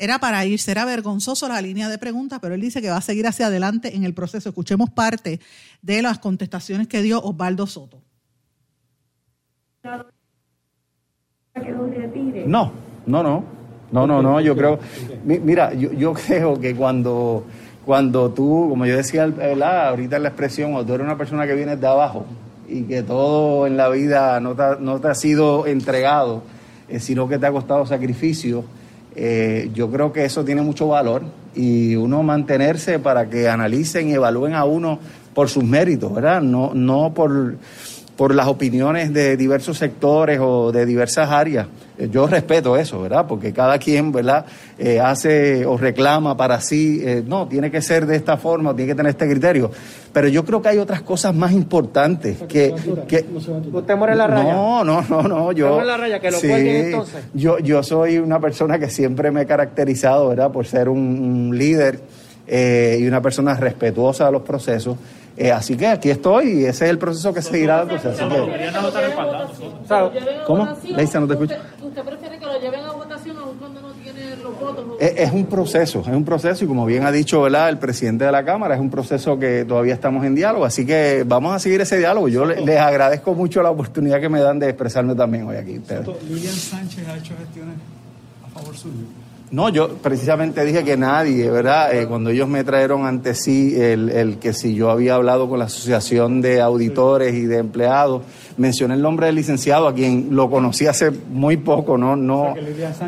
era 0.00 0.18
para 0.18 0.44
ir, 0.46 0.58
será 0.58 0.86
vergonzoso 0.86 1.46
la 1.46 1.60
línea 1.60 1.90
de 1.90 1.98
preguntas, 1.98 2.38
pero 2.40 2.54
él 2.54 2.60
dice 2.62 2.80
que 2.80 2.88
va 2.88 2.96
a 2.96 3.02
seguir 3.02 3.26
hacia 3.26 3.46
adelante 3.46 3.94
en 3.94 4.04
el 4.04 4.14
proceso. 4.14 4.48
Escuchemos 4.48 4.88
parte 4.88 5.40
de 5.82 6.00
las 6.00 6.18
contestaciones 6.18 6.88
que 6.88 7.02
dio 7.02 7.22
Osvaldo 7.22 7.66
Soto. 7.66 8.02
No, 12.46 12.72
no, 13.06 13.22
no. 13.22 13.60
No, 13.92 14.06
no, 14.06 14.22
no, 14.22 14.40
yo 14.40 14.56
creo, 14.56 14.78
mira, 15.24 15.74
yo, 15.74 16.14
creo 16.26 16.60
que 16.60 16.76
cuando, 16.76 17.44
cuando 17.84 18.30
tú, 18.30 18.68
como 18.70 18.86
yo 18.86 18.96
decía 18.96 19.24
ahorita 19.24 20.18
la 20.20 20.28
expresión, 20.28 20.74
o 20.74 20.86
tú 20.86 20.94
eres 20.94 21.04
una 21.04 21.18
persona 21.18 21.44
que 21.44 21.54
viene 21.54 21.76
de 21.76 21.86
abajo 21.86 22.24
y 22.68 22.84
que 22.84 23.02
todo 23.02 23.66
en 23.66 23.76
la 23.76 23.88
vida 23.88 24.38
no 24.38 24.54
te, 24.54 24.62
no 24.78 25.00
te 25.00 25.08
ha 25.08 25.14
sido 25.14 25.66
entregado, 25.66 26.44
eh, 26.88 27.00
sino 27.00 27.28
que 27.28 27.36
te 27.38 27.46
ha 27.46 27.52
costado 27.52 27.84
sacrificio, 27.84 28.64
eh, 29.22 29.70
yo 29.74 29.90
creo 29.90 30.14
que 30.14 30.24
eso 30.24 30.46
tiene 30.46 30.62
mucho 30.62 30.88
valor 30.88 31.22
y 31.54 31.94
uno 31.94 32.22
mantenerse 32.22 32.98
para 32.98 33.28
que 33.28 33.50
analicen 33.50 34.08
y 34.08 34.14
evalúen 34.14 34.54
a 34.54 34.64
uno 34.64 34.98
por 35.34 35.50
sus 35.50 35.62
méritos, 35.62 36.14
¿verdad? 36.14 36.40
No, 36.40 36.72
no 36.72 37.12
por, 37.12 37.56
por 38.20 38.34
las 38.34 38.48
opiniones 38.48 39.14
de 39.14 39.34
diversos 39.38 39.78
sectores 39.78 40.38
o 40.42 40.72
de 40.72 40.84
diversas 40.84 41.30
áreas. 41.30 41.68
Eh, 41.96 42.10
yo 42.12 42.26
respeto 42.26 42.76
eso, 42.76 43.00
¿verdad? 43.00 43.24
Porque 43.26 43.50
cada 43.50 43.78
quien, 43.78 44.12
¿verdad? 44.12 44.44
Eh, 44.78 45.00
hace 45.00 45.64
o 45.64 45.78
reclama 45.78 46.36
para 46.36 46.60
sí, 46.60 47.02
no, 47.24 47.48
tiene 47.48 47.70
que 47.70 47.80
ser 47.80 48.04
de 48.04 48.16
esta 48.16 48.36
forma, 48.36 48.76
tiene 48.76 48.92
que 48.92 48.94
tener 48.94 49.08
este 49.08 49.26
criterio. 49.26 49.70
Pero 50.12 50.28
yo 50.28 50.44
creo 50.44 50.60
que 50.60 50.68
hay 50.68 50.76
otras 50.76 51.00
cosas 51.00 51.34
más 51.34 51.52
importantes 51.52 52.36
que... 52.46 52.74
que 53.08 53.24
¿Usted 53.72 53.96
muere 53.96 54.14
la 54.14 54.26
raya? 54.26 54.52
No, 54.52 54.84
no, 54.84 55.00
no, 55.00 55.22
no. 55.22 55.52
Yo, 55.52 55.80
la 55.80 55.96
raya? 55.96 56.20
¿Que 56.20 56.30
lo 56.30 56.36
sí, 56.36 56.52
entonces? 56.52 57.24
Yo, 57.32 57.58
yo 57.58 57.82
soy 57.82 58.18
una 58.18 58.38
persona 58.38 58.78
que 58.78 58.90
siempre 58.90 59.30
me 59.30 59.40
he 59.40 59.46
caracterizado, 59.46 60.28
¿verdad? 60.28 60.52
Por 60.52 60.66
ser 60.66 60.90
un, 60.90 61.56
líder 61.56 62.00
eh, 62.46 62.98
y 63.00 63.06
una 63.06 63.22
persona 63.22 63.54
respetuosa 63.54 64.26
de 64.26 64.32
los 64.32 64.42
procesos. 64.42 64.98
Eh, 65.40 65.50
así 65.50 65.74
que 65.74 65.86
aquí 65.86 66.10
estoy 66.10 66.50
y 66.50 66.64
ese 66.66 66.84
es 66.84 66.90
el 66.90 66.98
proceso 66.98 67.32
que 67.32 67.40
seguirá. 67.40 67.86
Pues, 67.86 68.04
así 68.04 68.22
que... 68.22 68.70
¿Cómo? 70.46 70.68
Leisa, 70.94 71.18
no 71.18 71.26
te 71.26 71.32
escucho. 71.32 71.54
¿Usted 71.82 72.02
prefiere 72.02 72.38
que 72.38 72.44
lo 72.44 72.60
lleven 72.60 72.84
a 72.84 72.92
votación 72.92 73.38
aun 73.38 73.56
cuando 73.56 73.80
no 73.80 73.90
tiene 73.92 74.36
los 74.36 74.60
votos? 74.60 74.84
Es, 75.00 75.32
un 75.32 75.46
proceso, 75.46 76.00
es 76.00 76.08
un 76.08 76.26
proceso 76.26 76.62
y 76.62 76.68
como 76.68 76.84
bien 76.84 77.04
ha 77.04 77.10
dicho 77.10 77.40
¿verdad? 77.40 77.70
el 77.70 77.78
presidente 77.78 78.26
de 78.26 78.32
la 78.32 78.44
Cámara, 78.44 78.74
es 78.74 78.82
un 78.82 78.90
proceso 78.90 79.38
que 79.38 79.64
todavía 79.64 79.94
estamos 79.94 80.26
en 80.26 80.34
diálogo, 80.34 80.66
así 80.66 80.84
que 80.84 81.24
vamos 81.26 81.54
a 81.54 81.58
seguir 81.58 81.80
ese 81.80 81.96
diálogo. 81.96 82.28
Yo 82.28 82.44
les, 82.44 82.78
agradezco 82.78 83.34
mucho 83.34 83.62
la 83.62 83.70
oportunidad 83.70 84.20
que 84.20 84.28
me 84.28 84.40
dan 84.40 84.58
de 84.58 84.68
expresarme 84.68 85.14
también 85.14 85.46
hoy 85.46 85.56
aquí. 85.56 85.80
Lilian 86.28 86.52
Sánchez 86.52 87.08
ha 87.08 87.16
hecho 87.16 87.32
gestiones 87.38 87.76
a 88.44 88.50
favor 88.50 88.76
suyo. 88.76 89.06
No, 89.50 89.68
yo 89.68 89.88
precisamente 89.96 90.64
dije 90.64 90.84
que 90.84 90.96
nadie, 90.96 91.50
¿verdad? 91.50 91.92
Eh, 91.92 92.06
cuando 92.06 92.30
ellos 92.30 92.48
me 92.48 92.62
trajeron 92.62 93.04
ante 93.04 93.34
sí 93.34 93.74
el, 93.80 94.38
que 94.38 94.52
si 94.52 94.74
yo 94.74 94.90
había 94.90 95.16
hablado 95.16 95.48
con 95.48 95.58
la 95.58 95.64
Asociación 95.64 96.40
de 96.40 96.60
Auditores 96.60 97.34
y 97.34 97.46
de 97.46 97.58
Empleados, 97.58 98.22
mencioné 98.58 98.94
el 98.94 99.02
nombre 99.02 99.26
del 99.26 99.34
licenciado, 99.34 99.88
a 99.88 99.94
quien 99.94 100.28
lo 100.30 100.48
conocí 100.48 100.86
hace 100.86 101.10
muy 101.10 101.56
poco, 101.56 101.98
¿no? 101.98 102.14
No, 102.14 102.54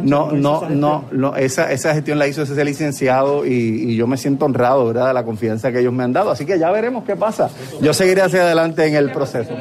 no, 0.03 0.33
no, 0.69 1.05
no, 1.13 1.37
esa, 1.37 1.71
esa 1.71 1.95
gestión 1.95 2.19
la 2.19 2.27
hizo 2.27 2.43
ese 2.43 2.65
licenciado 2.65 3.47
y, 3.47 3.53
y, 3.53 3.95
yo 3.95 4.09
me 4.09 4.17
siento 4.17 4.45
honrado, 4.45 4.87
¿verdad? 4.87 5.09
De 5.09 5.15
la 5.15 5.25
confianza 5.25 5.71
que 5.71 5.79
ellos 5.79 5.93
me 5.93 6.03
han 6.03 6.13
dado. 6.13 6.33
Así 6.33 6.45
que 6.45 6.59
ya 6.59 6.73
veremos 6.73 7.05
qué 7.05 7.15
pasa. 7.15 7.51
Yo 7.81 7.95
seguiré 7.95 8.23
hacia 8.23 8.43
adelante 8.43 8.85
en 8.85 8.97
el 8.97 9.13
proceso. 9.13 9.53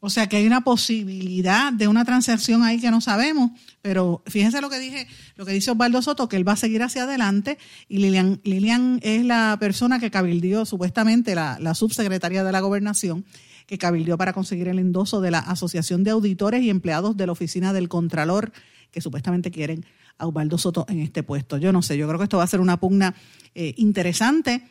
O 0.00 0.10
sea 0.10 0.28
que 0.28 0.36
hay 0.36 0.46
una 0.46 0.62
posibilidad 0.62 1.72
de 1.72 1.88
una 1.88 2.04
transacción 2.04 2.62
ahí 2.62 2.80
que 2.80 2.90
no 2.90 3.00
sabemos, 3.00 3.50
pero 3.82 4.22
fíjense 4.26 4.60
lo 4.60 4.70
que 4.70 4.78
dije, 4.78 5.08
lo 5.34 5.44
que 5.44 5.52
dice 5.52 5.72
Osvaldo 5.72 6.02
Soto, 6.02 6.28
que 6.28 6.36
él 6.36 6.46
va 6.46 6.52
a 6.52 6.56
seguir 6.56 6.84
hacia 6.84 7.02
adelante 7.02 7.58
y 7.88 7.98
Lilian, 7.98 8.40
Lilian 8.44 9.00
es 9.02 9.24
la 9.24 9.56
persona 9.58 9.98
que 9.98 10.12
cabildió 10.12 10.64
supuestamente 10.66 11.34
la, 11.34 11.58
la 11.60 11.74
subsecretaria 11.74 12.44
de 12.44 12.52
la 12.52 12.60
gobernación 12.60 13.24
que 13.66 13.76
cabildió 13.76 14.16
para 14.16 14.32
conseguir 14.32 14.68
el 14.68 14.78
endoso 14.78 15.20
de 15.20 15.30
la 15.30 15.40
Asociación 15.40 16.04
de 16.04 16.10
Auditores 16.10 16.62
y 16.62 16.70
Empleados 16.70 17.16
de 17.16 17.26
la 17.26 17.32
Oficina 17.32 17.72
del 17.72 17.88
Contralor, 17.88 18.52
que 18.90 19.00
supuestamente 19.00 19.50
quieren 19.50 19.84
a 20.16 20.26
Ubaldo 20.26 20.58
Soto 20.58 20.86
en 20.88 21.00
este 21.00 21.22
puesto. 21.22 21.58
Yo 21.58 21.72
no 21.72 21.82
sé, 21.82 21.98
yo 21.98 22.06
creo 22.06 22.18
que 22.18 22.24
esto 22.24 22.38
va 22.38 22.44
a 22.44 22.48
ser 22.48 22.60
una 22.60 22.78
pugna 22.78 23.14
eh, 23.54 23.74
interesante, 23.76 24.62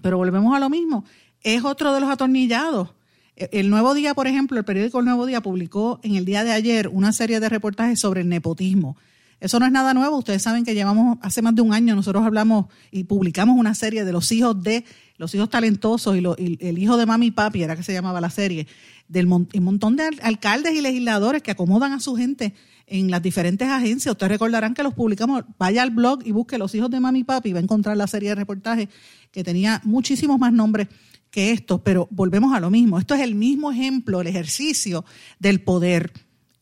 pero 0.00 0.16
volvemos 0.16 0.54
a 0.54 0.60
lo 0.60 0.70
mismo. 0.70 1.04
Es 1.40 1.64
otro 1.64 1.92
de 1.92 2.00
los 2.00 2.10
atornillados. 2.10 2.90
E, 3.36 3.48
el 3.52 3.70
Nuevo 3.70 3.94
Día, 3.94 4.14
por 4.14 4.26
ejemplo, 4.26 4.58
el 4.58 4.64
periódico 4.64 4.98
El 5.00 5.06
Nuevo 5.06 5.26
Día 5.26 5.40
publicó 5.40 6.00
en 6.02 6.16
el 6.16 6.24
día 6.24 6.44
de 6.44 6.52
ayer 6.52 6.88
una 6.88 7.12
serie 7.12 7.40
de 7.40 7.48
reportajes 7.48 8.00
sobre 8.00 8.22
el 8.22 8.28
nepotismo. 8.28 8.96
Eso 9.40 9.58
no 9.58 9.66
es 9.66 9.72
nada 9.72 9.92
nuevo. 9.92 10.16
Ustedes 10.16 10.42
saben 10.42 10.64
que 10.64 10.74
llevamos 10.74 11.18
hace 11.20 11.42
más 11.42 11.54
de 11.54 11.62
un 11.62 11.74
año, 11.74 11.94
nosotros 11.94 12.24
hablamos 12.24 12.66
y 12.90 13.04
publicamos 13.04 13.58
una 13.58 13.74
serie 13.74 14.04
de 14.04 14.12
los 14.12 14.32
hijos 14.32 14.62
de 14.62 14.84
los 15.16 15.34
hijos 15.34 15.50
talentosos 15.50 16.16
y, 16.16 16.58
el 16.60 16.78
hijo 16.78 16.96
de 16.96 17.06
mami 17.06 17.26
y 17.26 17.30
papi, 17.30 17.62
era 17.62 17.76
que 17.76 17.82
se 17.82 17.92
llamaba 17.92 18.20
la 18.20 18.30
serie, 18.30 18.66
del 19.06 19.26
montón 19.26 19.96
de 19.96 20.08
alcaldes 20.22 20.74
y 20.74 20.80
legisladores 20.80 21.42
que 21.42 21.50
acomodan 21.50 21.92
a 21.92 22.00
su 22.00 22.16
gente 22.16 22.54
en 22.86 23.10
las 23.10 23.22
diferentes 23.22 23.68
agencias. 23.68 24.12
Ustedes 24.12 24.32
recordarán 24.32 24.74
que 24.74 24.82
los 24.82 24.94
publicamos. 24.94 25.44
Vaya 25.58 25.82
al 25.82 25.90
blog 25.90 26.20
y 26.24 26.32
busque 26.32 26.58
Los 26.58 26.74
hijos 26.74 26.90
de 26.90 27.00
mami 27.00 27.20
y 27.20 27.24
papi 27.24 27.50
y 27.50 27.52
va 27.52 27.58
a 27.58 27.62
encontrar 27.62 27.96
la 27.96 28.06
serie 28.06 28.30
de 28.30 28.34
reportajes 28.34 28.88
que 29.30 29.44
tenía 29.44 29.80
muchísimos 29.84 30.38
más 30.38 30.52
nombres 30.52 30.88
que 31.34 31.50
estos, 31.50 31.80
pero 31.80 32.06
volvemos 32.12 32.54
a 32.54 32.60
lo 32.60 32.70
mismo. 32.70 32.96
Esto 32.96 33.12
es 33.16 33.20
el 33.20 33.34
mismo 33.34 33.72
ejemplo, 33.72 34.20
el 34.20 34.28
ejercicio 34.28 35.04
del 35.40 35.60
poder. 35.60 36.12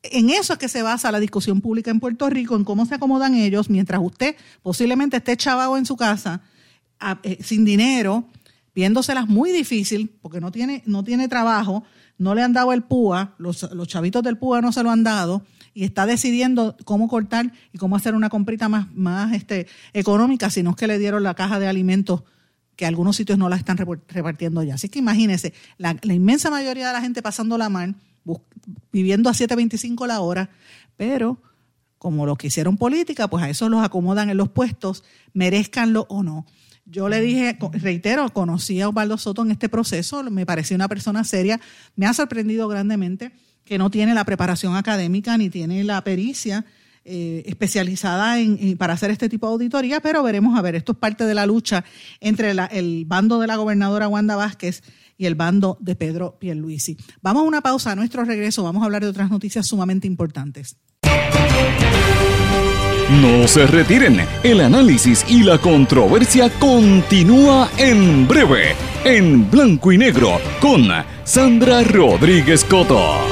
En 0.03 0.31
eso 0.31 0.55
es 0.55 0.59
que 0.59 0.71
se 0.71 0.81
basa 0.81 1.13
la 1.13 1.21
discusión 1.21 1.61
pública 1.61 1.91
en 1.91 2.01
Puerto 2.01 2.31
Rico, 2.31 2.57
en 2.57 2.65
cómo 2.65 2.87
se 2.87 2.95
acomodan 2.95 3.35
ellos, 3.35 3.69
mientras 3.69 4.01
usted 4.03 4.35
posiblemente 4.63 5.19
esté 5.19 5.37
chavado 5.37 5.77
en 5.77 5.85
su 5.85 5.95
casa, 5.95 6.41
eh, 7.23 7.37
sin 7.43 7.67
dinero, 7.67 8.25
viéndoselas 8.75 9.29
muy 9.29 9.53
difícil, 9.53 10.11
porque 10.23 10.41
no 10.41 10.51
tiene, 10.51 10.83
no 10.87 11.05
tiene 11.05 11.29
trabajo, 11.29 11.85
no 12.17 12.35
le 12.35 12.41
han 12.41 12.55
dado 12.55 12.73
el 12.73 12.83
PUA, 12.83 13.35
los, 13.37 13.71
los 13.75 13.89
chavitos 13.89 14.23
del 14.23 14.39
PUA 14.39 14.63
no 14.63 14.73
se 14.73 14.83
lo 14.83 14.91
han 14.91 15.05
dado, 15.05 15.45
y 15.75 15.85
está 15.85 16.07
decidiendo 16.07 16.79
cómo 16.87 17.09
cortar 17.09 17.53
y 17.75 17.79
cómo 17.79 17.95
hacer 17.97 18.15
una 18.15 18.31
comprita 18.31 18.71
más, 18.71 18.91
más 18.95 19.35
este, 19.35 19.67
económica, 19.93 20.49
sino 20.49 20.71
es 20.71 20.77
que 20.77 20.87
le 20.87 20.99
dieron 20.99 21.23
la 21.25 21.35
caja 21.35 21.59
de 21.59 21.69
alimentos 21.69 22.23
que 22.83 22.87
algunos 22.87 23.15
sitios 23.15 23.39
no 23.39 23.49
la 23.49 23.55
están 23.55 23.77
repartiendo 23.77 24.61
ya. 24.65 24.75
Así 24.75 24.89
que 24.89 24.99
imagínense, 24.99 25.55
la, 25.79 25.97
inmensa 26.03 26.51
mayoría 26.51 26.89
de 26.89 26.93
la 26.93 27.01
gente 27.01 27.23
pasando 27.23 27.57
la 27.57 27.69
mano, 27.69 27.95
viviendo 28.91 29.31
a 29.31 29.35
7.25 29.35 30.05
la 30.09 30.21
hora, 30.21 30.51
pero 30.97 31.41
como 31.97 32.27
lo 32.27 32.35
que 32.35 32.49
hicieron 32.49 32.77
política, 32.77 33.29
pues 33.29 33.45
a 33.45 33.49
eso 33.49 33.69
los 33.69 33.85
acomodan 33.85 34.31
en 34.31 34.37
los 34.37 34.49
puestos, 34.49 35.05
merezcanlo 35.33 36.07
o 36.09 36.25
no. 36.25 36.45
Yo 36.85 37.09
le 37.09 37.21
dije, 37.21 37.57
reitero, 37.75 38.29
conocí 38.31 38.81
a 38.81 38.89
Osvaldo 38.89 39.17
Soto 39.17 39.43
en 39.43 39.53
este 39.53 39.69
proceso, 39.69 40.25
me 40.25 40.45
pareció 40.45 40.75
una 40.75 40.89
persona 40.89 41.23
seria, 41.23 41.61
me 41.95 42.07
ha 42.07 42.15
sorprendido 42.15 42.67
grandemente 42.67 43.31
que 43.65 43.79
no 43.79 43.93
tiene 43.93 44.13
la 44.13 44.25
preparación 44.25 44.75
académica 44.75 45.39
ni 45.39 45.51
tiene 45.51 45.85
la 45.85 46.03
pericia 46.03 46.65
eh, 47.05 47.43
especializada 47.47 48.39
en, 48.41 48.77
para 48.77 48.95
hacer 48.95 49.11
este 49.11 49.29
tipo 49.29 49.47
de 49.47 49.53
auditoría, 49.55 50.01
pero 50.01 50.23
veremos 50.23 50.59
a 50.59 50.63
ver, 50.63 50.75
esto 50.75 50.93
es 50.93 50.99
parte 50.99 51.25
de 51.25 51.35
la 51.35 51.47
lucha 51.47 51.85
entre 52.21 52.51
el 52.51 53.05
bando 53.07 53.41
de 53.41 53.47
la 53.47 53.57
gobernadora 53.57 54.09
Wanda 54.09 54.37
Vázquez 54.37 54.83
y 55.17 55.27
el 55.27 55.35
bando 55.35 55.77
de 55.81 55.95
Pedro 55.95 56.37
Pierluisi. 56.39 56.97
Vamos 57.21 57.43
a 57.43 57.47
una 57.47 57.61
pausa, 57.61 57.93
a 57.93 57.97
nuestro 57.97 58.25
regreso 58.25 58.63
vamos 58.63 58.83
a 58.83 58.87
hablar 58.87 59.03
de 59.03 59.09
otras 59.09 59.31
noticias 59.31 59.67
sumamente 59.67 60.07
importantes. 60.07 60.77
No 63.21 63.47
se 63.47 63.67
retiren, 63.67 64.21
el 64.43 64.61
análisis 64.61 65.25
y 65.29 65.43
la 65.43 65.59
controversia 65.59 66.51
continúa 66.59 67.71
en 67.77 68.27
breve, 68.27 68.75
en 69.05 69.51
blanco 69.51 69.93
y 69.93 69.99
negro, 69.99 70.41
con 70.61 70.89
Sandra 71.25 71.83
Rodríguez 71.83 72.65
Coto. 72.65 73.32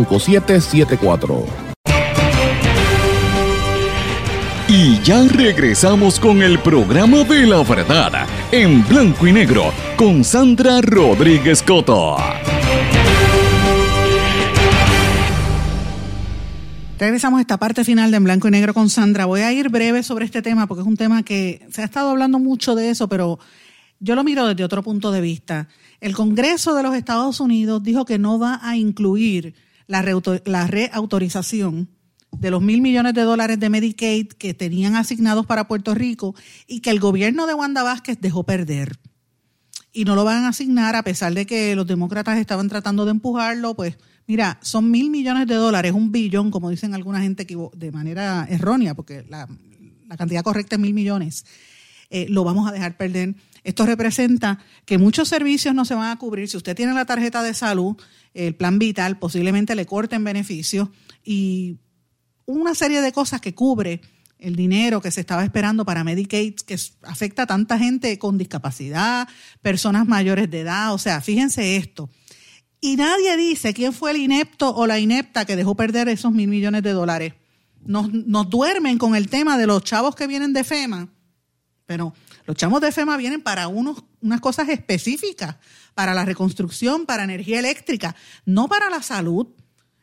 5774. 0.05 1.45
Y 4.67 5.01
ya 5.01 5.27
regresamos 5.27 6.19
con 6.19 6.41
el 6.41 6.59
programa 6.59 7.25
de 7.25 7.45
la 7.45 7.61
verdad 7.61 8.25
en 8.53 8.87
blanco 8.87 9.27
y 9.27 9.33
negro 9.33 9.73
con 9.97 10.23
Sandra 10.23 10.79
Rodríguez 10.81 11.61
Coto. 11.61 12.15
Regresamos 17.01 17.39
a 17.39 17.41
esta 17.41 17.57
parte 17.57 17.83
final 17.83 18.11
de 18.11 18.17
En 18.17 18.23
Blanco 18.23 18.47
y 18.47 18.51
Negro 18.51 18.75
con 18.75 18.87
Sandra. 18.87 19.25
Voy 19.25 19.41
a 19.41 19.51
ir 19.51 19.69
breve 19.69 20.03
sobre 20.03 20.23
este 20.23 20.43
tema 20.43 20.67
porque 20.67 20.81
es 20.81 20.87
un 20.87 20.97
tema 20.97 21.23
que 21.23 21.65
se 21.71 21.81
ha 21.81 21.85
estado 21.85 22.11
hablando 22.11 22.37
mucho 22.37 22.75
de 22.75 22.91
eso, 22.91 23.09
pero 23.09 23.39
yo 23.99 24.13
lo 24.13 24.23
miro 24.23 24.45
desde 24.47 24.63
otro 24.63 24.83
punto 24.83 25.11
de 25.11 25.19
vista. 25.19 25.67
El 25.99 26.15
Congreso 26.15 26.75
de 26.75 26.83
los 26.83 26.93
Estados 26.93 27.39
Unidos 27.39 27.81
dijo 27.81 28.05
que 28.05 28.19
no 28.19 28.37
va 28.37 28.59
a 28.61 28.77
incluir 28.77 29.55
la, 29.91 30.67
reautorización 30.67 31.89
de 32.31 32.49
los 32.49 32.61
mil 32.61 32.81
millones 32.81 33.13
de 33.13 33.23
dólares 33.23 33.59
de 33.59 33.69
Medicaid 33.69 34.27
que 34.27 34.53
tenían 34.53 34.95
asignados 34.95 35.45
para 35.45 35.67
Puerto 35.67 35.93
Rico 35.93 36.33
y 36.65 36.79
que 36.79 36.91
el 36.91 36.99
gobierno 36.99 37.45
de 37.45 37.53
Wanda 37.53 37.83
Vázquez 37.83 38.17
dejó 38.21 38.43
perder. 38.43 38.97
Y 39.91 40.05
no 40.05 40.15
lo 40.15 40.23
van 40.23 40.45
a 40.45 40.49
asignar 40.49 40.95
a 40.95 41.03
pesar 41.03 41.33
de 41.33 41.45
que 41.45 41.75
los 41.75 41.85
demócratas 41.85 42.37
estaban 42.37 42.69
tratando 42.69 43.03
de 43.03 43.11
empujarlo, 43.11 43.75
pues 43.75 43.97
mira, 44.27 44.57
son 44.61 44.89
mil 44.89 45.09
millones 45.09 45.45
de 45.47 45.55
dólares, 45.55 45.91
un 45.91 46.13
billón, 46.13 46.51
como 46.51 46.69
dicen 46.69 46.93
alguna 46.93 47.19
gente 47.19 47.45
de 47.73 47.91
manera 47.91 48.47
errónea, 48.49 48.95
porque 48.95 49.25
la, 49.27 49.49
cantidad 50.17 50.43
correcta 50.43 50.75
es 50.75 50.81
mil 50.81 50.93
millones. 50.93 51.45
Eh, 52.09 52.27
lo 52.29 52.45
vamos 52.45 52.67
a 52.69 52.71
dejar 52.71 52.95
perder. 52.95 53.35
Esto 53.63 53.85
representa 53.85 54.59
que 54.85 54.97
muchos 54.97 55.29
servicios 55.29 55.75
no 55.75 55.85
se 55.85 55.93
van 55.93 56.09
a 56.09 56.17
cubrir. 56.17 56.49
Si 56.49 56.57
usted 56.57 56.75
tiene 56.75 56.93
la 56.93 57.05
tarjeta 57.05 57.43
de 57.43 57.53
salud, 57.53 57.95
el 58.33 58.55
plan 58.55 58.79
vital, 58.79 59.19
posiblemente 59.19 59.75
le 59.75 59.85
corten 59.85 60.23
beneficios 60.23 60.89
y 61.23 61.77
una 62.45 62.73
serie 62.73 63.01
de 63.01 63.11
cosas 63.11 63.39
que 63.39 63.53
cubre 63.53 64.01
el 64.39 64.55
dinero 64.55 65.01
que 65.01 65.11
se 65.11 65.21
estaba 65.21 65.43
esperando 65.43 65.85
para 65.85 66.03
Medicaid, 66.03 66.55
que 66.55 66.75
afecta 67.03 67.43
a 67.43 67.47
tanta 67.47 67.77
gente 67.77 68.17
con 68.17 68.39
discapacidad, 68.39 69.27
personas 69.61 70.07
mayores 70.07 70.49
de 70.49 70.61
edad. 70.61 70.93
O 70.93 70.97
sea, 70.97 71.21
fíjense 71.21 71.77
esto. 71.77 72.09
Y 72.81 72.95
nadie 72.95 73.37
dice 73.37 73.75
quién 73.75 73.93
fue 73.93 74.09
el 74.09 74.17
inepto 74.17 74.73
o 74.75 74.87
la 74.87 74.97
inepta 74.97 75.45
que 75.45 75.55
dejó 75.55 75.75
perder 75.75 76.09
esos 76.09 76.31
mil 76.31 76.47
millones 76.47 76.81
de 76.81 76.91
dólares. 76.93 77.33
Nos, 77.85 78.11
nos 78.11 78.49
duermen 78.49 78.97
con 78.97 79.15
el 79.15 79.29
tema 79.29 79.59
de 79.59 79.67
los 79.67 79.83
chavos 79.83 80.15
que 80.15 80.25
vienen 80.25 80.53
de 80.53 80.63
FEMA, 80.63 81.09
pero 81.85 82.13
los 82.45 82.57
chavos 82.57 82.81
de 82.81 82.91
FEMA 82.91 83.17
vienen 83.17 83.41
para 83.41 83.67
unos, 83.67 84.03
unas 84.21 84.41
cosas 84.41 84.69
específicas, 84.69 85.57
para 85.93 86.13
la 86.13 86.25
reconstrucción, 86.25 87.05
para 87.05 87.23
energía 87.23 87.59
eléctrica, 87.59 88.15
no 88.45 88.67
para 88.67 88.89
la 88.89 89.01
salud. 89.03 89.47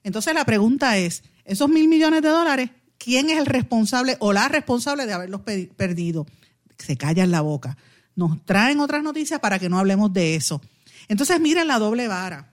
Entonces 0.02 0.34
la 0.34 0.44
pregunta 0.44 0.96
es, 0.98 1.22
esos 1.44 1.68
mil 1.68 1.88
millones 1.88 2.22
de 2.22 2.28
dólares, 2.28 2.70
¿quién 2.98 3.30
es 3.30 3.38
el 3.38 3.46
responsable 3.46 4.16
o 4.20 4.32
la 4.32 4.48
responsable 4.48 5.06
de 5.06 5.12
haberlos 5.12 5.42
perdido? 5.76 6.26
Se 6.78 6.96
callan 6.96 7.30
la 7.30 7.40
boca. 7.40 7.76
Nos 8.14 8.44
traen 8.44 8.80
otras 8.80 9.02
noticias 9.02 9.40
para 9.40 9.58
que 9.58 9.68
no 9.68 9.78
hablemos 9.78 10.12
de 10.12 10.34
eso. 10.34 10.60
Entonces 11.08 11.40
miren 11.40 11.68
la 11.68 11.78
doble 11.78 12.08
vara. 12.08 12.52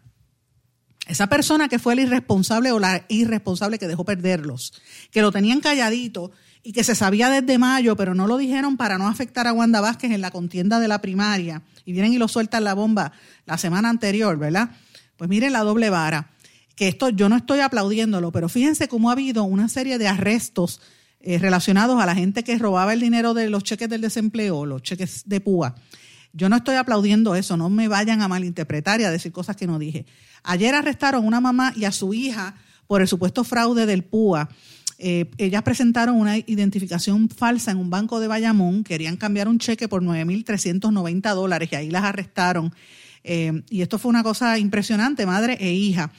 Esa 1.07 1.27
persona 1.27 1.67
que 1.67 1.77
fue 1.77 1.93
el 1.93 1.99
irresponsable 1.99 2.71
o 2.71 2.79
la 2.79 3.05
irresponsable 3.09 3.77
que 3.77 3.88
dejó 3.88 4.05
perderlos, 4.05 4.73
que 5.11 5.21
lo 5.21 5.31
tenían 5.31 5.59
calladito 5.59 6.31
y 6.66 6.72
que 6.72 6.84
se 6.84 6.95
sabía 6.95 7.30
desde 7.30 7.59
mayo, 7.59 7.95
pero 7.95 8.16
no 8.16 8.26
lo 8.26 8.38
dijeron 8.38 8.76
para 8.76 8.97
no 8.97 9.07
afectar 9.07 9.45
a 9.45 9.53
Wanda 9.53 9.82
Vázquez 9.82 10.11
en 10.11 10.20
la 10.20 10.32
contienda 10.32 10.80
de 10.80 10.88
la 10.88 10.99
primaria, 10.99 11.61
y 11.86 11.93
vienen 11.93 12.11
y 12.11 12.18
lo 12.18 12.28
sueltan 12.28 12.63
la 12.63 12.74
bomba 12.74 13.11
la 13.45 13.59
semana 13.59 13.88
anterior, 13.88 14.36
¿verdad? 14.39 14.72
Pues 15.16 15.30
miren 15.30 15.53
la 15.53 15.59
doble 15.59 15.91
vara, 15.91 16.32
que 16.76 16.88
esto 16.88 17.09
yo 17.09 17.30
no 17.30 17.38
estoy 17.38 17.59
aplaudiéndolo, 17.59 18.32
pero 18.32 18.49
fíjense 18.49 18.88
cómo 18.88 19.09
ha 19.09 19.13
habido 19.13 19.43
una 19.43 19.70
serie 19.70 19.99
de 19.99 20.07
arrestos 20.07 20.82
eh, 21.20 21.38
relacionados 21.38 22.01
a 22.01 22.05
la 22.07 22.16
gente 22.16 22.43
que 22.43 22.57
robaba 22.57 22.93
el 22.93 22.99
dinero 22.99 23.36
de 23.36 23.47
los 23.47 23.63
cheques 23.63 23.88
del 23.88 24.01
desempleo, 24.01 24.66
los 24.66 24.82
cheques 24.82 25.22
de 25.28 25.41
púa. 25.41 25.76
Yo 26.34 26.49
no 26.49 26.55
estoy 26.55 26.78
aplaudiendo 26.78 27.36
eso, 27.36 27.57
no 27.57 27.70
me 27.70 27.88
vayan 27.88 28.24
a 28.24 28.28
malinterpretar 28.28 28.99
y 29.01 29.03
a 29.03 29.11
decir 29.11 29.32
cosas 29.32 29.55
que 29.55 29.68
no 29.68 29.78
dije. 29.78 30.07
Ayer 30.41 30.74
arrestaron 30.74 31.24
a 31.24 31.28
una 31.28 31.41
mamá 31.41 31.74
y 31.76 31.86
a 31.86 31.91
su 31.91 32.16
hija 32.16 32.55
por 32.88 33.01
el 33.01 33.07
supuesto 33.07 33.43
fraude 33.43 33.86
del 33.86 34.03
PUA 34.03 34.49
eh, 34.97 35.29
ellas 35.37 35.63
presentaron 35.63 36.15
una 36.15 36.37
identificación 36.37 37.29
falsa 37.29 37.71
en 37.71 37.77
un 37.77 37.89
banco 37.89 38.19
de 38.19 38.27
Bayamón, 38.27 38.83
querían 38.83 39.17
cambiar 39.17 39.47
un 39.47 39.59
cheque 39.59 39.87
por 39.87 40.01
9.390 40.01 41.33
dólares 41.33 41.69
y 41.71 41.75
ahí 41.75 41.89
las 41.89 42.03
arrestaron. 42.03 42.73
Eh, 43.23 43.63
y 43.69 43.81
esto 43.81 43.99
fue 43.99 44.09
una 44.09 44.23
cosa 44.23 44.57
impresionante, 44.57 45.25
madre 45.25 45.57
e 45.59 45.73
hija, 45.73 46.11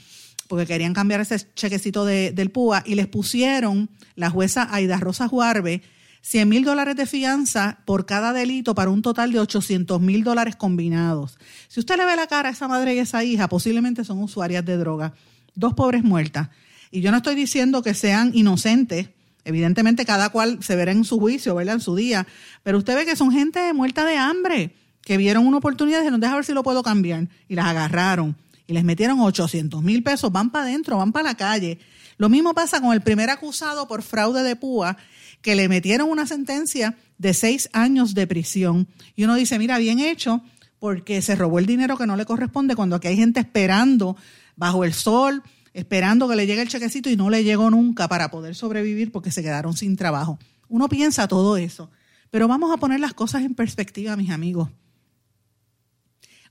porque 0.48 0.66
querían 0.66 0.92
cambiar 0.92 1.20
ese 1.20 1.38
chequecito 1.54 2.04
del 2.04 2.50
PUA 2.50 2.82
y 2.84 2.96
les 2.96 3.06
pusieron 3.06 3.88
la 4.14 4.30
jueza 4.30 4.68
Aida 4.70 4.98
Rosa 4.98 5.28
Juarbe 5.28 5.82
100 6.26 6.48
mil 6.48 6.64
dólares 6.64 6.96
de 6.96 7.06
fianza 7.06 7.78
por 7.84 8.04
cada 8.04 8.32
delito 8.32 8.74
para 8.74 8.90
un 8.90 9.00
total 9.00 9.30
de 9.30 9.38
800 9.38 10.00
mil 10.00 10.24
dólares 10.24 10.56
combinados. 10.56 11.38
Si 11.68 11.78
usted 11.78 11.96
le 11.96 12.04
ve 12.04 12.16
la 12.16 12.26
cara 12.26 12.48
a 12.48 12.52
esa 12.52 12.66
madre 12.66 12.96
y 12.96 12.98
a 12.98 13.02
esa 13.02 13.22
hija, 13.22 13.48
posiblemente 13.48 14.02
son 14.02 14.18
usuarias 14.18 14.64
de 14.64 14.76
droga. 14.76 15.14
Dos 15.54 15.74
pobres 15.74 16.02
muertas. 16.02 16.48
Y 16.96 17.02
yo 17.02 17.10
no 17.10 17.18
estoy 17.18 17.34
diciendo 17.34 17.82
que 17.82 17.92
sean 17.92 18.30
inocentes, 18.32 19.10
evidentemente 19.44 20.06
cada 20.06 20.30
cual 20.30 20.62
se 20.62 20.76
verá 20.76 20.92
en 20.92 21.04
su 21.04 21.18
juicio, 21.18 21.54
¿verdad? 21.54 21.74
En 21.74 21.80
su 21.82 21.94
día, 21.94 22.26
pero 22.62 22.78
usted 22.78 22.96
ve 22.96 23.04
que 23.04 23.16
son 23.16 23.30
gente 23.30 23.70
muerta 23.74 24.06
de 24.06 24.16
hambre, 24.16 24.74
que 25.02 25.18
vieron 25.18 25.46
una 25.46 25.58
oportunidad 25.58 25.98
y 25.98 26.00
dijeron, 26.00 26.20
deja 26.20 26.36
ver 26.36 26.46
si 26.46 26.54
lo 26.54 26.62
puedo 26.62 26.82
cambiar, 26.82 27.28
y 27.48 27.54
las 27.54 27.66
agarraron 27.66 28.34
y 28.66 28.72
les 28.72 28.82
metieron 28.82 29.20
800 29.20 29.82
mil 29.82 30.02
pesos, 30.02 30.32
van 30.32 30.48
para 30.48 30.64
adentro, 30.64 30.96
van 30.96 31.12
para 31.12 31.24
la 31.24 31.34
calle. 31.34 31.80
Lo 32.16 32.30
mismo 32.30 32.54
pasa 32.54 32.80
con 32.80 32.94
el 32.94 33.02
primer 33.02 33.28
acusado 33.28 33.86
por 33.86 34.00
fraude 34.00 34.42
de 34.42 34.56
púa, 34.56 34.96
que 35.42 35.54
le 35.54 35.68
metieron 35.68 36.08
una 36.08 36.26
sentencia 36.26 36.96
de 37.18 37.34
seis 37.34 37.68
años 37.74 38.14
de 38.14 38.26
prisión. 38.26 38.88
Y 39.16 39.24
uno 39.24 39.34
dice, 39.34 39.58
mira, 39.58 39.76
bien 39.76 39.98
hecho, 39.98 40.40
porque 40.78 41.20
se 41.20 41.36
robó 41.36 41.58
el 41.58 41.66
dinero 41.66 41.98
que 41.98 42.06
no 42.06 42.16
le 42.16 42.24
corresponde 42.24 42.74
cuando 42.74 42.96
aquí 42.96 43.08
hay 43.08 43.16
gente 43.16 43.40
esperando 43.40 44.16
bajo 44.56 44.82
el 44.82 44.94
sol, 44.94 45.42
esperando 45.76 46.26
que 46.26 46.36
le 46.36 46.46
llegue 46.46 46.62
el 46.62 46.68
chequecito 46.68 47.10
y 47.10 47.16
no 47.16 47.28
le 47.28 47.44
llegó 47.44 47.70
nunca 47.70 48.08
para 48.08 48.30
poder 48.30 48.54
sobrevivir 48.54 49.12
porque 49.12 49.30
se 49.30 49.42
quedaron 49.42 49.76
sin 49.76 49.94
trabajo. 49.94 50.38
Uno 50.68 50.88
piensa 50.88 51.28
todo 51.28 51.58
eso, 51.58 51.90
pero 52.30 52.48
vamos 52.48 52.72
a 52.72 52.78
poner 52.78 52.98
las 52.98 53.12
cosas 53.12 53.42
en 53.42 53.54
perspectiva, 53.54 54.16
mis 54.16 54.30
amigos. 54.30 54.70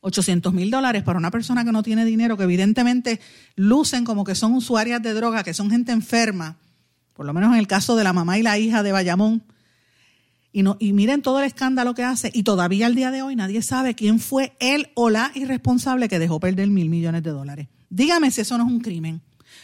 800 0.02 0.54
mil 0.54 0.70
dólares 0.70 1.02
para 1.02 1.18
una 1.18 1.32
persona 1.32 1.66
que 1.66 1.72
no 1.72 1.82
tiene 1.82 2.06
dinero, 2.06 2.38
que 2.38 2.44
evidentemente 2.44 3.20
lucen 3.56 4.06
como 4.06 4.24
que 4.24 4.36
son 4.36 4.54
usuarias 4.54 5.02
de 5.02 5.16
droga, 5.16 5.44
que 5.44 5.56
son 5.56 5.72
gente 5.72 5.92
enferma, 5.92 6.58
por 7.14 7.26
lo 7.26 7.34
menos 7.34 7.52
en 7.52 7.58
el 7.58 7.66
caso 7.66 7.96
de 7.96 8.04
la 8.04 8.14
mamá 8.14 8.38
y 8.38 8.44
la 8.44 8.60
hija 8.60 8.84
de 8.84 8.92
Bayamón. 8.92 9.44
Y, 10.52 10.62
no, 10.62 10.78
y 10.80 10.94
miren 10.94 11.24
todo 11.24 11.40
el 11.40 11.46
escándalo 11.46 11.96
que 11.96 12.04
hace. 12.04 12.30
Y 12.32 12.44
todavía 12.44 12.86
al 12.86 12.94
día 12.94 13.10
de 13.10 13.24
hoy 13.24 13.36
nadie 13.36 13.64
sabe 13.64 13.96
quién 13.96 14.20
fue 14.20 14.56
él 14.60 14.90
o 14.94 15.10
la 15.10 15.32
irresponsable 15.34 16.10
que 16.10 16.20
dejó 16.20 16.40
perder 16.40 16.70
mil 16.70 16.90
millones 16.90 17.24
de 17.24 17.32
dólares. 17.32 17.68
Dígame 17.96 18.30
si 18.30 18.42
eso 18.42 18.58
no 18.58 18.66
es 18.66 18.72
un 18.74 18.82
crimen. 18.82 19.22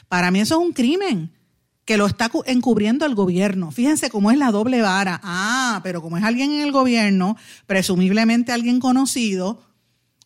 Para 0.07 0.31
mí 0.31 0.39
eso 0.39 0.55
es 0.55 0.65
un 0.65 0.71
crimen 0.71 1.33
que 1.83 1.97
lo 1.97 2.05
está 2.05 2.31
encubriendo 2.45 3.05
el 3.05 3.13
gobierno. 3.13 3.71
Fíjense 3.71 4.09
cómo 4.09 4.31
es 4.31 4.37
la 4.37 4.51
doble 4.51 4.81
vara. 4.81 5.19
Ah, 5.21 5.81
pero 5.83 6.01
como 6.01 6.15
es 6.15 6.23
alguien 6.23 6.53
en 6.53 6.61
el 6.61 6.71
gobierno, 6.71 7.35
presumiblemente 7.65 8.53
alguien 8.53 8.79
conocido, 8.79 9.61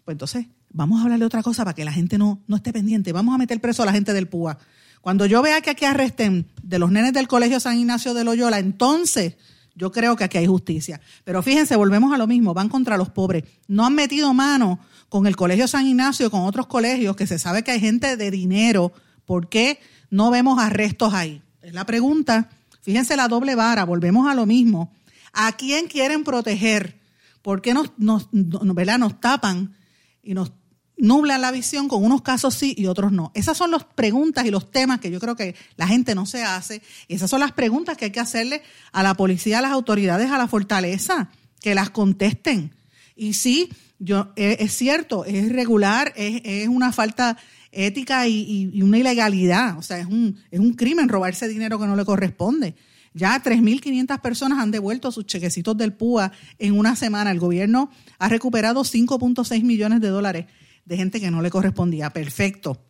pues 0.04 0.14
entonces 0.14 0.46
vamos 0.70 1.00
a 1.00 1.06
hablar 1.06 1.18
de 1.18 1.26
otra 1.26 1.42
cosa 1.42 1.64
para 1.64 1.74
que 1.74 1.84
la 1.84 1.92
gente 1.92 2.20
no, 2.20 2.44
no 2.46 2.58
esté 2.58 2.72
pendiente. 2.72 3.12
Vamos 3.12 3.34
a 3.34 3.40
meter 3.40 3.60
preso 3.60 3.82
a 3.82 3.88
la 3.88 3.92
gente 3.92 4.14
del 4.14 4.28
PUA. 4.28 4.60
Cuando 5.02 5.26
yo 5.26 5.42
vea 5.42 5.62
que 5.62 5.72
aquí 5.72 5.86
arresten 5.86 6.46
de 6.62 6.78
los 6.78 6.92
nenes 6.92 7.12
del 7.12 7.28
Colegio 7.28 7.60
San 7.60 7.76
Ignacio 7.80 8.14
de 8.14 8.24
Loyola, 8.24 8.60
entonces 8.60 9.36
yo 9.74 9.92
creo 9.92 10.16
que 10.16 10.26
aquí 10.26 10.38
hay 10.38 10.46
justicia. 10.46 11.02
Pero 11.24 11.42
fíjense, 11.42 11.76
volvemos 11.76 12.14
a 12.14 12.20
lo 12.20 12.28
mismo, 12.28 12.54
van 12.54 12.70
contra 12.70 12.98
los 12.98 13.10
pobres. 13.10 13.46
No 13.68 13.84
han 13.84 13.96
metido 13.96 14.32
mano 14.36 14.80
con 15.10 15.28
el 15.28 15.36
Colegio 15.36 15.68
San 15.68 15.86
Ignacio, 15.86 16.32
con 16.32 16.42
otros 16.42 16.68
colegios, 16.68 17.16
que 17.16 17.28
se 17.28 17.40
sabe 17.40 17.64
que 17.64 17.72
hay 17.72 17.80
gente 17.80 18.18
de 18.18 18.32
dinero, 18.32 18.92
¿por 19.26 19.50
qué 19.50 19.80
no 20.10 20.32
vemos 20.32 20.60
arrestos 20.60 21.14
ahí? 21.14 21.42
Es 21.62 21.74
la 21.74 21.86
pregunta. 21.86 22.50
Fíjense 22.82 23.16
la 23.16 23.28
doble 23.28 23.56
vara, 23.56 23.84
volvemos 23.84 24.28
a 24.28 24.36
lo 24.36 24.46
mismo. 24.46 24.94
¿A 25.34 25.52
quién 25.54 25.88
quieren 25.88 26.24
proteger? 26.24 27.00
¿Por 27.42 27.62
qué 27.62 27.74
nos, 27.74 27.92
nos, 27.98 28.30
nos 28.32 29.20
tapan 29.20 29.76
y 30.24 30.34
nos 30.34 30.52
nublan 30.98 31.42
la 31.42 31.52
visión 31.52 31.88
con 31.88 32.04
unos 32.04 32.22
casos 32.22 32.54
sí 32.56 32.74
y 32.78 32.86
otros 32.86 33.12
no? 33.12 33.32
Esas 33.34 33.58
son 33.58 33.72
las 33.72 33.84
preguntas 33.84 34.46
y 34.46 34.52
los 34.52 34.72
temas 34.72 35.00
que 35.00 35.12
yo 35.12 35.20
creo 35.20 35.36
que 35.36 35.56
la 35.76 35.88
gente 35.88 36.16
no 36.16 36.26
se 36.26 36.44
hace. 36.44 36.82
Y 37.08 37.16
esas 37.16 37.30
son 37.30 37.40
las 37.40 37.52
preguntas 37.52 37.98
que 37.98 38.06
hay 38.06 38.12
que 38.12 38.20
hacerle 38.20 38.64
a 38.92 39.04
la 39.04 39.16
policía, 39.16 39.60
a 39.60 39.62
las 39.62 39.72
autoridades, 39.72 40.32
a 40.32 40.38
la 40.38 40.48
fortaleza, 40.48 41.30
que 41.60 41.76
las 41.76 41.90
contesten. 41.90 42.74
Y 43.16 43.34
sí, 43.34 43.70
yo, 44.00 44.34
eh, 44.36 44.58
es, 44.60 44.74
cierto, 44.76 45.26
es 45.26 45.46
irregular, 45.46 46.14
es, 46.16 46.68
una 46.68 46.92
falta 46.92 47.38
ética 47.72 48.28
y, 48.28 48.82
una 48.82 48.98
ilegalidad, 48.98 49.78
o 49.78 49.82
sea, 49.82 50.00
es 50.00 50.06
un, 50.06 50.38
es 50.52 50.60
un 50.60 50.74
crimen 50.74 51.10
robarse 51.10 51.48
dinero 51.48 51.80
que 51.80 51.88
no 51.88 51.96
le 51.96 52.06
corresponde. 52.06 52.76
Ya 53.14 53.42
3.500 53.42 54.20
personas 54.20 54.60
han 54.60 54.72
devuelto 54.72 55.10
sus 55.10 55.26
chequecitos 55.26 55.78
del 55.78 55.94
PUA 55.94 56.34
en 56.60 56.78
una 56.78 56.98
semana. 56.98 57.32
El 57.32 57.40
gobierno 57.40 57.90
ha 58.20 58.28
recuperado 58.28 58.82
5.6 58.84 59.64
millones 59.64 60.02
de 60.02 60.10
dólares 60.10 60.48
de 60.84 60.98
gente 60.98 61.22
que 61.22 61.32
no 61.32 61.42
le 61.42 61.50
correspondía. 61.50 62.10
Perfecto. 62.10 62.84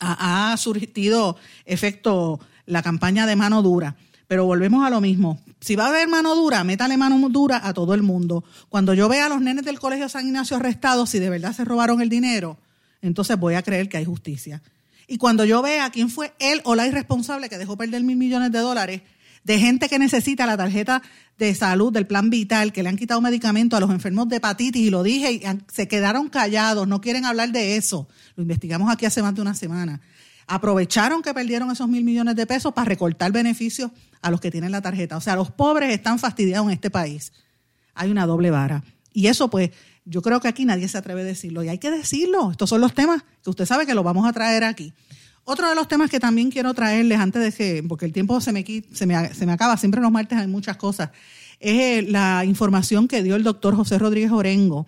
Ha, 0.00 0.52
ha 0.52 0.56
surtido 0.56 1.36
efecto 1.66 2.40
la 2.64 2.82
campaña 2.82 3.26
de 3.26 3.36
mano 3.36 3.62
dura. 3.62 3.96
Pero 4.26 4.46
volvemos 4.46 4.86
a 4.86 4.90
lo 4.90 5.02
mismo. 5.02 5.38
Si 5.60 5.74
va 5.74 5.86
a 5.86 5.88
haber 5.88 6.08
mano 6.08 6.34
dura, 6.34 6.64
métale 6.64 6.96
mano 6.96 7.28
dura 7.28 7.60
a 7.66 7.72
todo 7.72 7.94
el 7.94 8.02
mundo. 8.02 8.44
Cuando 8.68 8.94
yo 8.94 9.08
vea 9.08 9.26
a 9.26 9.28
los 9.28 9.40
nenes 9.40 9.64
del 9.64 9.80
Colegio 9.80 10.08
San 10.08 10.26
Ignacio 10.26 10.56
arrestados, 10.56 11.10
si 11.10 11.18
de 11.18 11.30
verdad 11.30 11.54
se 11.54 11.64
robaron 11.64 12.00
el 12.00 12.08
dinero, 12.08 12.58
entonces 13.02 13.38
voy 13.38 13.54
a 13.54 13.62
creer 13.62 13.88
que 13.88 13.96
hay 13.96 14.04
justicia. 14.04 14.62
Y 15.08 15.18
cuando 15.18 15.44
yo 15.44 15.62
vea 15.62 15.88
quién 15.90 16.10
fue 16.10 16.34
él 16.38 16.60
o 16.64 16.74
la 16.74 16.86
irresponsable 16.86 17.48
que 17.48 17.58
dejó 17.58 17.76
perder 17.76 18.02
mil 18.02 18.16
millones 18.16 18.52
de 18.52 18.58
dólares 18.58 19.02
de 19.44 19.60
gente 19.60 19.88
que 19.88 20.00
necesita 20.00 20.44
la 20.44 20.56
tarjeta 20.56 21.02
de 21.38 21.54
salud 21.54 21.92
del 21.92 22.06
plan 22.06 22.30
vital, 22.30 22.72
que 22.72 22.82
le 22.82 22.88
han 22.88 22.96
quitado 22.96 23.20
medicamentos 23.20 23.76
a 23.76 23.80
los 23.80 23.90
enfermos 23.90 24.28
de 24.28 24.36
hepatitis, 24.36 24.82
y 24.82 24.90
lo 24.90 25.04
dije, 25.04 25.32
y 25.32 25.42
se 25.72 25.86
quedaron 25.86 26.28
callados, 26.28 26.88
no 26.88 27.00
quieren 27.00 27.24
hablar 27.24 27.52
de 27.52 27.76
eso. 27.76 28.08
Lo 28.34 28.42
investigamos 28.42 28.92
aquí 28.92 29.06
hace 29.06 29.22
más 29.22 29.36
de 29.36 29.42
una 29.42 29.54
semana 29.54 30.00
aprovecharon 30.46 31.22
que 31.22 31.34
perdieron 31.34 31.70
esos 31.70 31.88
mil 31.88 32.04
millones 32.04 32.36
de 32.36 32.46
pesos 32.46 32.72
para 32.72 32.88
recortar 32.88 33.32
beneficios 33.32 33.90
a 34.22 34.30
los 34.30 34.40
que 34.40 34.50
tienen 34.50 34.72
la 34.72 34.82
tarjeta. 34.82 35.16
O 35.16 35.20
sea, 35.20 35.36
los 35.36 35.50
pobres 35.50 35.92
están 35.92 36.18
fastidiados 36.18 36.66
en 36.66 36.72
este 36.74 36.90
país. 36.90 37.32
Hay 37.94 38.10
una 38.10 38.26
doble 38.26 38.50
vara. 38.50 38.84
Y 39.12 39.28
eso, 39.28 39.48
pues, 39.48 39.70
yo 40.04 40.22
creo 40.22 40.40
que 40.40 40.48
aquí 40.48 40.64
nadie 40.64 40.88
se 40.88 40.98
atreve 40.98 41.22
a 41.22 41.24
decirlo. 41.24 41.62
Y 41.62 41.68
hay 41.68 41.78
que 41.78 41.90
decirlo. 41.90 42.50
Estos 42.50 42.68
son 42.68 42.80
los 42.80 42.94
temas 42.94 43.22
que 43.42 43.50
usted 43.50 43.66
sabe 43.66 43.86
que 43.86 43.94
los 43.94 44.04
vamos 44.04 44.28
a 44.28 44.32
traer 44.32 44.64
aquí. 44.64 44.92
Otro 45.44 45.68
de 45.68 45.76
los 45.76 45.86
temas 45.86 46.10
que 46.10 46.18
también 46.18 46.50
quiero 46.50 46.74
traerles 46.74 47.18
antes 47.20 47.40
de 47.40 47.52
que, 47.52 47.84
porque 47.86 48.04
el 48.04 48.12
tiempo 48.12 48.40
se 48.40 48.52
me, 48.52 48.64
se 48.92 49.06
me, 49.06 49.32
se 49.32 49.46
me 49.46 49.52
acaba, 49.52 49.76
siempre 49.76 50.00
los 50.00 50.10
martes 50.10 50.36
hay 50.36 50.48
muchas 50.48 50.76
cosas, 50.76 51.10
es 51.60 52.02
eh, 52.02 52.02
la 52.02 52.44
información 52.44 53.06
que 53.06 53.22
dio 53.22 53.36
el 53.36 53.44
doctor 53.44 53.76
José 53.76 53.96
Rodríguez 53.96 54.32
Orengo 54.32 54.86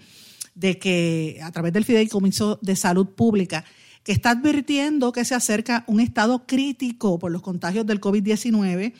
de 0.56 0.78
que 0.80 1.38
a 1.44 1.52
través 1.52 1.72
del 1.72 1.84
Fideicomiso 1.84 2.58
de 2.60 2.74
Salud 2.74 3.06
Pública 3.10 3.64
que 4.02 4.12
está 4.12 4.30
advirtiendo 4.30 5.12
que 5.12 5.24
se 5.24 5.34
acerca 5.34 5.84
un 5.86 6.00
estado 6.00 6.46
crítico 6.46 7.18
por 7.18 7.30
los 7.30 7.42
contagios 7.42 7.86
del 7.86 8.00
COVID-19. 8.00 8.94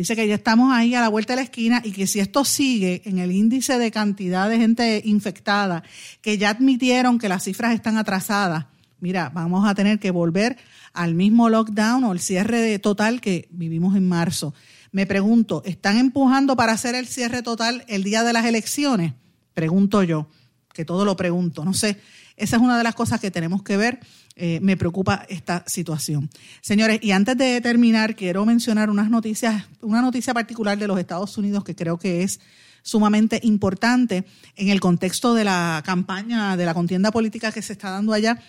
Dice 0.00 0.16
que 0.16 0.26
ya 0.26 0.36
estamos 0.36 0.72
ahí 0.72 0.94
a 0.94 1.02
la 1.02 1.10
vuelta 1.10 1.34
de 1.34 1.36
la 1.36 1.42
esquina 1.42 1.82
y 1.84 1.92
que 1.92 2.06
si 2.06 2.20
esto 2.20 2.42
sigue 2.46 3.02
en 3.04 3.18
el 3.18 3.32
índice 3.32 3.78
de 3.78 3.90
cantidad 3.90 4.48
de 4.48 4.56
gente 4.56 5.02
infectada, 5.04 5.82
que 6.22 6.38
ya 6.38 6.48
admitieron 6.48 7.18
que 7.18 7.28
las 7.28 7.44
cifras 7.44 7.74
están 7.74 7.98
atrasadas, 7.98 8.64
mira, 9.00 9.28
vamos 9.28 9.68
a 9.68 9.74
tener 9.74 9.98
que 9.98 10.10
volver 10.10 10.56
al 10.94 11.14
mismo 11.14 11.50
lockdown 11.50 12.02
o 12.04 12.12
el 12.14 12.20
cierre 12.20 12.78
total 12.78 13.20
que 13.20 13.46
vivimos 13.50 13.94
en 13.94 14.08
marzo. 14.08 14.54
Me 14.90 15.04
pregunto, 15.04 15.60
¿están 15.66 15.98
empujando 15.98 16.56
para 16.56 16.72
hacer 16.72 16.94
el 16.94 17.06
cierre 17.06 17.42
total 17.42 17.84
el 17.86 18.02
día 18.02 18.24
de 18.24 18.32
las 18.32 18.46
elecciones? 18.46 19.12
Pregunto 19.52 20.02
yo, 20.02 20.28
que 20.72 20.86
todo 20.86 21.04
lo 21.04 21.14
pregunto, 21.14 21.62
no 21.62 21.74
sé. 21.74 22.00
Esa 22.38 22.56
es 22.56 22.62
una 22.62 22.78
de 22.78 22.84
las 22.84 22.94
cosas 22.94 23.20
que 23.20 23.30
tenemos 23.30 23.62
que 23.62 23.76
ver. 23.76 24.00
Eh, 24.36 24.58
me 24.62 24.76
preocupa 24.76 25.26
esta 25.28 25.64
situación. 25.66 26.30
Señores, 26.60 27.00
y 27.02 27.10
antes 27.10 27.36
de 27.36 27.60
terminar, 27.60 28.16
quiero 28.16 28.46
mencionar 28.46 28.88
unas 28.88 29.10
noticias, 29.10 29.66
una 29.82 30.00
noticia 30.00 30.32
particular 30.32 30.78
de 30.78 30.86
los 30.86 30.98
Estados 30.98 31.36
Unidos 31.36 31.64
que 31.64 31.74
creo 31.74 31.98
que 31.98 32.22
es 32.22 32.40
sumamente 32.82 33.40
importante 33.42 34.24
en 34.56 34.68
el 34.68 34.80
contexto 34.80 35.34
de 35.34 35.44
la 35.44 35.82
campaña, 35.84 36.56
de 36.56 36.64
la 36.64 36.74
contienda 36.74 37.10
política 37.10 37.52
que 37.52 37.62
se 37.62 37.72
está 37.72 37.90
dando 37.90 38.12
allá. 38.12 38.40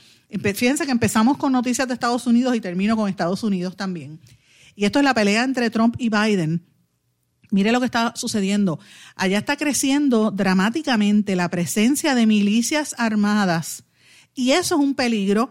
Fíjense 0.56 0.86
que 0.86 0.92
empezamos 0.92 1.38
con 1.38 1.52
noticias 1.52 1.88
de 1.88 1.94
Estados 1.94 2.26
Unidos 2.26 2.56
y 2.56 2.62
termino 2.62 2.96
con 2.96 3.10
Estados 3.10 3.44
Unidos 3.44 3.76
también. 3.76 4.20
Y 4.76 4.86
esto 4.86 5.00
es 5.00 5.06
la 5.06 5.14
pelea 5.14 5.44
entre 5.44 5.70
Trump 5.70 5.96
y 5.98 6.10
Biden. 6.10 6.66
Mire 7.50 7.74
lo 7.74 7.82
que 7.82 7.86
está 7.86 8.14
sucediendo. 8.16 8.80
Allá 9.16 9.40
está 9.40 9.58
creciendo 9.58 10.32
dramáticamente 10.32 11.36
la 11.36 11.50
presencia 11.50 12.16
de 12.16 12.26
milicias 12.26 12.96
armadas. 12.98 13.84
Y 14.34 14.52
eso 14.52 14.76
es 14.76 14.82
un 14.82 14.96
peligro, 14.96 15.50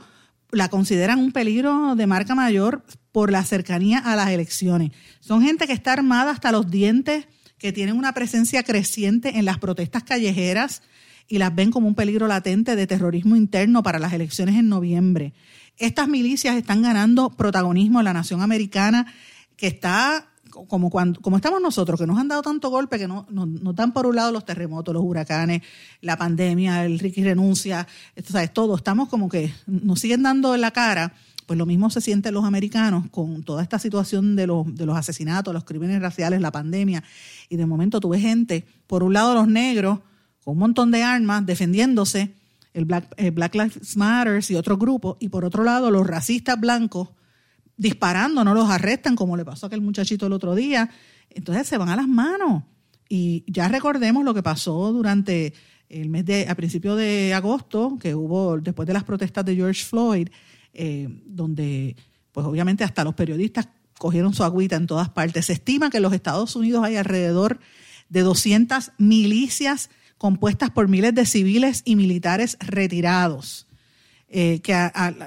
la 0.53 0.69
consideran 0.69 1.19
un 1.19 1.33
peligro 1.33 1.95
de 1.95 2.07
marca 2.07 2.35
mayor 2.35 2.85
por 3.13 3.31
la 3.31 3.45
cercanía 3.45 3.99
a 3.99 4.17
las 4.17 4.31
elecciones. 4.31 4.91
Son 5.21 5.43
gente 5.43 5.67
que 5.67 5.73
está 5.73 5.93
armada 5.93 6.31
hasta 6.31 6.53
los 6.53 6.71
dientes 6.71 7.27
que 7.59 7.73
tienen 7.73 7.97
una 7.97 8.15
presencia 8.15 8.63
creciente 8.63 9.39
en 9.39 9.45
las 9.45 9.59
protestas 9.59 10.03
callejeras 10.03 10.83
y 11.29 11.39
las 11.39 11.55
ven 11.55 11.71
como 11.71 11.87
un 11.87 11.95
peligro 11.95 12.27
latente 12.27 12.75
de 12.75 12.87
terrorismo 12.87 13.37
interno 13.37 13.83
para 13.83 13.99
las 13.99 14.13
elecciones 14.13 14.57
en 14.57 14.69
noviembre. 14.69 15.35
Estas 15.77 16.09
milicias 16.09 16.57
están 16.57 16.83
ganando 16.83 17.31
protagonismo 17.31 18.01
en 18.01 18.05
la 18.07 18.13
nación 18.13 18.43
americana, 18.43 19.13
que 19.57 19.67
está 19.67 20.30
como, 20.51 20.91
cuando, 20.91 21.21
como 21.21 21.37
estamos 21.37 21.61
nosotros, 21.63 21.99
que 21.99 22.07
nos 22.07 22.19
han 22.19 22.29
dado 22.29 22.43
tanto 22.43 22.71
golpe 22.71 22.99
que 22.99 23.09
no, 23.09 23.27
nos 23.31 23.75
dan 23.75 23.93
por 23.93 24.07
un 24.07 24.17
lado 24.17 24.33
los 24.33 24.45
terremotos, 24.45 24.93
los 24.93 25.03
huracanes, 25.03 25.63
la 26.01 26.17
pandemia, 26.17 26.85
el 26.85 26.99
Ricky 26.99 27.23
renuncia, 27.25 27.87
esto, 28.15 28.33
¿sabes? 28.33 28.53
todo, 28.53 28.77
estamos 28.77 29.09
como 29.09 29.29
que 29.29 29.53
nos 29.67 30.01
siguen 30.01 30.23
dando 30.23 30.55
en 30.55 30.61
la 30.61 30.71
cara 30.71 31.15
pues 31.51 31.59
lo 31.59 31.67
mismo 31.67 31.91
se 31.91 32.01
sienten 32.01 32.33
los 32.33 32.45
americanos 32.45 33.07
con 33.11 33.43
toda 33.43 33.61
esta 33.65 33.81
situación 33.81 34.37
de 34.37 34.47
los, 34.47 34.73
de 34.73 34.87
los 34.87 34.97
asesinatos, 34.97 35.53
los 35.53 35.65
crímenes 35.65 36.01
raciales, 36.01 36.41
la 36.41 36.53
pandemia. 36.53 37.03
Y 37.49 37.57
de 37.57 37.67
momento 37.67 37.99
tuve 37.99 38.21
gente, 38.21 38.65
por 38.87 39.03
un 39.03 39.15
lado 39.15 39.35
los 39.35 39.49
negros, 39.49 39.99
con 40.45 40.53
un 40.53 40.59
montón 40.61 40.93
de 40.93 41.03
armas, 41.03 41.45
defendiéndose, 41.45 42.37
el 42.73 42.85
Black, 42.85 43.17
Black 43.35 43.57
Lives 43.57 43.97
Matter 43.97 44.41
y 44.49 44.55
otros 44.55 44.79
grupos, 44.79 45.17
y 45.19 45.29
por 45.29 45.45
otro 45.45 45.65
lado 45.65 45.91
los 45.91 46.07
racistas 46.07 46.61
blancos 46.61 47.09
disparando, 47.81 48.45
no 48.45 48.53
los 48.53 48.69
arrestan, 48.69 49.17
como 49.17 49.39
le 49.39 49.45
pasó 49.45 49.65
a 49.65 49.69
aquel 49.69 49.81
muchachito 49.81 50.27
el 50.27 50.35
otro 50.35 50.55
día. 50.55 50.91
Entonces 51.31 51.67
se 51.67 51.79
van 51.79 51.89
a 51.89 51.97
las 51.97 52.07
manos. 52.07 52.65
Y 53.09 53.43
ya 53.47 53.69
recordemos 53.69 54.23
lo 54.23 54.35
que 54.35 54.43
pasó 54.43 54.93
durante 54.93 55.55
el 55.89 56.11
mes 56.11 56.27
de, 56.27 56.47
a 56.47 56.55
principios 56.55 56.99
de 56.99 57.33
agosto, 57.33 57.97
que 57.99 58.15
hubo 58.15 58.59
después 58.59 58.87
de 58.87 58.93
las 58.93 59.05
protestas 59.05 59.47
de 59.47 59.57
George 59.57 59.83
Floyd, 59.83 60.29
eh, 60.75 61.09
donde 61.25 61.97
pues 62.33 62.47
obviamente 62.47 62.85
hasta 62.85 63.03
los 63.03 63.15
periodistas 63.15 63.69
cogieron 63.99 64.35
su 64.35 64.45
agüita 64.45 64.77
en 64.77 64.87
todas 64.87 65.09
partes. 65.09 65.47
Se 65.47 65.55
estima 65.55 65.89
que 65.89 65.97
en 65.97 66.03
los 66.03 66.13
Estados 66.13 66.55
Unidos 66.57 66.85
hay 66.85 66.97
alrededor 66.97 67.61
de 68.11 68.21
200 68.21 68.93
milicias 68.99 69.89
compuestas 70.19 70.69
por 70.69 70.87
miles 70.87 71.15
de 71.15 71.25
civiles 71.25 71.81
y 71.87 71.97
militares 71.97 72.59
retirados. 72.61 73.70
Eh, 74.33 74.61
que 74.63 74.77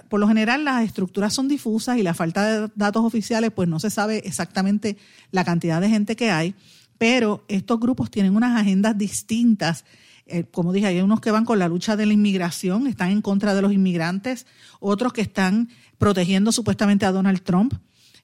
por 0.08 0.22
lo 0.22 0.30
general 0.30 0.64
las 0.64 0.86
estructuras 0.86 1.34
son 1.34 1.50
difusas 1.50 1.98
y 1.98 2.04
la 2.04 2.14
falta 2.14 2.62
de 2.62 2.72
datos 2.74 3.04
oficiales, 3.04 3.52
pues 3.52 3.68
no 3.68 3.78
se 3.78 3.90
sabe 3.90 4.22
exactamente 4.26 4.96
la 5.32 5.44
cantidad 5.44 5.82
de 5.82 5.90
gente 5.90 6.16
que 6.16 6.32
hay, 6.32 6.56
pero 6.98 7.44
estos 7.50 7.82
grupos 7.82 8.10
tienen 8.10 8.34
unas 8.34 8.58
agendas 8.58 8.98
distintas. 8.98 9.84
Eh, 10.26 10.46
como 10.50 10.72
dije, 10.72 10.88
hay 10.88 11.02
unos 11.02 11.20
que 11.20 11.32
van 11.32 11.44
con 11.44 11.60
la 11.60 11.68
lucha 11.68 11.98
de 11.98 12.06
la 12.06 12.14
inmigración, 12.14 12.88
están 12.88 13.12
en 13.12 13.22
contra 13.22 13.54
de 13.54 13.62
los 13.62 13.74
inmigrantes, 13.74 14.46
otros 14.80 15.12
que 15.12 15.20
están 15.20 15.68
protegiendo 15.98 16.54
supuestamente 16.54 17.06
a 17.06 17.12
Donald 17.12 17.42
Trump, 17.42 17.74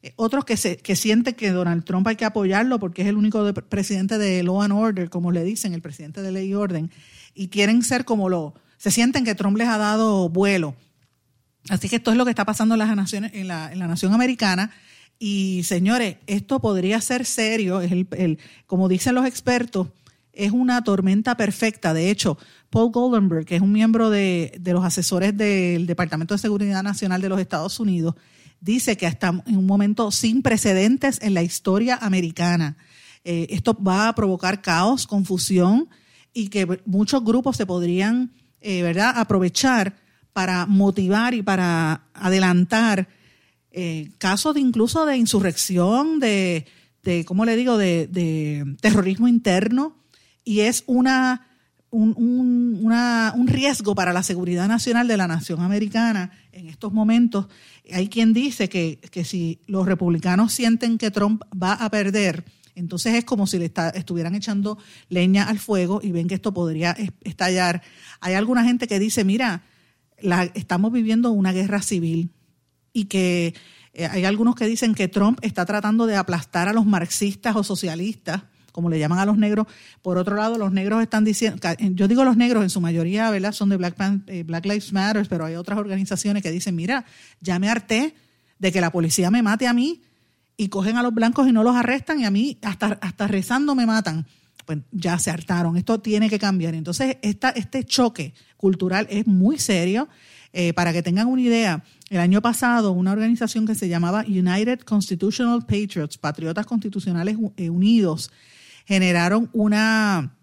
eh, 0.02 0.14
otros 0.16 0.46
que, 0.46 0.56
se, 0.56 0.78
que 0.78 0.96
sienten 0.96 1.36
que 1.36 1.52
Donald 1.52 1.84
Trump 1.84 2.08
hay 2.08 2.16
que 2.16 2.24
apoyarlo 2.24 2.80
porque 2.80 3.02
es 3.02 3.10
el 3.10 3.18
único 3.18 3.54
presidente 3.54 4.18
de 4.18 4.44
law 4.44 4.62
and 4.62 4.72
order, 4.72 5.10
como 5.10 5.34
le 5.34 5.44
dicen, 5.44 5.74
el 5.74 5.82
presidente 5.82 6.22
de 6.22 6.32
ley 6.32 6.52
y 6.52 6.54
orden, 6.54 6.90
y 7.36 7.50
quieren 7.50 7.84
ser 7.84 8.06
como 8.06 8.30
lo, 8.30 8.54
se 8.80 8.90
sienten 8.90 9.26
que 9.26 9.36
Trump 9.36 9.58
les 9.58 9.68
ha 9.68 9.78
dado 9.78 10.30
vuelo. 10.30 10.74
Así 11.70 11.90
que 11.90 11.98
esto 11.98 12.12
es 12.12 12.18
lo 12.18 12.26
que 12.26 12.32
está 12.32 12.46
pasando 12.46 12.74
en, 12.74 12.80
las 12.80 12.96
naciones, 12.96 13.32
en, 13.36 13.48
la, 13.48 13.70
nación 13.76 14.14
americana. 14.14 14.72
Y 15.20 15.62
señores, 15.66 16.16
esto 16.26 16.60
podría 16.62 17.00
ser 17.02 17.26
serio, 17.26 17.82
es 17.82 17.92
el, 17.92 18.08
el, 18.12 18.40
como 18.66 18.88
dicen 18.88 19.14
los 19.14 19.26
expertos, 19.26 19.90
es 20.32 20.52
una 20.52 20.82
tormenta 20.84 21.36
perfecta. 21.36 21.94
De 21.94 22.10
hecho, 22.10 22.38
Paul 22.70 22.92
Goldenberg, 22.92 23.46
que 23.46 23.58
es 23.58 23.62
un 23.62 23.74
miembro 23.74 24.10
de, 24.10 24.60
los 24.66 24.86
asesores 24.86 25.36
del 25.36 25.86
Departamento 25.86 26.34
de 26.34 26.40
Seguridad 26.40 26.82
Nacional 26.82 27.22
de 27.22 27.30
los 27.30 27.42
Estados 27.42 27.80
Unidos, 27.82 28.16
dice 28.62 28.96
que 28.96 29.06
está 29.06 29.44
en 29.46 29.58
un 29.58 29.66
momento 29.66 30.10
sin 30.12 30.42
precedentes 30.42 31.20
en 31.22 31.34
la 31.34 31.44
historia 31.44 32.00
americana. 32.02 32.78
Eh, 33.26 33.48
esto 33.50 33.78
va 33.84 34.08
a 34.08 34.16
provocar 34.16 34.62
caos, 34.62 35.06
confusión 35.06 35.90
y 36.34 36.48
que 36.48 36.82
muchos 36.86 37.24
grupos 37.26 37.58
se 37.58 37.66
podrían 37.66 38.32
eh, 38.62 38.82
¿verdad? 38.82 39.14
aprovechar 39.16 39.96
para 40.34 40.66
motivar 40.66 41.34
y 41.34 41.42
para 41.42 42.04
adelantar 42.14 43.08
eh, 43.72 44.12
casos 44.18 44.56
de 44.56 44.62
incluso 44.62 45.06
de 45.06 45.18
insurrección, 45.18 46.20
de, 46.20 46.66
de 47.04 47.26
¿cómo 47.26 47.46
le 47.46 47.56
digo?, 47.56 47.78
de 47.78 48.76
terrorismo 48.82 49.28
interno 49.28 49.96
y 50.44 50.62
es 50.62 50.84
una, 50.88 51.46
un, 51.92 52.16
un, 52.84 53.48
riesgo 53.48 53.96
para 53.96 54.14
la 54.14 54.24
seguridad 54.24 54.68
nacional 54.68 55.08
de 55.08 55.18
la 55.18 55.28
nación 55.28 55.62
americana 55.62 56.32
en 56.52 56.68
estos 56.68 56.94
momentos. 56.94 57.48
Hay 57.92 58.08
quien 58.10 58.34
dice 58.34 58.70
que, 58.70 59.00
que 59.12 59.26
si 59.26 59.60
los 59.68 59.86
republicanos 59.86 60.54
sienten 60.54 60.98
que 60.98 61.12
Trump 61.12 61.44
va 61.52 61.74
a 61.74 61.90
perder, 61.90 62.46
entonces 62.80 63.14
es 63.14 63.26
como 63.26 63.46
si 63.46 63.60
le 63.60 63.72
estuvieran 63.94 64.36
echando 64.36 64.78
leña 65.10 65.44
al 65.44 65.60
fuego 65.60 66.00
y 66.02 66.12
ven 66.12 66.28
que 66.28 66.36
esto 66.36 66.54
podría 66.54 66.96
estallar. 67.24 67.82
Hay 68.22 68.34
alguna 68.34 68.64
gente 68.64 68.88
que 68.88 69.00
dice, 69.00 69.24
mira, 69.24 69.64
la, 70.22 70.44
estamos 70.46 70.92
viviendo 70.92 71.32
una 71.32 71.52
guerra 71.52 71.82
civil 71.82 72.32
y 72.94 73.06
que 73.06 73.54
eh, 73.94 74.08
hay 74.08 74.26
algunos 74.26 74.56
que 74.56 74.66
dicen 74.66 74.96
que 74.96 75.08
Trump 75.08 75.40
está 75.42 75.66
tratando 75.66 76.06
de 76.06 76.16
aplastar 76.16 76.68
a 76.70 76.74
los 76.74 76.86
marxistas 76.86 77.56
o 77.56 77.64
socialistas 77.64 78.44
como 78.72 78.90
le 78.90 79.00
llaman 79.00 79.20
a 79.20 79.26
los 79.26 79.38
negros. 79.38 79.68
Por 80.02 80.18
otro 80.18 80.38
lado, 80.38 80.58
los 80.58 80.72
negros 80.72 81.02
están 81.02 81.26
diciendo, 81.26 81.60
yo 81.92 82.08
digo 82.08 82.24
los 82.24 82.38
negros 82.38 82.64
en 82.64 82.70
su 82.70 82.80
mayoría, 82.80 83.30
¿verdad? 83.30 83.52
Son 83.52 83.68
de 83.68 83.76
Black, 83.76 83.96
eh, 84.28 84.44
Black 84.44 84.66
Lives 84.66 84.94
Matter, 84.94 85.28
pero 85.28 85.46
hay 85.46 85.56
otras 85.56 85.80
organizaciones 85.80 86.42
que 86.44 86.52
dicen, 86.52 86.76
mira, 86.76 87.04
ya 87.42 87.60
me 87.60 87.68
harté 87.68 88.16
de 88.58 88.72
que 88.72 88.80
la 88.80 88.92
policía 88.92 89.32
me 89.32 89.42
mate 89.42 89.68
a 89.68 89.74
mí 89.74 90.02
y 90.60 90.68
cogen 90.68 90.98
a 90.98 91.04
los 91.04 91.14
blancos 91.14 91.48
y 91.48 91.54
no 91.54 91.64
los 91.64 91.74
arrestan 91.74 92.20
y 92.20 92.26
a 92.26 92.32
mí 92.32 92.58
hasta, 92.62 93.00
hasta 93.02 93.28
rezando 93.28 93.76
me 93.76 93.86
matan. 93.86 94.28
Pues 94.66 94.80
ya 94.92 95.18
se 95.18 95.32
hartaron, 95.32 95.78
esto 95.78 96.02
tiene 96.02 96.30
que 96.30 96.38
cambiar. 96.38 96.76
Entonces, 96.76 97.16
esta, 97.22 97.50
este 97.52 97.86
choque 97.86 98.34
cultural 98.58 99.08
es 99.10 99.26
muy 99.26 99.58
serio. 99.58 100.10
Eh, 100.52 100.74
para 100.74 100.92
que 100.92 101.02
tengan 101.02 101.28
una 101.28 101.42
idea, 101.42 101.84
el 102.10 102.20
año 102.20 102.42
pasado 102.42 102.92
una 102.92 103.12
organización 103.12 103.68
que 103.68 103.76
se 103.76 103.88
llamaba 103.88 104.26
United 104.28 104.80
Constitutional 104.80 105.62
Patriots, 105.62 106.18
Patriotas 106.18 106.66
Constitucionales 106.66 107.38
eh, 107.56 107.70
Unidos, 107.70 108.32
generaron 108.86 109.50
una 109.54 110.36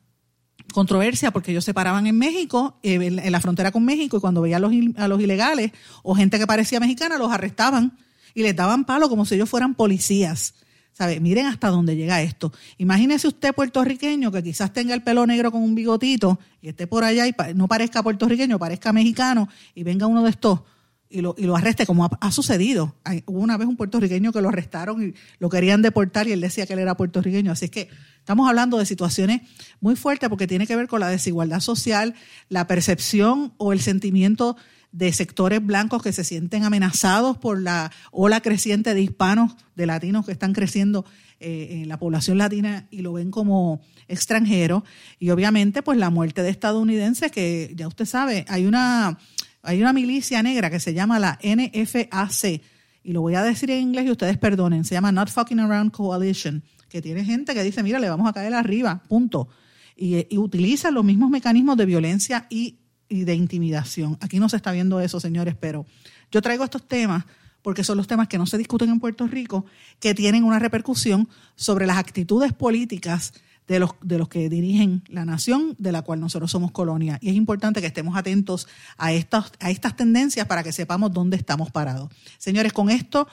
controversia 0.73 1.31
porque 1.33 1.51
ellos 1.51 1.65
se 1.65 1.75
paraban 1.75 2.07
en 2.07 2.17
México, 2.17 2.79
eh, 2.83 2.95
en 2.95 3.33
la 3.33 3.41
frontera 3.41 3.73
con 3.73 3.85
México, 3.85 4.17
y 4.17 4.21
cuando 4.21 4.41
veían 4.41 4.65
a 4.65 4.69
los, 4.69 4.73
a 4.97 5.09
los 5.09 5.21
ilegales 5.21 5.73
o 6.05 6.15
gente 6.15 6.39
que 6.39 6.47
parecía 6.47 6.81
mexicana, 6.81 7.19
los 7.19 7.33
arrestaban 7.33 7.99
y 8.37 8.43
les 8.43 8.55
daban 8.55 8.85
palo 8.85 9.09
como 9.09 9.25
si 9.25 9.35
ellos 9.35 9.49
fueran 9.49 9.75
policías. 9.75 10.55
¿Sabe? 10.93 11.21
Miren 11.21 11.47
hasta 11.47 11.69
dónde 11.69 11.97
llega 11.97 12.23
esto. 12.23 12.53
Imagínese 12.79 13.29
usted 13.29 13.55
puertorriqueño 13.55 14.31
que 14.31 14.43
quizás 14.43 14.73
tenga 14.73 14.95
el 14.95 15.03
pelo 15.03 15.27
negro 15.27 15.51
con 15.51 15.63
un 15.63 15.75
bigotito 15.75 16.39
y 16.61 16.69
esté 16.69 16.87
por 16.87 17.03
allá 17.03 17.27
y 17.27 17.35
no 17.55 17.67
parezca 17.67 18.03
puertorriqueño, 18.03 18.59
parezca 18.59 18.93
mexicano 18.93 19.49
y 19.75 19.83
venga 19.85 20.07
uno 20.07 20.23
de 20.23 20.31
estos 20.31 20.61
y 21.09 21.21
lo, 21.23 21.35
y 21.39 21.45
lo 21.45 21.57
arreste, 21.57 21.87
como 21.87 22.09
ha, 22.21 22.31
sucedido. 22.31 22.95
hubo 23.27 23.41
una 23.41 23.57
vez 23.57 23.69
un 23.69 23.77
puertorriqueño 23.77 24.33
que 24.33 24.43
lo 24.43 24.49
arrestaron 24.49 25.03
y 25.03 25.15
lo 25.39 25.49
querían 25.49 25.81
deportar 25.81 26.29
y 26.29 26.33
él 26.33 26.41
decía 26.41 26.67
que 26.67 26.75
él 26.75 26.81
era 26.81 26.97
puertorriqueño. 26.97 27.53
Así 27.53 27.67
es 27.67 27.71
que 27.71 27.89
estamos 28.19 28.49
hablando 28.49 28.79
de 28.79 28.85
situaciones 28.85 29.43
muy 29.81 29.97
fuertes 29.97 30.29
porque 30.29 30.47
tiene 30.47 30.67
que 30.67 30.77
ver 30.77 30.89
con 30.89 31.01
la 31.01 31.09
desigualdad 31.09 31.61
social, 31.61 32.15
la 32.49 32.67
percepción 32.67 33.55
o 33.57 33.73
el 33.73 33.81
sentimiento 33.81 34.57
de 34.97 35.13
sectores 35.13 35.65
blancos 35.65 36.03
que 36.03 36.11
se 36.11 36.25
sienten 36.25 36.65
amenazados 36.65 37.37
por 37.37 37.61
la 37.61 37.93
ola 38.13 38.41
creciente 38.41 38.95
de 38.95 39.03
hispanos, 39.03 39.55
de 39.75 39.85
latinos 39.85 40.25
que 40.25 40.33
están 40.33 40.55
creciendo 40.55 41.05
eh, 41.39 41.83
en 41.83 41.89
la 41.91 41.99
población 41.99 42.39
latina 42.39 42.87
y 42.91 43.03
lo 43.03 43.13
ven 43.13 43.31
como 43.31 43.83
extranjero. 44.09 44.85
Y 45.19 45.29
obviamente, 45.29 45.83
pues 45.83 45.99
la 45.99 46.09
muerte 46.09 46.43
de 46.43 46.49
estadounidenses, 46.49 47.31
que 47.31 47.75
ya 47.77 47.89
usted 47.89 48.07
sabe, 48.07 48.47
hay 48.49 48.65
una 48.65 49.19
hay 49.63 49.83
una 49.83 49.93
milicia 49.93 50.43
negra 50.43 50.71
que 50.71 50.81
se 50.81 50.95
llama 50.95 51.19
la 51.19 51.39
NFAC, 51.43 52.63
y 53.03 53.13
lo 53.13 53.21
voy 53.21 53.35
a 53.35 53.43
decir 53.43 53.71
en 53.71 53.83
inglés 53.83 54.07
y 54.07 54.13
ustedes 54.13 54.39
perdonen, 54.39 54.85
se 54.85 54.95
llama 54.95 55.13
Not 55.13 55.29
Fucking 55.29 55.61
Around 55.61 55.91
Coalition, 55.91 56.63
que 56.89 57.03
tiene 57.03 57.25
gente 57.25 57.53
que 57.53 57.63
dice, 57.65 57.83
mira, 57.83 57.99
le 57.99 58.09
vamos 58.09 58.29
a 58.29 58.33
caer 58.33 58.55
arriba, 58.55 59.03
punto. 59.09 59.49
Y, 59.97 60.27
y 60.33 60.39
utiliza 60.39 60.91
los 60.91 61.05
mismos 61.05 61.31
mecanismos 61.31 61.77
de 61.77 61.85
violencia 61.85 62.47
y, 62.49 62.79
y 63.09 63.25
de 63.25 63.35
intimidación. 63.35 64.19
Aquí 64.21 64.39
no 64.39 64.49
se 64.49 64.57
está 64.57 64.73
viendo 64.73 65.01
eso, 65.01 65.21
señores, 65.21 65.55
pero 65.59 65.87
yo 66.31 66.43
traigo 66.43 66.65
estos 66.65 66.87
temas 66.87 67.25
porque 67.63 67.83
son 67.83 67.97
los 67.97 68.07
temas 68.07 68.29
que 68.29 68.39
no 68.39 68.47
se 68.47 68.59
discuten 68.59 68.91
en 68.91 69.01
Puerto 69.01 69.27
Rico, 69.27 69.67
que 69.99 70.15
tienen 70.15 70.45
una 70.45 70.61
repercusión 70.61 71.29
sobre 71.57 71.87
las 71.87 71.97
actitudes 71.97 72.53
políticas 72.53 73.33
de 73.67 73.81
los, 73.81 73.91
de 74.03 74.19
los 74.19 74.29
que 74.29 74.49
dirigen 74.49 75.03
la 75.09 75.25
nación 75.25 75.75
de 75.79 75.91
la 75.91 76.03
cual 76.03 76.21
nosotros 76.21 76.51
somos 76.51 76.71
colonia. 76.71 77.19
Y 77.21 77.31
es 77.31 77.35
importante 77.35 77.81
que 77.81 77.89
estemos 77.89 78.17
atentos 78.17 78.69
a 78.97 79.13
estas, 79.13 79.51
a 79.59 79.71
estas 79.71 79.97
tendencias 79.97 80.47
para 80.47 80.63
que 80.63 80.73
sepamos 80.73 81.13
dónde 81.13 81.37
estamos 81.37 81.73
parados. 81.73 82.09
Señores, 82.39 82.73
con 82.73 82.89
esto 82.89 83.27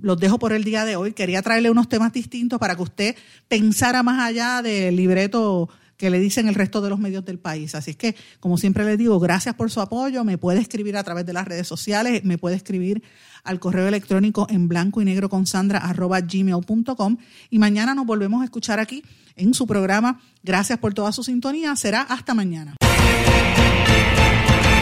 los 0.00 0.18
dejo 0.18 0.38
por 0.38 0.52
el 0.52 0.64
día 0.64 0.84
de 0.84 0.96
hoy. 0.96 1.12
Quería 1.12 1.42
traerle 1.42 1.70
unos 1.70 1.88
temas 1.88 2.12
distintos 2.12 2.58
para 2.58 2.76
que 2.76 2.82
usted 2.82 3.16
pensara 3.48 4.02
más 4.02 4.20
allá 4.20 4.62
del 4.62 4.94
libreto 4.96 5.68
que 6.02 6.10
le 6.10 6.18
dicen 6.18 6.48
el 6.48 6.56
resto 6.56 6.80
de 6.80 6.90
los 6.90 6.98
medios 6.98 7.24
del 7.24 7.38
país. 7.38 7.76
Así 7.76 7.92
es 7.92 7.96
que, 7.96 8.16
como 8.40 8.58
siempre 8.58 8.84
les 8.84 8.98
digo, 8.98 9.20
gracias 9.20 9.54
por 9.54 9.70
su 9.70 9.80
apoyo. 9.80 10.24
Me 10.24 10.36
puede 10.36 10.58
escribir 10.58 10.96
a 10.96 11.04
través 11.04 11.24
de 11.24 11.32
las 11.32 11.46
redes 11.46 11.68
sociales, 11.68 12.24
me 12.24 12.38
puede 12.38 12.56
escribir 12.56 13.04
al 13.44 13.60
correo 13.60 13.86
electrónico 13.86 14.48
en 14.50 14.66
blanco 14.66 15.00
y 15.00 15.04
negro 15.04 15.28
con 15.28 15.46
sandra 15.46 15.78
arroba 15.78 16.20
gmail.com 16.20 17.18
y 17.50 17.58
mañana 17.60 17.94
nos 17.94 18.04
volvemos 18.04 18.42
a 18.42 18.46
escuchar 18.46 18.80
aquí 18.80 19.04
en 19.36 19.54
su 19.54 19.64
programa. 19.64 20.20
Gracias 20.42 20.76
por 20.80 20.92
toda 20.92 21.12
su 21.12 21.22
sintonía. 21.22 21.76
Será 21.76 22.00
hasta 22.00 22.34
mañana. 22.34 22.74